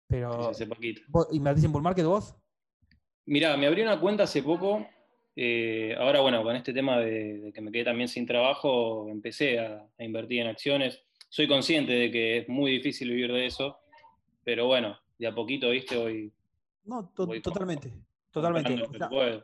[0.08, 1.04] Pero, hace poquito.
[1.08, 2.36] ¿vos ¿invertís en Bull Market vos?
[3.28, 4.88] Mirá, me abrí una cuenta hace poco.
[5.36, 9.60] eh, ahora, bueno, con este tema de, de que me quedé también sin trabajo, empecé
[9.60, 11.04] a, a invertir en acciones.
[11.30, 13.78] Soy consciente de que es muy difícil vivir de eso,
[14.44, 16.34] pero bueno, de a poquito, viste, hoy
[16.86, 17.94] No, to- Voy totalmente,
[18.32, 18.74] totalmente.
[18.82, 19.44] O sea, vos,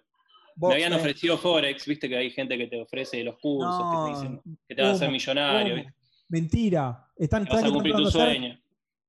[0.69, 3.97] Me habían eh, ofrecido Forex, viste que hay gente que te ofrece los cursos, que
[3.97, 5.75] te dicen que te vas a hacer humo, millonario.
[5.75, 5.93] ¿viste?
[6.27, 7.04] Mentira.
[7.15, 8.41] Están, Que vas a ¿sabés qué cumplir están tu tratando de hacer?
[8.41, 8.59] sueño.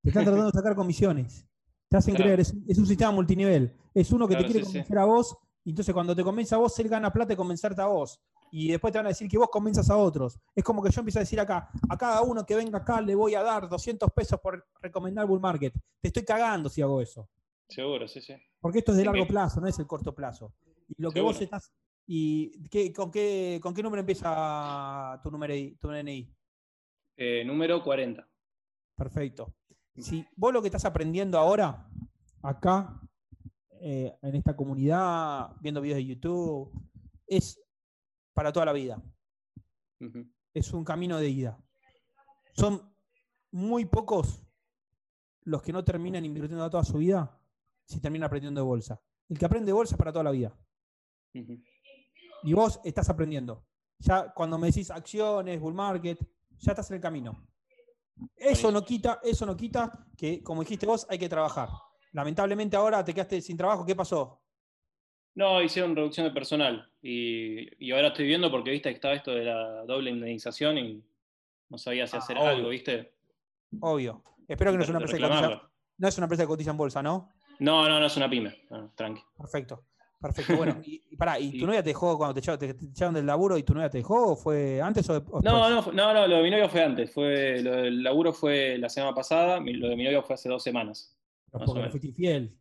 [0.03, 1.47] Te están tratando de sacar comisiones.
[1.89, 2.27] Te hacen Claro.
[2.29, 3.73] creer, es, es un sistema multinivel.
[3.95, 4.73] Es uno que Claro, te quiere sí, sí.
[4.79, 7.81] convencer a vos, y entonces cuando te convence a vos, él gana plata de convencerte
[7.83, 8.21] a vos.
[8.53, 10.39] Y después te van a decir que vos convenzas a otros.
[10.55, 13.15] Es como que yo empiezo a decir acá, a cada uno que venga acá le
[13.17, 15.75] voy a dar 200 pesos por recomendar Bull Market.
[16.01, 17.29] Te estoy cagando si hago eso.
[17.69, 18.35] Seguro, sí, sí.
[18.61, 20.53] Porque esto es de largo plazo, no es el corto plazo.
[20.89, 21.73] Y lo que vos estás.
[22.07, 26.33] ¿Y qué, con, qué, con qué número empieza tu, número, tu NNI?
[27.17, 28.29] Eh, número 40.
[28.95, 29.55] Perfecto.
[29.97, 31.89] Si vos lo que estás aprendiendo ahora,
[32.43, 33.01] acá,
[33.81, 36.71] eh, en esta comunidad, viendo videos de YouTube,
[37.27, 37.59] es
[38.35, 39.03] para toda la vida.
[40.53, 41.59] Es un camino de ida.
[42.53, 42.95] Son
[43.51, 44.43] muy pocos
[45.45, 47.41] los que no terminan invirtiendo toda su vida
[47.87, 49.01] si terminan aprendiendo de bolsa.
[49.29, 50.55] El que aprende de bolsa es para toda la vida.
[52.43, 53.65] Y vos estás aprendiendo.
[53.99, 56.19] Ya cuando me decís acciones, bull market,
[56.59, 57.47] ya estás en el camino.
[58.37, 61.69] Eso no quita, eso no quita que, como dijiste vos, hay que trabajar.
[62.13, 63.85] Lamentablemente ahora te quedaste sin trabajo.
[63.85, 64.41] ¿Qué pasó?
[65.35, 66.91] No, hicieron reducción de personal.
[67.03, 71.05] Y, y ahora estoy viendo porque viste que estaba esto de la doble indemnización y
[71.69, 72.49] no sabía si Ah, hacer obvio.
[72.49, 73.13] algo, ¿viste?
[73.81, 74.23] Obvio.
[74.49, 76.77] Espero que no es una empresa que cotiza, no es una empresa que cotiza en
[76.79, 77.29] bolsa, ¿no?
[77.59, 78.63] No, no, no es una pyme.
[78.71, 79.21] No, tranqui.
[79.37, 79.85] Perfecto.
[80.21, 80.57] Perfecto.
[80.57, 83.15] Bueno, y, y pará, ¿y tu novia te dejó cuando te echaron, te- te echaron
[83.15, 84.33] del laburo y tu novia te dejó?
[84.33, 85.71] ¿O fue antes o, de- o No, después?
[85.71, 87.13] no, fue- no, no, lo de mi novio fue antes.
[87.13, 90.63] Fue, lo del laburo fue la semana pasada, lo de mi novio fue hace dos
[90.63, 91.17] semanas.
[91.53, 92.57] Pero porque fuiste infiel.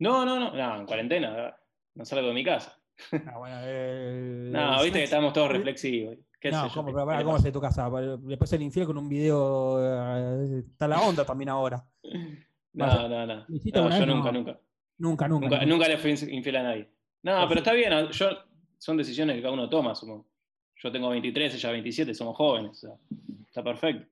[0.00, 1.56] No, no, no, no, en cuarentena,
[1.94, 2.78] no salgo de mi casa.
[3.12, 6.16] Ah, bueno, eh, No, viste que es- estamos todos reflexivos.
[6.40, 7.90] ¿Qué no, sé ¿cómo, pero ¿cómo hace tu casa?
[8.20, 9.78] Después ser infiel con un video.
[9.82, 11.84] eh, está la onda también ahora.
[12.74, 13.44] No, no, no.
[13.48, 14.38] ¿Lo hiciste No, alguna yo nunca, No.
[14.38, 14.60] nunca.
[14.98, 15.64] Nunca, nunca.
[15.64, 16.88] Nunca, le fui infiel a nadie.
[17.22, 18.28] No, pero está bien, yo,
[18.78, 20.26] son decisiones que cada uno toma, supongo.
[20.76, 22.70] Yo tengo 23, ella 27, somos jóvenes.
[22.70, 22.96] o sea,
[23.46, 24.06] está perfecto.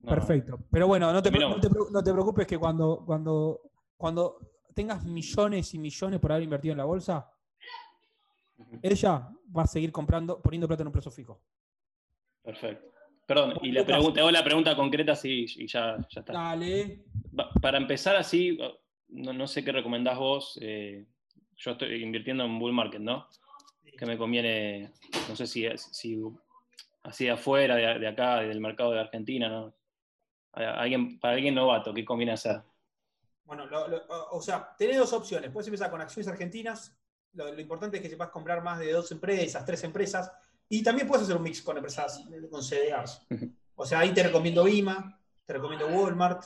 [0.00, 0.58] No, Perfecto.
[0.70, 1.58] Pero bueno, no te, no.
[1.58, 3.60] te no te preocupes que cuando, cuando,
[3.96, 4.38] cuando
[4.74, 7.30] tengas millones y millones por haber invertido en la bolsa,
[8.82, 11.40] ella va a seguir comprando, poniendo plata en un plazo fijo.
[12.42, 12.92] Perfecto.
[13.26, 16.32] Perdón, y la pregunta, hago la pregunta concreta sí, y ya, ya está.
[16.34, 17.04] Dale.
[17.62, 18.58] Para empezar así,
[19.14, 20.58] no, no sé qué recomendás vos.
[20.60, 21.04] eh,
[21.56, 23.28] yo estoy invirtiendo en bull market, ¿no?
[23.96, 24.92] Que me conviene,
[25.28, 26.20] no sé si, si
[27.04, 29.72] así de afuera, de, de acá, del mercado de Argentina, ¿no?
[30.52, 32.60] A- Alguien, para alguien novato, ¿qué conviene hacer?
[33.44, 35.50] Bueno, lo- lo- o sea, tenés dos opciones.
[35.50, 36.96] Puedes empezar con acciones argentinas.
[37.34, 40.32] Lo, lo importante es que sepas comprar más de dos empresas, tres empresas.
[40.68, 43.26] Y también puedes hacer un mix con empresas, con CDRs.
[43.76, 46.44] O sea, ahí te recomiendo Vima, te recomiendo Walmart,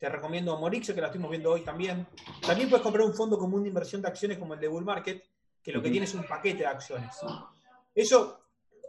[0.00, 2.06] te recomiendo Morixo, que la estuvimos viendo hoy también.
[2.40, 5.22] También puedes comprar un fondo común de inversión de acciones como el de Bull Market,
[5.62, 7.14] que lo que tiene es un paquete de acciones.
[7.94, 8.40] Eso,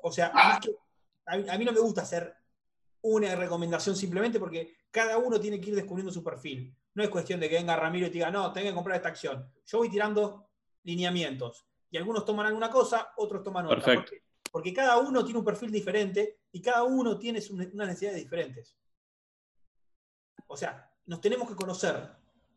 [0.01, 2.33] o sea, a, mí, a mí no me gusta hacer
[3.01, 6.73] una recomendación simplemente porque cada uno tiene que ir descubriendo su perfil.
[6.93, 9.09] No es cuestión de que venga Ramiro y te diga, no, tengo que comprar esta
[9.09, 9.51] acción.
[9.65, 10.47] Yo voy tirando
[10.83, 11.67] lineamientos.
[11.89, 13.79] Y algunos toman alguna cosa, otros toman otra.
[13.79, 14.11] Perfecto.
[14.11, 18.77] Porque, porque cada uno tiene un perfil diferente y cada uno tiene unas necesidades diferentes.
[20.47, 21.95] O sea, nos tenemos que conocer.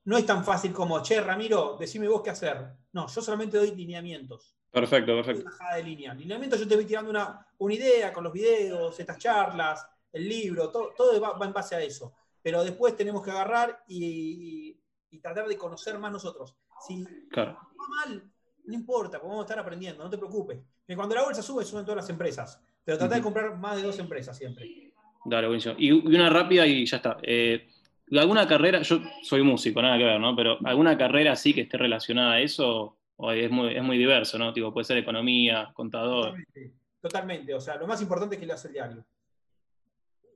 [0.05, 2.59] No es tan fácil como, che, Ramiro, decime vos qué hacer.
[2.93, 4.55] No, yo solamente doy lineamientos.
[4.71, 5.45] Perfecto, perfecto.
[5.45, 6.13] Bajada de línea.
[6.15, 10.71] Lineamientos yo te voy tirando una, una idea con los videos, estas charlas, el libro,
[10.71, 12.13] todo, todo va, va en base a eso.
[12.43, 14.81] Pero después tenemos que agarrar y, y-
[15.11, 16.55] y tratar de conocer más nosotros.
[16.87, 17.53] Si Claro.
[17.53, 18.31] va mal,
[18.65, 20.59] no importa, porque vamos a estar aprendiendo, no te preocupes.
[20.87, 22.61] Que cuando la bolsa sube, suben todas las empresas.
[22.85, 23.29] Pero trata de Ujú.
[23.33, 24.93] comprar más de dos empresas siempre.
[25.25, 25.75] Dale, buenísimo.
[25.79, 27.17] Y y una rápida y ya está.
[27.23, 27.69] Eh,
[28.13, 30.37] ¿Alguna carrera, yo soy músico, nada que ver, ¿no?
[30.37, 32.99] Pero ¿alguna carrera así que esté relacionada a eso?
[33.17, 34.53] ¿O es muy, es muy diverso, ¿no?
[34.53, 36.31] Tipo, puede ser economía, contador.
[36.31, 37.55] Totalmente, totalmente.
[37.55, 39.05] O sea, lo más importante es que leas el diario.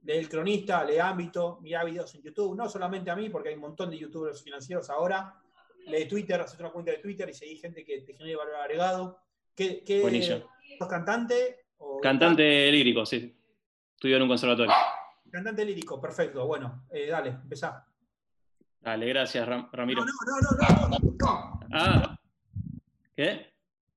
[0.04, 3.56] Lee el cronista, lee ámbito, mira videos en YouTube, no solamente a mí, porque hay
[3.56, 5.34] un montón de youtubers financieros ahora.
[5.86, 9.18] Lee Twitter, haces una cuenta de Twitter y seguí gente que te genere valor agregado.
[9.54, 10.00] ¿Qué, qué.
[10.78, 11.64] ¿Sos cantante?
[11.78, 13.34] O Cantante lírico, sí.
[13.94, 14.72] Estudió en un conservatorio.
[15.30, 16.46] Cantante lírico, perfecto.
[16.46, 17.84] Bueno, eh, dale, empezá.
[18.80, 20.04] Dale, gracias, Ram- Ramiro.
[20.04, 21.60] No, no, no, no, no.
[21.72, 22.18] Ah,
[23.14, 23.52] ¿qué?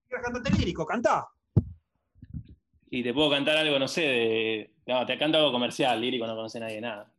[0.10, 1.28] Era cantante lírico, cantá.
[2.90, 4.74] Y te puedo cantar algo, no sé, de.
[4.88, 7.10] No, te canto algo comercial, lírico, no conoce nadie nada.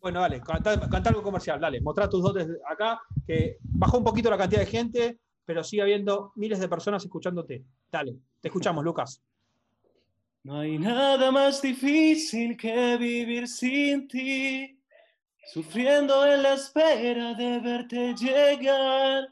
[0.00, 4.30] Bueno, dale, cantá, cantá algo comercial, dale, mostrá tus dotes acá, que bajó un poquito
[4.30, 7.62] la cantidad de gente, pero sigue habiendo miles de personas escuchándote.
[7.92, 9.22] Dale, te escuchamos, Lucas.
[10.42, 14.80] No hay nada más difícil que vivir sin ti,
[15.52, 19.28] sufriendo en la espera de verte llegar.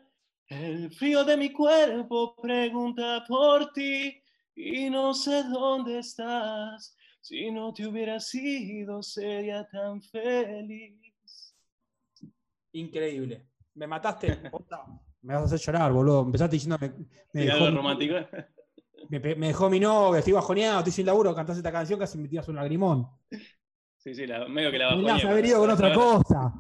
[0.49, 4.23] El frío de mi cuerpo pregunta por ti
[4.55, 6.95] y no sé dónde estás.
[7.23, 11.55] Si no te hubiera sido, sería tan feliz.
[12.73, 13.47] Increíble.
[13.75, 14.41] ¿Me mataste?
[15.23, 16.23] Me vas a hacer llorar, boludo.
[16.23, 16.93] Empezaste diciendo me,
[17.33, 18.15] me dejó, romántico.
[19.09, 22.29] Me, me dejó mi novia, estoy bajoneado, estoy sin laburo, cantaste esta canción, casi me
[22.29, 23.09] tiras un lagrimón.
[23.97, 26.55] Sí, sí, la- medio que la bajoneé, haber ido con otra cosa.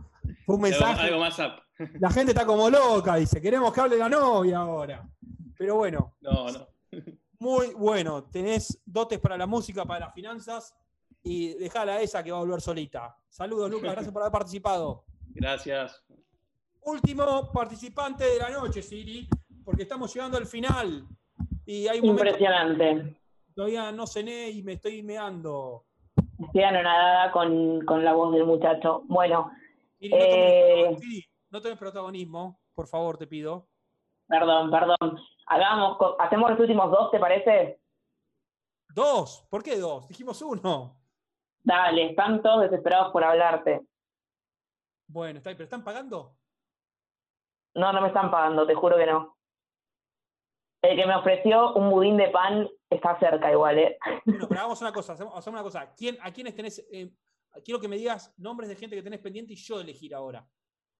[0.45, 1.07] Fue un mensaje.
[1.07, 1.63] Algo más up.
[2.01, 5.09] La gente está como loca, dice, queremos que hable la novia ahora.
[5.57, 6.67] Pero bueno, No, no.
[7.39, 8.25] muy bueno.
[8.25, 10.75] Tenés dotes para la música, para las finanzas
[11.23, 13.17] y dejala a esa que va a volver solita.
[13.29, 15.05] Saludos, Lucas, gracias por haber participado.
[15.29, 16.03] Gracias.
[16.83, 19.29] Último participante de la noche, Siri,
[19.65, 21.07] porque estamos llegando al final.
[21.69, 23.15] Y hay Impresionante.
[23.55, 25.85] todavía no cené y me estoy meando.
[26.43, 29.03] Estoy anonadada con, con la voz del muchacho.
[29.05, 29.51] Bueno,
[29.99, 30.97] Siri, no, eh,
[31.51, 33.69] no tomes protagonismo, por favor, te pido.
[34.27, 35.21] perdón, perdón.
[35.45, 37.79] Hagamos, hacemos los últimos dos, ¿te parece?
[38.95, 40.09] Dos, ¿por qué dos?
[40.09, 40.97] Dijimos uno.
[41.63, 43.83] Dale, están todos desesperados por hablarte.
[45.07, 46.35] Bueno, está, pero ¿están pagando?
[47.75, 49.38] No, no me están pagando, te juro que no.
[50.83, 53.99] El que me ofreció un budín de pan está cerca igual, ¿eh?
[54.25, 55.93] Bueno, pero hagamos una cosa, hacemos, hacemos una cosa.
[55.97, 56.87] ¿Quién, ¿A quiénes tenés?
[56.93, 57.11] eh,
[57.65, 60.47] quiero que me digas nombres de gente que tenés pendiente y yo elegir ahora.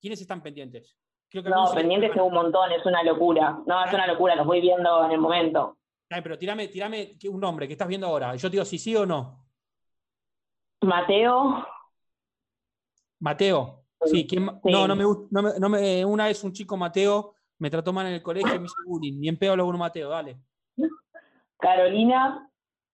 [0.01, 0.97] ¿Quiénes están pendientes?
[1.31, 3.59] Quiero que No, pendientes tengo un montón, es una locura.
[3.67, 5.79] No, es una locura, los voy viendo en el momento.
[6.11, 8.35] Ay, pero tirame, tirame un nombre que estás viendo ahora.
[8.35, 9.45] Yo te digo si sí o no.
[10.83, 11.67] Mateo,
[13.21, 13.85] Mateo.
[14.05, 14.71] Sí, ¿quién Sí.
[14.73, 15.27] No, no me gusta.
[15.31, 18.55] No me- no me- una vez un chico Mateo me trató mal en el colegio
[18.55, 19.19] y me hizo bullying.
[19.21, 20.39] Ni en pedo hablo con un Mateo, dale.
[21.59, 22.49] Carolina,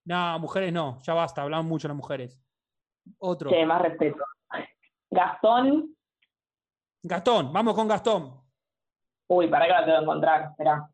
[0.05, 2.41] No, mujeres no, ya basta, hablaban mucho las mujeres.
[3.19, 3.51] Otro.
[3.51, 4.24] che, más respeto.
[5.11, 5.95] Gastón,
[7.03, 8.41] Gastón, vamos con Gastón.
[9.28, 10.89] uy, para que lo tengo que encontrar, espera.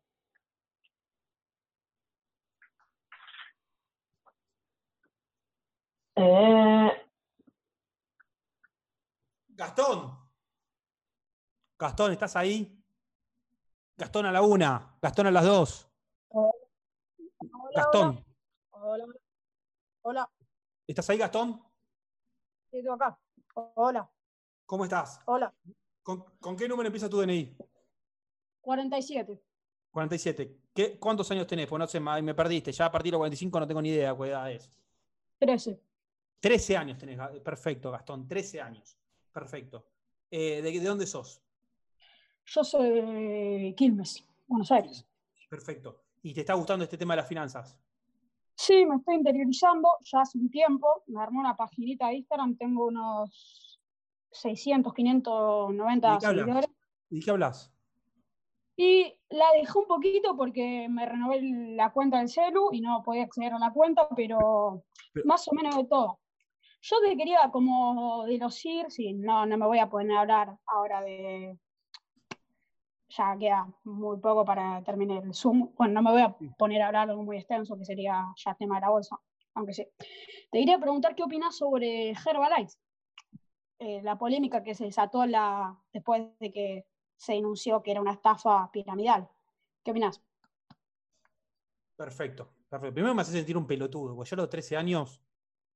[6.15, 6.91] Eh,
[9.49, 10.17] Gastón.
[11.79, 12.80] Gastón, ¿estás ahí?
[14.01, 15.87] Gastón a la una, Gastón a las dos.
[17.75, 18.25] Gastón,
[18.71, 19.05] Hola.
[20.01, 20.29] Hola.
[20.87, 21.61] ¿estás ahí, Gastón?
[22.71, 23.19] Sí, estoy acá.
[23.53, 24.09] Hola.
[24.65, 25.19] ¿Cómo estás?
[25.25, 25.53] Hola.
[26.01, 27.55] ¿Con, con qué número empieza tu DNI?
[28.61, 29.39] 47.
[29.91, 30.57] 47.
[30.73, 31.67] ¿Qué, ¿Cuántos años tenés?
[31.67, 32.71] Pues no sé, me perdiste.
[32.71, 34.71] Ya a partir de los 45 no tengo ni idea cuál edad es.
[35.37, 35.79] 13.
[36.39, 37.19] 13 años tenés.
[37.41, 38.27] Perfecto, Gastón.
[38.27, 38.97] 13 años.
[39.31, 39.85] Perfecto.
[40.31, 41.43] Eh, ¿de, de dónde sos?
[42.45, 45.05] Yo soy de Quilmes, Buenos Aires.
[45.49, 46.01] Perfecto.
[46.23, 47.77] ¿Y te está gustando este tema de las finanzas?
[48.55, 51.03] Sí, me estoy interiorizando ya hace un tiempo.
[51.07, 53.79] Me armé una paginita de Instagram, tengo unos
[54.31, 56.45] 600, 590 ¿De qué hablas?
[56.45, 56.69] seguidores.
[57.09, 57.73] ¿Y qué hablas?
[58.77, 61.41] Y la dejé un poquito porque me renové
[61.75, 65.53] la cuenta del celu y no podía acceder a la cuenta, pero, Pero- más o
[65.53, 66.19] menos de todo.
[66.83, 70.21] Yo te quería como de los IR, sí, no, no me voy a poner a
[70.21, 71.59] hablar ahora de...
[73.17, 75.73] Ya queda muy poco para terminar el Zoom.
[75.75, 78.75] Bueno, no me voy a poner a hablar algo muy extenso, que sería ya tema
[78.75, 79.19] de la bolsa,
[79.53, 79.85] aunque sí.
[80.49, 82.77] Te quería preguntar qué opinas sobre Herbalife,
[83.79, 86.85] eh, la polémica que se desató la, después de que
[87.17, 89.27] se denunció que era una estafa piramidal.
[89.83, 90.21] ¿Qué opinas?
[91.97, 92.93] Perfecto, perfecto.
[92.93, 95.21] Primero me hace sentir un pelotudo, porque yo a los 13 años,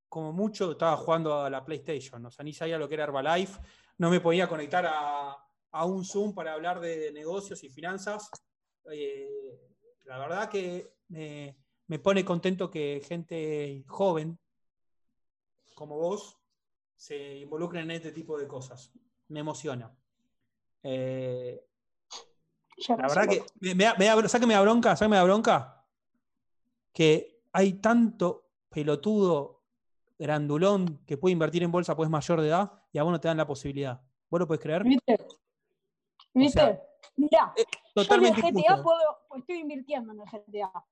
[0.08, 2.26] como mucho, estaba jugando a la PlayStation.
[2.26, 3.60] O sea, ni sabía lo que era Herbalife,
[3.98, 5.46] no me podía conectar a,
[5.76, 8.30] a un Zoom para hablar de negocios y finanzas.
[8.92, 9.60] Eh,
[10.06, 11.58] la verdad que me,
[11.88, 14.40] me pone contento que gente joven
[15.76, 16.38] como vos
[16.96, 18.92] se involucren en este tipo de cosas.
[19.28, 19.94] Me emociona.
[20.82, 21.62] Eh,
[22.88, 24.96] la verdad que me, me da- me da- ¿sabes qué me da bronca?
[24.96, 25.86] ¿Sabes qué me da bronca?
[26.94, 29.64] Que hay tanto pelotudo
[30.18, 33.20] grandulón que puede invertir en bolsa pues es mayor de edad y a vos no
[33.20, 34.02] te dan la posibilidad.
[34.30, 34.84] ¿Vos lo podés creer?
[34.84, 35.18] ¿Viste?
[36.36, 36.60] ¿Viste?
[36.60, 36.82] sea,
[37.16, 39.00] Mirá, yo en el totalmente GTA puedo,
[39.30, 40.86] pues estoy invirtiendo en el GTA.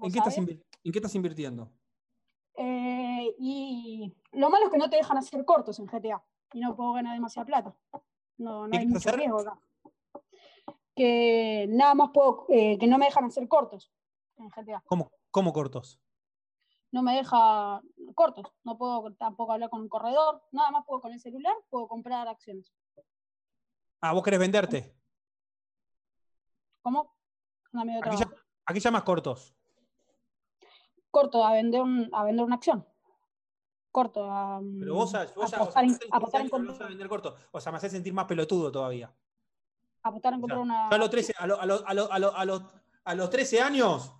[0.00, 1.72] ¿En qué, estás ¿En qué invirtiendo?
[2.54, 6.76] Eh, y lo malo es que no te dejan hacer cortos en GTA y no
[6.76, 7.76] puedo ganar demasiada plata.
[8.36, 9.16] No, no ¿Qué hay mucho hacer?
[9.16, 9.60] riesgo acá.
[10.94, 13.92] Que nada más puedo, eh, que no me dejan hacer cortos
[14.36, 14.82] en GTA.
[14.86, 16.00] ¿Cómo, cómo cortos?
[16.92, 17.82] No me deja
[18.14, 18.46] cortos.
[18.62, 20.42] No puedo tampoco hablar con un corredor.
[20.52, 22.72] Nada más puedo con el celular, puedo comprar acciones.
[24.00, 24.94] Ah, vos querés venderte.
[26.82, 27.14] ¿Cómo?
[27.72, 28.30] Anda medio ¿A qué, trabado.
[28.36, 29.54] llam- a qué llamas cortos?
[31.10, 32.86] Corto a vender, un, a vender una acción.
[33.90, 36.42] Corto a, Pero vos, vos ya, o sea, apostar, en, vos tenés 15 apostar en
[36.42, 37.36] años, pero no comprar, sabés vender corto.
[37.50, 39.12] O sea, me hace sentir más pelotudo todavía.
[40.02, 40.88] apostar en O sea, una.
[40.88, 42.62] a los 13, a lo- a lo- a lo- a lo- a los-
[43.04, 44.12] a los 13 años,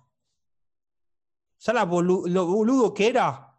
[1.59, 3.55] ya la bolu- lo boludo que era,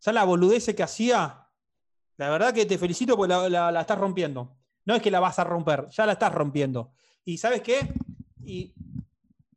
[0.00, 1.48] ya la boludez que hacía,
[2.16, 4.56] la verdad que te felicito porque la, la- la estás rompiendo.
[4.84, 6.92] No es que la vas a romper, ya la estás rompiendo.
[7.24, 7.92] ¿Y sabes qué?
[8.44, 8.74] Y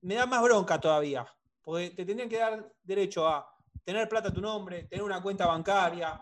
[0.01, 1.25] me da más bronca todavía,
[1.61, 3.47] porque te tendrían que dar derecho a
[3.83, 6.19] tener plata a tu nombre, tener una cuenta bancaria.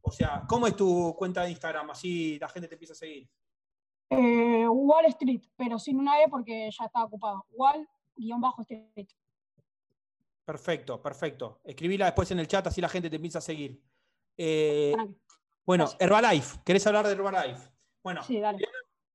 [0.00, 1.90] O sea, ¿cómo es tu cuenta de Instagram?
[1.90, 3.28] Así la gente te empieza a seguir.
[4.10, 7.44] Eh, Wall Street, pero sin una E porque ya está ocupado.
[7.50, 9.08] Wall-Street.
[10.44, 11.60] Perfecto, perfecto.
[11.62, 13.82] Escribíla después en el chat, así la gente te empieza a seguir.
[14.36, 14.94] Eh,
[15.66, 16.60] bueno, Herbalife.
[16.64, 17.68] ¿Querés hablar de Herbalife?
[18.08, 18.58] Bueno, Sí, dale.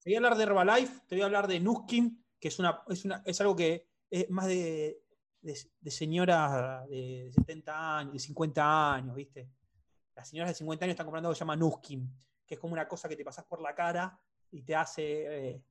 [0.04, 2.84] te voy a hablar de Herbalife, te voy a hablar de Nuskin, que es, una,
[2.90, 5.02] es, una- es algo que es más de,
[5.42, 9.50] de, de señoras de 70 años, de 50 años, ¿viste?
[10.16, 12.16] Las señoras de 50 años están comprando algo que se llama Nuskin,
[12.46, 14.16] que es como una cosa que te pasas por la cara
[14.52, 15.64] y te hace, eh,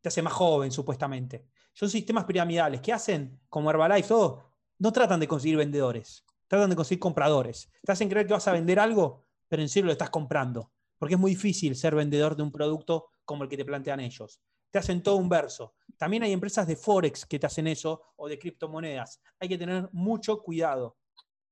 [0.00, 1.46] te hace más joven, supuestamente.
[1.72, 2.80] Son sistemas piramidales.
[2.80, 3.40] ¿Qué hacen?
[3.48, 4.52] Como Herbalife, todo.
[4.78, 7.68] No tratan de conseguir vendedores, tratan de conseguir compradores.
[7.82, 10.71] Te hacen creer que vas a vender algo, pero en serio lo estás comprando.
[11.02, 14.40] Porque es muy difícil ser vendedor de un producto como el que te plantean ellos.
[14.70, 15.74] Te hacen todo un verso.
[15.96, 19.20] También hay empresas de Forex que te hacen eso o de criptomonedas.
[19.40, 20.96] Hay que tener mucho cuidado.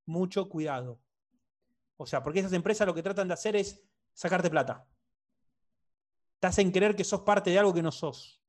[0.06, 1.00] Mucho cuidado.
[1.96, 3.82] O sea, porque esas empresas lo que tratan de hacer es
[4.14, 4.86] sacarte plata.
[6.38, 8.40] Te hacen creer que sos parte de algo que no sos.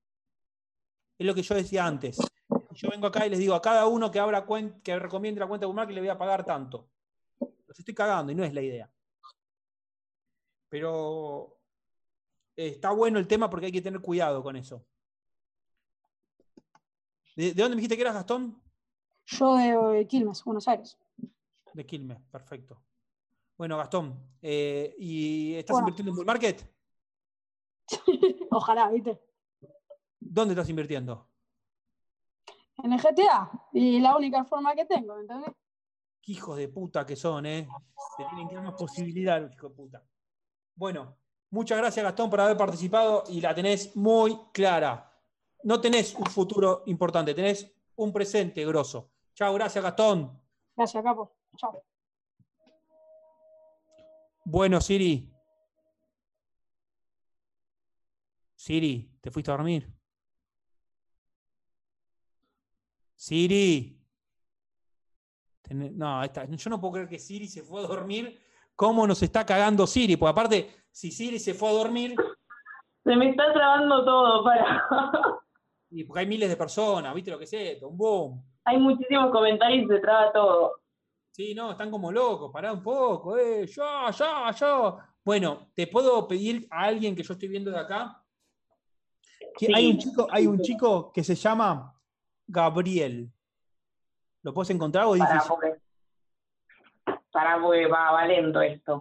[1.18, 2.20] Es lo que yo decía antes.
[2.76, 4.46] Yo vengo acá y les digo a cada uno que abra
[4.84, 6.92] que recomiende la cuenta de Google que le voy a pagar tanto.
[7.66, 8.92] Los estoy cagando y no es la idea.
[10.72, 11.60] Pero
[12.56, 14.86] eh, está bueno el tema porque hay que tener cuidado con eso.
[17.36, 18.62] ¿De, de dónde me dijiste que eras, Gastón?
[19.26, 20.98] Yo de Quilmes, Buenos Aires.
[21.74, 22.82] De Quilmes, perfecto.
[23.58, 25.90] Bueno, Gastón, eh, ¿y estás Bueno.
[25.90, 26.74] invirtiendo en Bull Market?
[28.52, 29.22] Ojalá, ¿viste?
[30.22, 31.28] ¿Dónde estás invirtiendo?
[32.82, 33.52] En el GTA.
[33.74, 35.52] Y la única forma que tengo, ¿entendés?
[36.22, 37.68] Qué hijos de puta que son, ¿eh?
[38.18, 40.04] Te tienen que dar más posibilidad, los hijos de puta.
[40.76, 41.18] Bueno,
[41.50, 45.08] muchas gracias, Gastón, por haber participado y la tenés muy clara.
[45.64, 49.12] No tenés un futuro importante, tenés un presente grosso.
[49.36, 50.42] Chao, gracias, Gastón.
[50.76, 51.36] Gracias, capo.
[51.58, 51.84] Chao.
[54.46, 55.32] Bueno, Siri.
[58.56, 59.92] Siri, ¿te fuiste a dormir?
[63.16, 63.98] Siri.
[65.70, 68.40] No, esta- yo no puedo creer que Siri se fue a dormir.
[68.76, 70.16] ¿Cómo nos está cagando Siri?
[70.18, 72.16] Porque aparte, si Siri se fue a dormir,
[73.04, 74.84] Se me está trabando todo, para.
[75.90, 77.88] y porque hay miles de personas, ¿viste lo que es esto?
[77.90, 78.44] Un boom.
[78.66, 80.74] Hay muchísimos comentarios y se traba todo.
[81.32, 84.98] Sí, no, están como locos, pará un poco, eh, yo, yo, yo.
[85.24, 88.22] Bueno, ¿te puedo pedir a alguien que yo estoy viendo de acá?
[89.58, 89.74] Que Sí.
[89.74, 91.94] hay, un chico, hay un chico que se llama
[92.48, 93.32] Gabriel.
[94.44, 95.50] ¿Lo puedes encontrar o es Para, difícil?
[95.56, 95.81] porque,
[97.32, 99.00] para, va, va lento esto.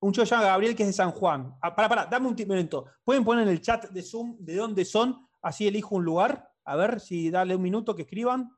[0.00, 1.54] Un chico llama Gabriel que es de San Juan.
[1.60, 2.86] Ah, pará, pará, dame un momento.
[3.04, 5.28] ¿Pueden poner en el chat de Zoom de dónde son?
[5.42, 6.50] Así elijo un lugar.
[6.64, 8.50] A ver si dale un minuto que escriban.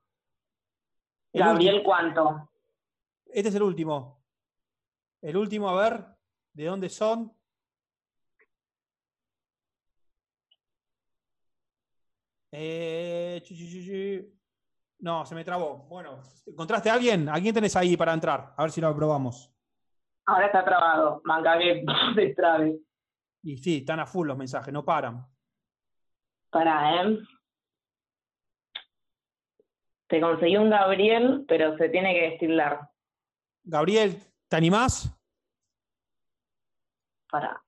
[1.33, 1.89] El Gabriel, último.
[1.89, 2.51] ¿cuánto?
[3.27, 4.23] Este es el último.
[5.21, 6.05] El último, a ver,
[6.53, 7.33] ¿de dónde son?
[12.53, 13.43] Eh,
[15.03, 15.79] No, se me trabó.
[15.89, 17.29] Bueno, ¿encontraste a alguien?
[17.29, 18.55] ¿A quién tenés ahí para entrar?
[18.57, 19.53] A ver si lo probamos.
[20.27, 21.21] Ahora está trabado.
[21.25, 21.85] Manca que
[22.15, 22.79] se trabe.
[23.43, 25.27] Y sí, están a full los mensajes, no paran.
[26.51, 27.19] Para, ¿eh?
[30.07, 32.89] Te conseguí un Gabriel, pero se tiene que destilar.
[33.65, 34.17] Gabriel,
[34.49, 35.13] ¿te animás?
[37.29, 37.61] Para,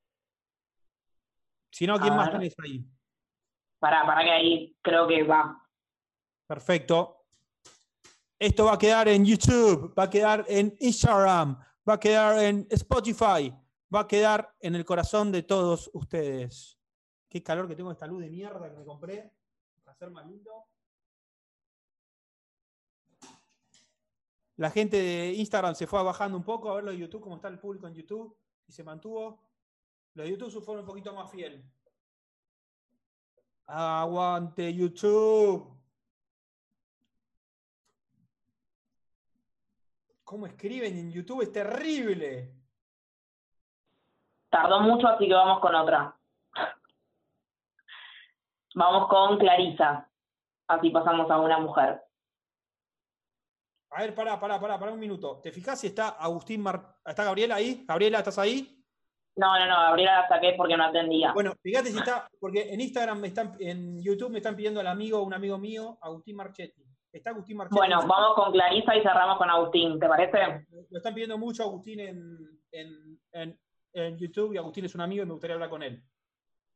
[1.72, 2.36] Si no, ¿quién A más ver.
[2.36, 2.84] tenés ahí?
[3.80, 5.60] para, para que ahí creo que va.
[6.46, 7.23] Perfecto.
[8.38, 11.58] Esto va a quedar en YouTube, va a quedar en Instagram,
[11.88, 13.54] va a quedar en Spotify,
[13.94, 16.78] va a quedar en el corazón de todos ustedes.
[17.28, 19.32] Qué calor que tengo esta luz de mierda que me compré
[19.82, 20.66] para hacer más lindo.
[24.56, 27.36] La gente de Instagram se fue bajando un poco a ver lo de YouTube, cómo
[27.36, 28.36] está el público en YouTube,
[28.66, 29.40] y se mantuvo.
[30.14, 31.64] Los de YouTube fueron un poquito más fiel.
[33.66, 35.73] Aguante YouTube.
[40.24, 41.42] ¿Cómo escriben en YouTube?
[41.42, 42.50] Es terrible.
[44.48, 46.16] Tardó mucho, así que vamos con otra.
[48.74, 50.10] Vamos con Clarisa.
[50.66, 52.00] Así pasamos a una mujer.
[53.90, 55.40] A ver, pará, pará, pará, pará un minuto.
[55.40, 56.96] ¿Te fijas si está Agustín Mar...
[57.04, 57.84] ¿Está Gabriela ahí?
[57.86, 58.82] Gabriela, ¿estás ahí?
[59.36, 61.32] No, no, no, Gabriela la saqué porque no atendía.
[61.32, 64.86] Bueno, fíjate si está, porque en Instagram me están, en YouTube me están pidiendo al
[64.86, 66.83] amigo, un amigo mío, Agustín Marchetti.
[67.14, 67.76] ¿Está Agustín Marchetti?
[67.76, 70.66] Bueno, vamos con Clarisa y cerramos con Agustín, ¿te parece?
[70.90, 73.60] Lo están pidiendo mucho Agustín en, en, en-
[73.92, 76.02] en YouTube y Agustín es un amigo y me gustaría hablar con él.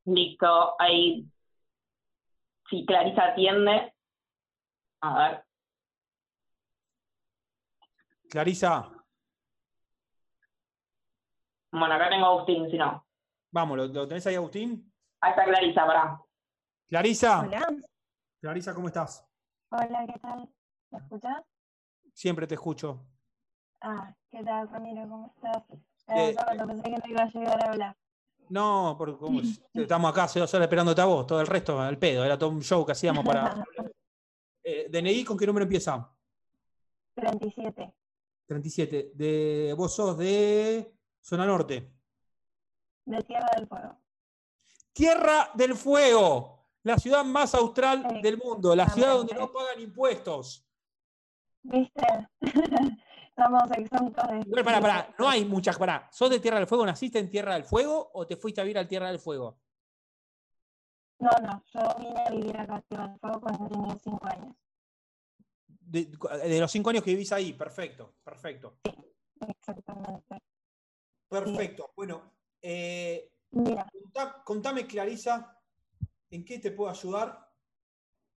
[0.05, 1.27] Listo, ahí.
[2.71, 3.93] Si Clarisa atiende.
[5.01, 5.45] A ver.
[8.31, 8.93] Clarisa,
[11.73, 13.05] Bueno, acá tengo a Agustín, si no.
[13.51, 14.93] vamos, ¿lo, lo tenés ahí, Agustín?
[15.21, 16.21] Ahí está Clarisa, pará.
[16.89, 17.41] Clarisa.
[17.41, 17.67] Hola.
[18.41, 19.28] Clarisa, ¿cómo estás?
[19.71, 20.49] Hola, ¿qué tal?
[20.91, 21.45] ¿Me escuchas?
[22.15, 23.05] Siempre te escucho.
[23.81, 25.03] Ah, ¿qué tal, Ramiro?
[25.03, 25.63] ¿Cómo estás?
[26.09, 26.37] Eh, Eh,
[26.67, 27.97] pensé que no iba a llegar a hablar.
[28.49, 29.43] No, porque como
[29.75, 32.51] estamos acá hace dos horas esperándote a vos, todo el resto al pedo, era todo
[32.51, 33.65] un show que hacíamos para...
[34.71, 36.13] Eh, ¿DNI con qué número empieza?
[37.15, 37.95] 37.
[38.47, 39.13] 37.
[39.15, 40.93] De, vos sos de
[41.23, 41.91] Zona Norte.
[43.07, 43.97] De Tierra del Fuego.
[44.93, 50.65] Tierra del Fuego, la ciudad más austral del mundo, la ciudad donde no pagan impuestos.
[51.63, 52.03] ¿Viste?
[53.29, 54.63] Estamos exentos de...
[54.65, 56.09] Pará, pará, no hay muchas, pará.
[56.13, 56.87] ¿Sos de Tierra del Fuego?
[56.87, 59.61] ¿Naciste en Tierra del Fuego o te fuiste a vivir al Tierra del Fuego?
[61.21, 64.57] No, no, yo vine a vivir acá a Tierra del Fuego cuando tenía 5 años.
[65.67, 68.79] De, de los cinco años que vivís ahí, perfecto, perfecto.
[69.41, 70.43] Exactamente.
[71.29, 71.93] Perfecto.
[71.97, 73.87] Bueno, eh, Mira.
[73.91, 75.58] contá- contame, Clarisa,
[76.31, 77.47] ¿en qué te puedo ayudar?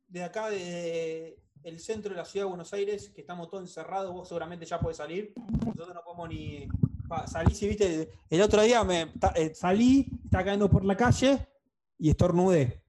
[0.06, 4.12] De acá, de el centro de la ciudad de Buenos Aires, que estamos todos encerrados,
[4.12, 5.32] vos seguramente ya podés salir.
[5.64, 6.68] Nosotros no podemos ni.
[7.08, 11.46] pa, salí, si viste, el otro día me, eh, salí, estaba cayendo por la calle
[11.98, 12.82] y estornudé.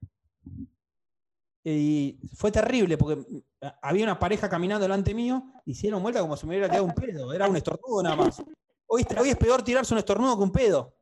[1.64, 6.46] Y fue terrible porque mm, había una pareja caminando delante mío, hicieron vuelta como si
[6.46, 8.42] me hubiera tirado un pedo, era un estornudo nada más.
[8.86, 10.94] Hoy es peor tirarse un estornudo que un pedo.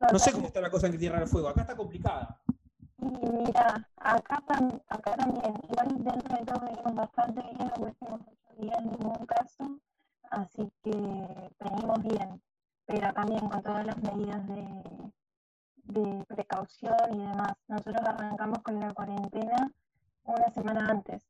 [0.00, 2.40] No sé cómo está la cosa en Tierra del Fuego, acá está complicada.
[2.98, 4.42] Y mira, acá,
[4.88, 9.78] acá también, igual dentro de todo venimos bastante bien, los últimos ocho días ningún caso,
[10.30, 10.90] así que
[11.60, 12.42] venimos bien,
[12.86, 15.12] pero también con todas las medidas de,
[15.84, 17.52] de precaución y demás.
[17.68, 19.70] Nosotros arrancamos con la cuarentena
[20.24, 21.22] una semana antes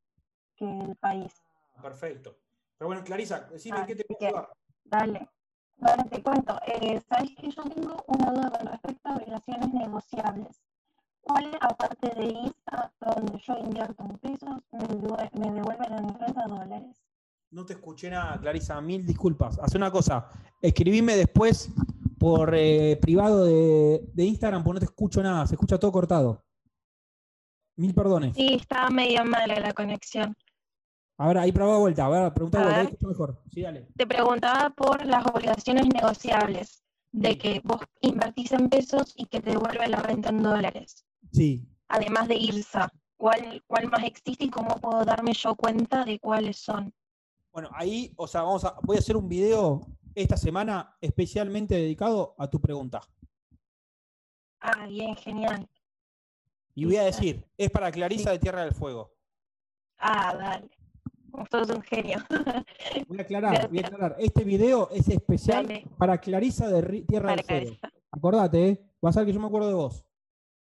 [0.57, 1.33] que el país.
[1.81, 2.37] Perfecto.
[2.79, 4.49] Pero bueno, Clarisa, decime en qué te puedo ayudar.
[4.85, 5.29] dale.
[5.81, 10.63] Bueno, te cuento, eh, sabes que yo tengo una duda con respecto a obligaciones negociables.
[11.23, 16.45] ¿Cuáles, aparte de ISA, donde yo invierto en pesos, me, due- me devuelven en renta
[16.47, 16.97] dólares?
[17.51, 19.59] No te escuché nada, Clarisa, mil disculpas.
[19.59, 20.29] Haz una cosa,
[20.63, 21.73] escribime después
[22.19, 26.45] por eh, privado de, de Instagram, porque no te escucho nada, se escucha todo cortado.
[27.77, 28.37] Mil perdones.
[28.37, 30.37] Sí, está medio mala la conexión.
[31.21, 33.09] Ahora, ahí probá de vuelta, a ver, pregunta de A vuelta, ver.
[33.11, 33.43] mejor.
[33.53, 33.87] Sí, dale.
[33.95, 36.83] Te preguntaba por las obligaciones negociables,
[37.13, 41.69] de que vos invertís en pesos y que te devuelve la renta en dólares, Sí.
[41.89, 42.91] además de IRSA.
[43.19, 46.91] ¿Cuál, cuál más existe y cómo puedo darme yo cuenta de cuáles son?
[47.53, 52.35] Bueno, ahí, o sea, vamos a, voy a hacer un video esta semana especialmente dedicado
[52.39, 53.03] a tu pregunta.
[54.61, 55.69] Ah, bien, genial.
[56.75, 59.13] Y voy a decir, es para Clarisa de Tierra del Fuego.
[59.99, 60.71] Ah, dale.
[61.51, 62.19] Sos un genio.
[63.09, 64.17] Voy a aclarar, voy a aclarar.
[64.19, 65.87] Este video es especial Dale.
[65.97, 67.77] para Clarisa de Tierra del Fuego.
[68.11, 68.81] Acordate, ¿eh?
[69.01, 70.05] Vas a ver que yo me acuerdo de vos.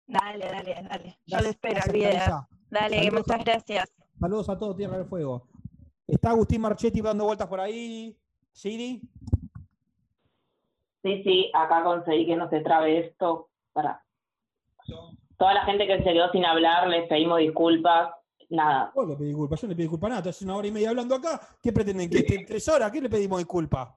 [0.08, 1.20] Dale, dale, dale.
[1.26, 2.48] Yo lo espero el video.
[2.70, 3.94] Dale, Saludos muchas gracias.
[4.20, 5.48] Saludos a todos Tierra del Fuego.
[6.08, 8.18] Está Agustín Marchetti dando vueltas por ahí.
[8.52, 9.02] Siri.
[11.04, 13.50] Sí, sí, acá conseguí que no se trabe esto.
[13.74, 14.04] Para
[15.38, 18.14] toda la gente que se quedó sin hablar, les pedimos disculpas.
[18.54, 18.92] Nada.
[18.94, 20.30] Vos le pedí disculpas, yo no le pedí disculpas nada.
[20.30, 21.42] Hace una hora y media hablando acá.
[21.62, 22.08] ¿Qué pretenden?
[22.08, 22.92] ¿Que estén tres horas?
[22.92, 23.90] ¿Qué le pedimos disculpas?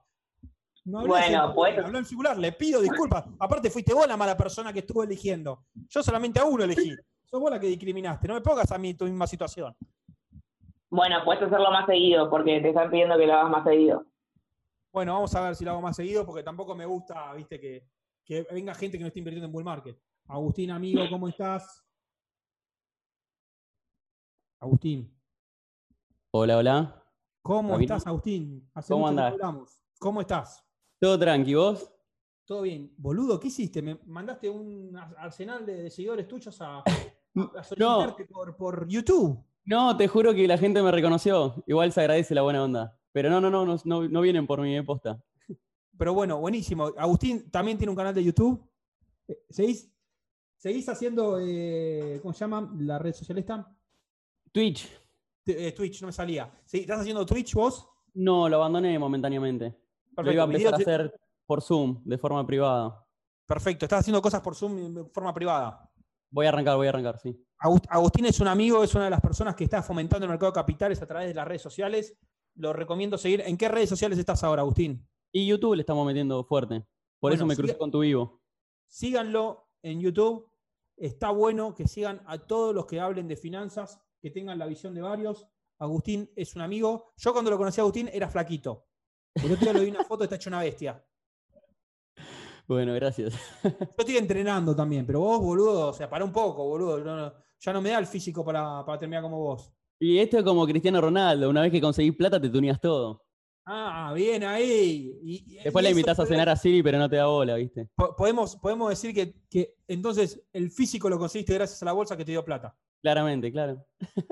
[0.85, 3.25] No hablé Bueno, en- pues- habló en singular, le pido disculpas.
[3.39, 5.65] Aparte, fuiste vos la mala persona que estuvo eligiendo.
[5.89, 6.95] Yo solamente a uno elegí.
[7.25, 8.27] Sos vos la que discriminaste.
[8.27, 9.75] No me pongas a mí tu misma situación.
[10.89, 14.05] Bueno, puedes hacerlo más seguido porque te están pidiendo que lo hagas más seguido.
[14.91, 17.83] Bueno, vamos a ver si lo hago más seguido, porque tampoco me gusta, viste, que,
[18.25, 19.95] que venga gente que no esté invirtiendo en bull market.
[20.29, 21.83] Agustín, amigo, ¿cómo estás?
[24.59, 25.11] Agustín,
[26.31, 27.03] Hola, hola.
[27.41, 28.69] ¿cómo estás, Agustín?
[28.73, 29.35] Hace ¿Cómo no andás?
[29.99, 30.63] ¿Cómo estás?
[30.99, 31.91] ¿Todo tranqui, vos?
[32.45, 32.93] ¿Todo bien?
[32.97, 33.81] Boludo, ¿qué hiciste?
[33.81, 36.79] ¿Me mandaste un ar- arsenal de, de seguidores tuyos a,
[37.57, 39.43] a solicitarte por, por YouTube?
[39.65, 41.63] No, te juro que la gente me reconoció.
[41.67, 42.97] Igual se agradece la buena onda.
[43.11, 45.21] Pero no, no, no, no, no, no vienen por mi eh, posta.
[45.97, 46.85] Pero bueno, buenísimo.
[46.97, 48.63] Agustín también tiene un canal de YouTube.
[49.27, 49.91] Eh, ¿Seguís,
[50.55, 53.76] seguís haciendo, eh, ¿cómo se llama la red social esta?
[54.57, 54.89] Twitch.
[55.45, 56.51] Eh, Twitch, no me salía.
[56.65, 56.79] ¿Sí?
[56.79, 57.87] ¿Estás haciendo Twitch vos?
[58.15, 59.65] No, lo abandoné momentáneamente.
[60.09, 63.05] Lo Perfecto, iba a empezar a hacer por Zoom, de forma privada.
[63.45, 65.89] Perfecto, estás haciendo cosas por Zoom de forma privada.
[66.31, 67.39] Voy a arrancar, voy a arrancar, sí.
[67.59, 70.51] Agust- Agustín es un amigo, es una de las personas que está fomentando el mercado
[70.51, 72.17] de capitales a través de las redes sociales.
[72.55, 73.41] Lo recomiendo seguir.
[73.41, 75.07] ¿En qué redes sociales estás ahora, Agustín?
[75.31, 76.83] Y YouTube le estamos metiendo fuerte.
[77.19, 78.41] Por eso me crucé siga- con tu vivo.
[78.87, 80.49] Síganlo en YouTube.
[80.97, 84.93] Está bueno que sigan a todos los que hablen de finanzas, que tengan la visión
[84.93, 85.47] de varios.
[85.79, 87.13] Agustín es un amigo.
[87.17, 88.87] Yo cuando lo conocí a Agustín era flaquito.
[89.35, 91.03] El otro día le vi una foto, está hecho una bestia.
[92.67, 93.33] Bueno, gracias.
[93.63, 96.99] Yo estoy entrenando también, pero vos, boludo, o sea, para un poco, boludo.
[96.99, 99.71] no- no- ya no me da el físico para, para terminar como vos.
[99.99, 103.23] Y esto es como Cristiano Ronaldo, una vez que conseguís plata te tunías todo.
[103.65, 105.11] Ah, bien ahí.
[105.23, 107.55] Y- y- Después y eso invitas a cenar a Siri, pero no te da bola,
[107.55, 107.89] ¿viste?
[107.95, 112.15] po- Podemos, podemos decir que, que entonces el físico lo conseguiste gracias a la bolsa
[112.15, 112.77] que te dio plata.
[113.07, 113.85] Claramente, claro.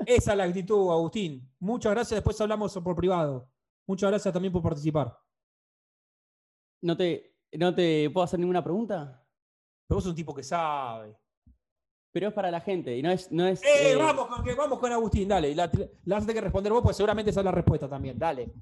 [0.04, 1.50] Esa es la actitud, Agustín.
[1.58, 2.18] Muchas gracias.
[2.18, 3.48] Después hablamos por privado.
[3.86, 5.18] Muchas gracias también por participar.
[6.82, 9.24] ¿No te, ¿No te puedo hacer ninguna pregunta?
[9.88, 11.16] Pero vos sos un tipo que sabe.
[12.12, 13.32] Pero es para la gente y no es...
[13.32, 13.92] No es ¡Eh!
[13.92, 15.54] eh, Vamos, con, vamos con Agustín, dale.
[15.54, 15.70] La,
[16.04, 18.18] la vas a tener que responder vos, pues seguramente esa es la respuesta también.
[18.18, 18.52] Dale.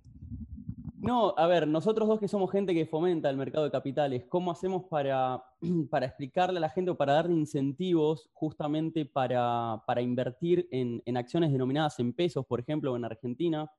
[1.05, 4.51] No, a ver, nosotros dos que somos gente que fomenta el mercado de capitales, ¿cómo
[4.51, 5.45] hacemos para,
[5.91, 11.17] para explicarle a la gente o para darle incentivos justamente para, para invertir en, en
[11.19, 13.71] acciones denominadas en pesos, por ejemplo, en Argentina?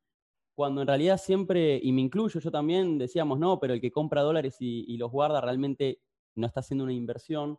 [0.55, 4.21] Cuando en realidad siempre, y me incluyo yo también, decíamos, no, pero el que compra
[4.21, 6.01] dólares y, y los guarda realmente
[6.35, 7.57] no está haciendo una inversión.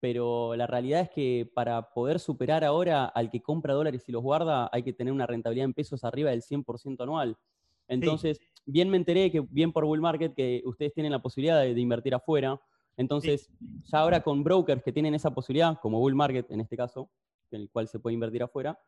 [0.00, 4.22] Pero la realidad es que para poder superar ahora al que compra dólares y los
[4.22, 7.38] guarda, hay que tener una rentabilidad en pesos arriba del 100% anual.
[7.88, 11.74] Entonces, bien me enteré que, bien por Bull Market, que ustedes tienen la posibilidad de,
[11.74, 12.60] de invertir afuera.
[12.96, 13.48] Entonces,
[13.84, 17.10] ya ahora con brokers que tienen esa posibilidad, como Bull Market en este caso,
[17.50, 18.78] en el cual se puede invertir afuera,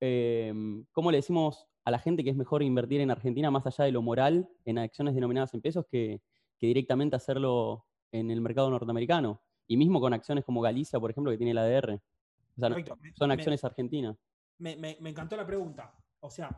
[0.00, 0.52] eh,
[0.92, 3.92] ¿cómo le decimos a la gente que es mejor invertir en Argentina más allá de
[3.92, 6.20] lo moral en acciones denominadas en pesos que,
[6.58, 9.40] que directamente hacerlo en el mercado norteamericano?
[9.66, 11.94] Y mismo con acciones como Galicia, por ejemplo, que tiene la ADR.
[11.94, 12.96] O sea, no- Perfecto.
[13.00, 14.16] Me- son me- acciones argentinas.
[14.58, 15.92] Me, me- me encantó la pregunta.
[16.18, 16.50] O sea,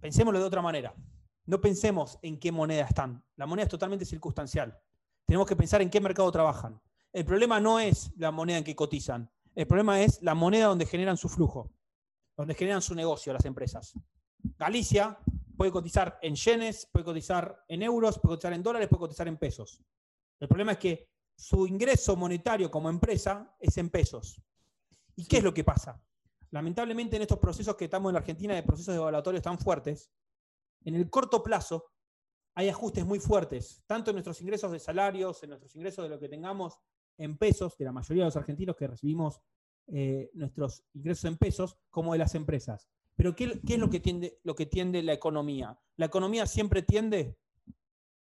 [0.00, 0.94] pensémoslo de otra manera.
[1.46, 3.22] No pensemos en qué moneda están.
[3.36, 4.78] La moneda es totalmente circunstancial.
[5.26, 6.80] Tenemos que pensar en qué mercado trabajan.
[7.12, 9.30] El problema no es la moneda en que cotizan.
[9.54, 11.70] El problema es la moneda donde generan su flujo,
[12.36, 13.92] donde generan su negocio las empresas.
[14.58, 15.18] Galicia
[15.56, 19.36] puede cotizar en yenes, puede cotizar en euros, puede cotizar en dólares, puede cotizar en
[19.36, 19.80] pesos.
[20.40, 24.40] El problema es que su ingreso monetario como empresa es en pesos.
[25.16, 26.02] ¿Y qué es lo que pasa?
[26.50, 30.10] Lamentablemente en estos procesos que estamos en la Argentina, de procesos evaluatorios tan fuertes,
[30.84, 31.90] en el corto plazo
[32.54, 36.20] hay ajustes muy fuertes, tanto en nuestros ingresos de salarios, en nuestros ingresos de lo
[36.20, 36.78] que tengamos
[37.18, 39.40] en pesos, de la mayoría de los argentinos que recibimos
[39.88, 42.88] eh, nuestros ingresos en pesos, como de las empresas.
[43.16, 45.78] Pero ¿qué, qué es lo que, tiende, lo que tiende la economía?
[45.96, 47.38] La economía siempre tiende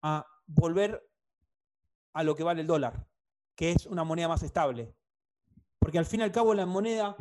[0.01, 1.09] a volver
[2.13, 3.07] a lo que vale el dólar,
[3.55, 4.95] que es una moneda más estable.
[5.79, 7.15] Porque al fin y al cabo la moneda,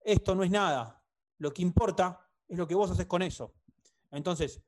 [0.00, 1.02] esto no es nada.
[1.38, 3.54] Lo que importa es lo que vos haces con eso.
[4.10, 4.62] Entonces,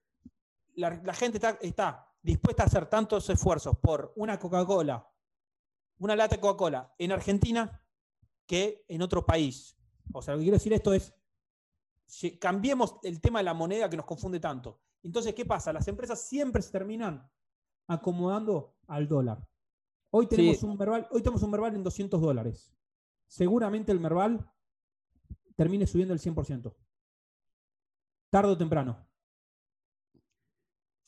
[0.76, 5.08] la, la gente está, está dispuesta a hacer tantos esfuerzos por una Coca-Cola,
[5.98, 7.82] una lata de Coca-Cola en Argentina
[8.46, 9.76] que en otro país.
[10.12, 11.14] O sea, lo que quiero decir esto es,
[12.04, 14.80] si cambiemos el tema de la moneda que nos confunde tanto.
[15.02, 15.72] Entonces, ¿qué pasa?
[15.72, 17.28] Las empresas siempre se terminan
[17.86, 19.46] acomodando al dólar.
[20.10, 20.66] Hoy tenemos, Sí.
[20.66, 22.72] un, Merval, hoy tenemos un Merval en 200 dólares.
[23.26, 24.48] Seguramente el Merval
[25.56, 26.74] termine subiendo el 100%.
[28.30, 29.05] Tarde o temprano.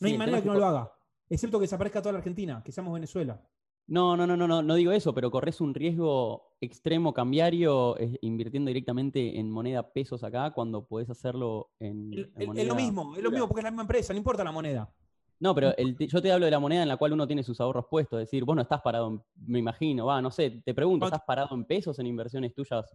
[0.01, 0.93] No Sí, hay manera que no lo haga.
[1.29, 3.41] Excepto que desaparezca toda la Argentina, que seamos Venezuela.
[3.87, 8.19] No, no, no, no, no, no digo eso, pero corres un riesgo extremo cambiario eh,
[8.21, 13.23] invirtiendo directamente en moneda pesos acá cuando podés hacerlo en, en Es- lo mismo, es
[13.23, 14.93] lo mismo porque es la misma empresa, no importa la moneda.
[15.41, 17.61] No, pero el yo te hablo de la moneda en la cual uno tiene sus
[17.61, 18.21] ahorros puestos.
[18.21, 21.23] Es decir, vos no estás parado, en- me imagino, va, no sé, te pregunto, ¿estás
[21.23, 22.87] parado en pesos en inversiones tuyas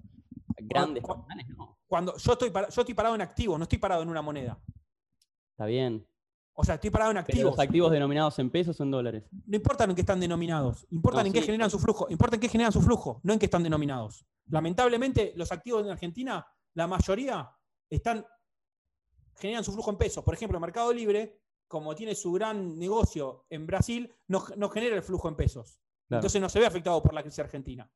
[0.57, 1.03] grandes?
[1.03, 1.47] personales?
[1.57, 4.21] No, Cuando yo estoy, para- yo estoy parado en activos, no estoy parado en una
[4.21, 4.59] moneda.
[5.51, 6.05] está bien.
[6.55, 7.51] O sea, estoy parado en Pero activos.
[7.51, 9.23] los activos denominados en pesos o en dólares.
[9.45, 12.35] No importa en qué están denominados, importan No, en qué sí, generan su flujo, importa
[12.35, 14.25] en qué generan su flujo, no en qué están denominados.
[14.47, 17.49] Lamentablemente, los activos en Argentina, la mayoría
[17.89, 18.25] están
[19.35, 20.23] generan su flujo en pesos.
[20.23, 24.95] Por ejemplo, el Mercado Libre, como tiene su gran negocio en Brasil, no, no genera
[24.95, 25.79] el flujo en pesos.
[26.07, 26.19] Claro.
[26.19, 27.89] Entonces no se ve afectado por la crisis argentina.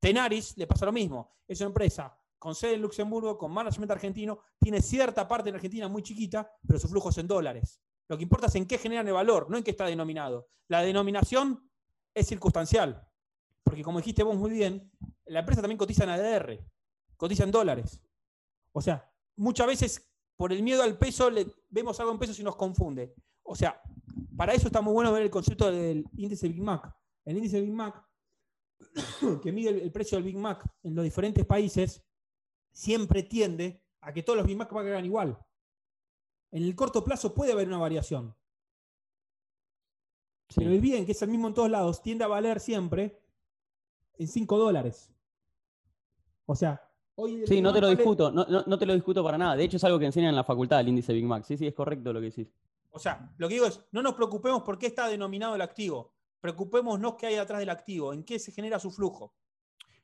[0.00, 1.36] Tenaris le pasa lo mismo.
[1.46, 5.86] Es una empresa con sede en Luxemburgo, con management argentino, tiene cierta parte en Argentina
[5.86, 7.80] muy chiquita, pero su flujo es en dólares.
[8.08, 10.48] Lo que importa es en qué generan el valor, no en qué está denominado.
[10.68, 11.70] La denominación
[12.14, 13.08] es circunstancial,
[13.62, 14.90] porque como dijiste vos muy bien,
[15.26, 16.58] la empresa también cotiza en ADR,
[17.16, 18.02] cotiza en dólares.
[18.72, 22.42] O sea, muchas veces por el miedo al peso le, vemos algo en pesos y
[22.42, 23.14] nos confunde.
[23.42, 23.80] O sea,
[24.36, 26.94] para eso está muy bueno ver el concepto del índice Big Mac.
[27.24, 28.02] El índice Big Mac,
[29.42, 32.02] que mide el, precio del Big Mac en los diferentes países,
[32.72, 35.38] siempre tiende a que todos los Big Mac valgan igual.
[36.52, 38.34] En el corto plazo puede haber una variación.
[40.54, 43.18] Pero el bien, que es el mismo en todos lados, tiende a valer siempre
[44.18, 45.10] en 5 dólares.
[46.44, 46.80] O sea,
[47.14, 47.46] hoy...
[47.46, 49.56] Sí, no te lo vale- discuto, no, no- no te lo discuto para nada.
[49.56, 51.44] De hecho, es algo que enseñan en la facultad, el índice Big Mac.
[51.44, 52.48] Sí, sí, es correcto lo que decís.
[52.90, 56.12] O sea, lo que digo es, no nos preocupemos por qué está denominado el activo.
[56.40, 59.32] Preocupémonos qué hay atrás del activo, en qué se genera su flujo.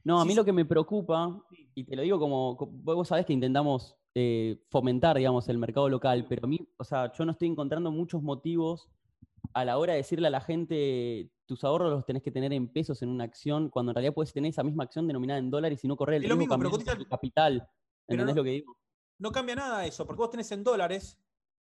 [0.05, 1.45] No, a mí lo que me preocupa,
[1.75, 5.89] y te lo digo como, co- vos sabés que intentamos eh, fomentar, digamos, el mercado
[5.89, 8.89] local, pero a mí, o sea, yo no estoy encontrando muchos motivos
[9.55, 12.69] a la hora de decirle a la gente, tus ahorros los tenés que tener en
[12.69, 15.83] pesos en una acción, cuando en realidad puedes tener esa misma acción denominada en dólares
[15.85, 17.69] y no correr el Es lo riesgo mismo, pero cotiza- capital.
[18.09, 18.77] ¿Entendés no- lo que digo?
[19.19, 21.19] No cambia nada eso, porque vos tenés en dólares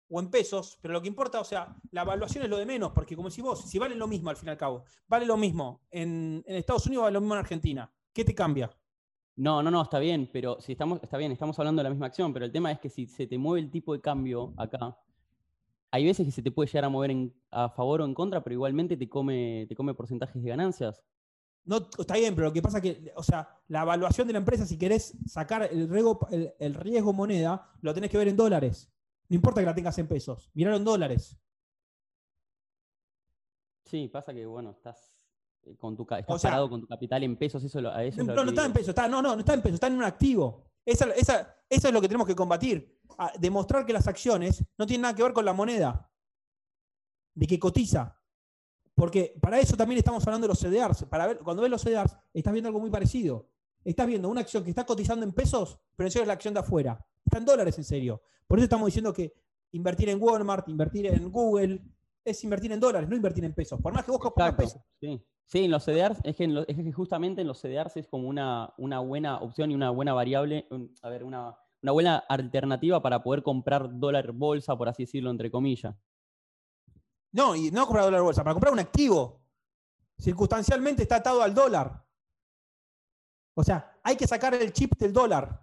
[0.09, 2.91] o en pesos, pero lo que importa, o sea, la evaluación es lo de menos,
[2.91, 5.37] porque como si vos, si vale lo mismo al fin y al cabo, vale lo
[5.37, 8.69] mismo en, en Estados Unidos, vale lo mismo en Argentina, ¿qué te cambia?
[9.45, 12.05] No, no, no, está bien, pero si estamos, está bien, estamos hablando de la misma
[12.05, 14.95] acción, pero el tema es que si se te mueve el tipo de cambio acá,
[15.91, 18.43] hay veces que se te puede llegar a mover en- a favor o en contra,
[18.43, 21.03] pero igualmente te come, te come porcentajes de ganancias.
[21.65, 24.39] No, está bien, pero lo que pasa es que, o sea, la evaluación de la
[24.39, 28.37] empresa, si querés sacar el riesgo, el, el riesgo moneda, lo tenés que ver en
[28.37, 28.91] dólares.
[29.29, 31.37] No importa que la tengas en pesos, miralo en dólares.
[33.85, 35.10] Sí, pasa que, bueno, estás,
[35.77, 38.27] con tu, estás O sea- parado con tu capital en pesos, eso, lo- eso es
[38.27, 39.93] No, lo no está en pesos, está, no, no, no está en pesos, está en
[39.93, 40.63] un activo.
[40.85, 42.97] Esa, esa- eso es lo que tenemos que combatir.
[43.17, 46.09] a demostrar que las acciones no tienen nada que ver con la moneda,
[47.35, 48.17] de que cotiza.
[48.95, 51.03] Porque para eso también estamos hablando de los CDRs.
[51.05, 53.49] Para ver, cuando ves los CDRs, estás viendo algo muy parecido.
[53.83, 56.53] Estás viendo una acción que está cotizando en pesos, pero en serio es la acción
[56.53, 57.05] de afuera.
[57.25, 58.21] Está en dólares en serio.
[58.47, 59.33] Por eso estamos diciendo que
[59.71, 61.81] invertir en Walmart, invertir en Google,
[62.23, 63.79] es invertir en dólares, no invertir en pesos.
[63.81, 64.81] Por más que vos pongas pesos.
[64.99, 65.21] sí.
[65.45, 68.07] Sí, en los CDRs, es que, en lo- es que justamente en los CDRs es
[68.07, 72.17] como una, una buena opción y una buena variable, un- a ver, una, una buena
[72.29, 75.93] alternativa para poder comprar dólar bolsa, por así decirlo, entre comillas.
[77.33, 79.41] No, y no comprar dólar bolsa, para comprar un activo.
[80.17, 82.01] Circunstancialmente está atado al dólar.
[83.53, 85.59] O sea, hay que sacar el chip del dólar.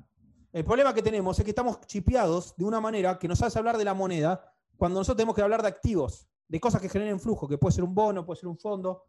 [0.52, 3.78] El problema que tenemos es que estamos chipeados de una manera que nos hace hablar
[3.78, 7.46] de la moneda cuando nosotros tenemos que hablar de activos, de cosas que generen flujo,
[7.46, 9.04] que puede ser un bono, puede ser un fondo.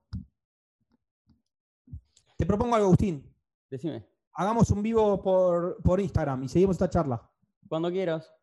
[2.38, 3.26] Te propongo algo, Agustín.
[3.70, 4.06] Decime.
[4.34, 7.30] Hagamos un vivo por, por Instagram y seguimos esta charla.
[7.68, 8.34] Cuando quieras.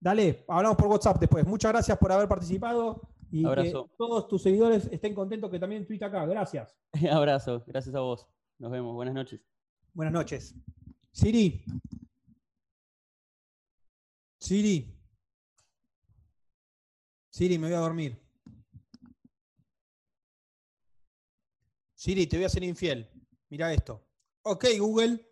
[0.00, 1.46] Dale, hablamos por WhatsApp después.
[1.46, 3.00] Muchas gracias por haber participado
[3.30, 3.90] y que Abrazo.
[3.96, 6.24] todos tus seguidores estén contentos que también tuite acá.
[6.26, 6.76] Gracias.
[7.10, 8.26] Abrazo, gracias a vos.
[8.58, 9.40] Nos vemos, buenas noches.
[9.92, 10.54] Buenas noches.
[11.12, 11.64] Siri.
[14.38, 14.94] Siri.
[17.30, 18.25] Siri, me voy a dormir.
[22.06, 23.10] Siri, te voy a ser infiel.
[23.48, 24.00] Mira esto.
[24.42, 25.26] Ok, Google.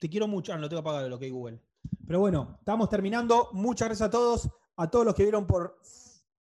[0.00, 0.52] Te quiero mucho.
[0.52, 1.60] Ah, no lo tengo apagado el ok, Google.
[2.04, 3.50] Pero bueno, estamos terminando.
[3.52, 4.50] Muchas gracias a todos.
[4.76, 5.78] A todos los que vieron por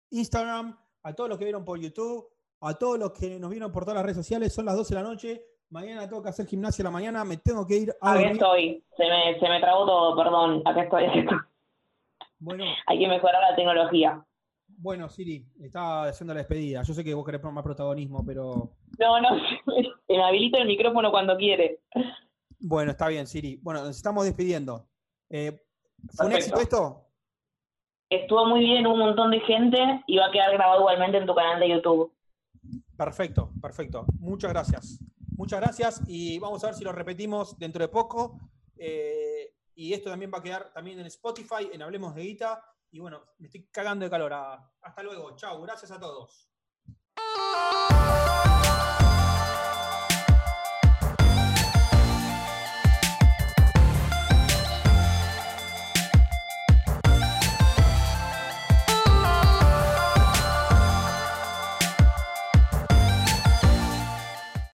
[0.09, 2.27] Instagram, a todos los que vieron por YouTube,
[2.61, 4.51] a todos los que nos vieron por todas las redes sociales.
[4.51, 5.45] Son las 12 de la noche.
[5.69, 7.23] Mañana tengo que hacer gimnasia a la mañana.
[7.23, 8.31] Me tengo que ir a dormir.
[8.31, 8.83] estoy.
[8.97, 10.63] Se me, se me trabó todo, perdón.
[10.65, 11.37] Acá estoy, acá estoy.
[12.39, 14.25] Bueno, Hay que mejorar la tecnología.
[14.77, 16.83] Bueno, Siri, estaba haciendo la despedida.
[16.83, 19.29] Yo sé que vos querés más protagonismo, pero No, no,
[20.07, 21.81] me habilita el micrófono cuando quiere.
[22.59, 23.59] bueno, está bien, Siri.
[23.61, 24.87] Bueno, nos estamos despidiendo.
[25.29, 25.59] Eh,
[26.15, 26.99] ¿Fue un éxito esto?
[28.09, 31.33] Estuvo muy bien, un montón de gente y va a quedar grabado igualmente en tu
[31.33, 32.13] canal de YouTube.
[32.95, 34.05] Perfecto, perfecto.
[34.19, 34.99] Muchas gracias.
[35.35, 38.37] Muchas gracias y vamos a ver si lo repetimos dentro de poco.
[38.77, 42.63] Eh, y esto también va a quedar también en Spotify, en Hablemos de Guita.
[42.93, 44.31] Y bueno, me estoy cagando de calor.
[44.33, 45.35] Ah, Hasta luego.
[45.35, 45.59] Chao.
[45.63, 46.47] Gracias a todos.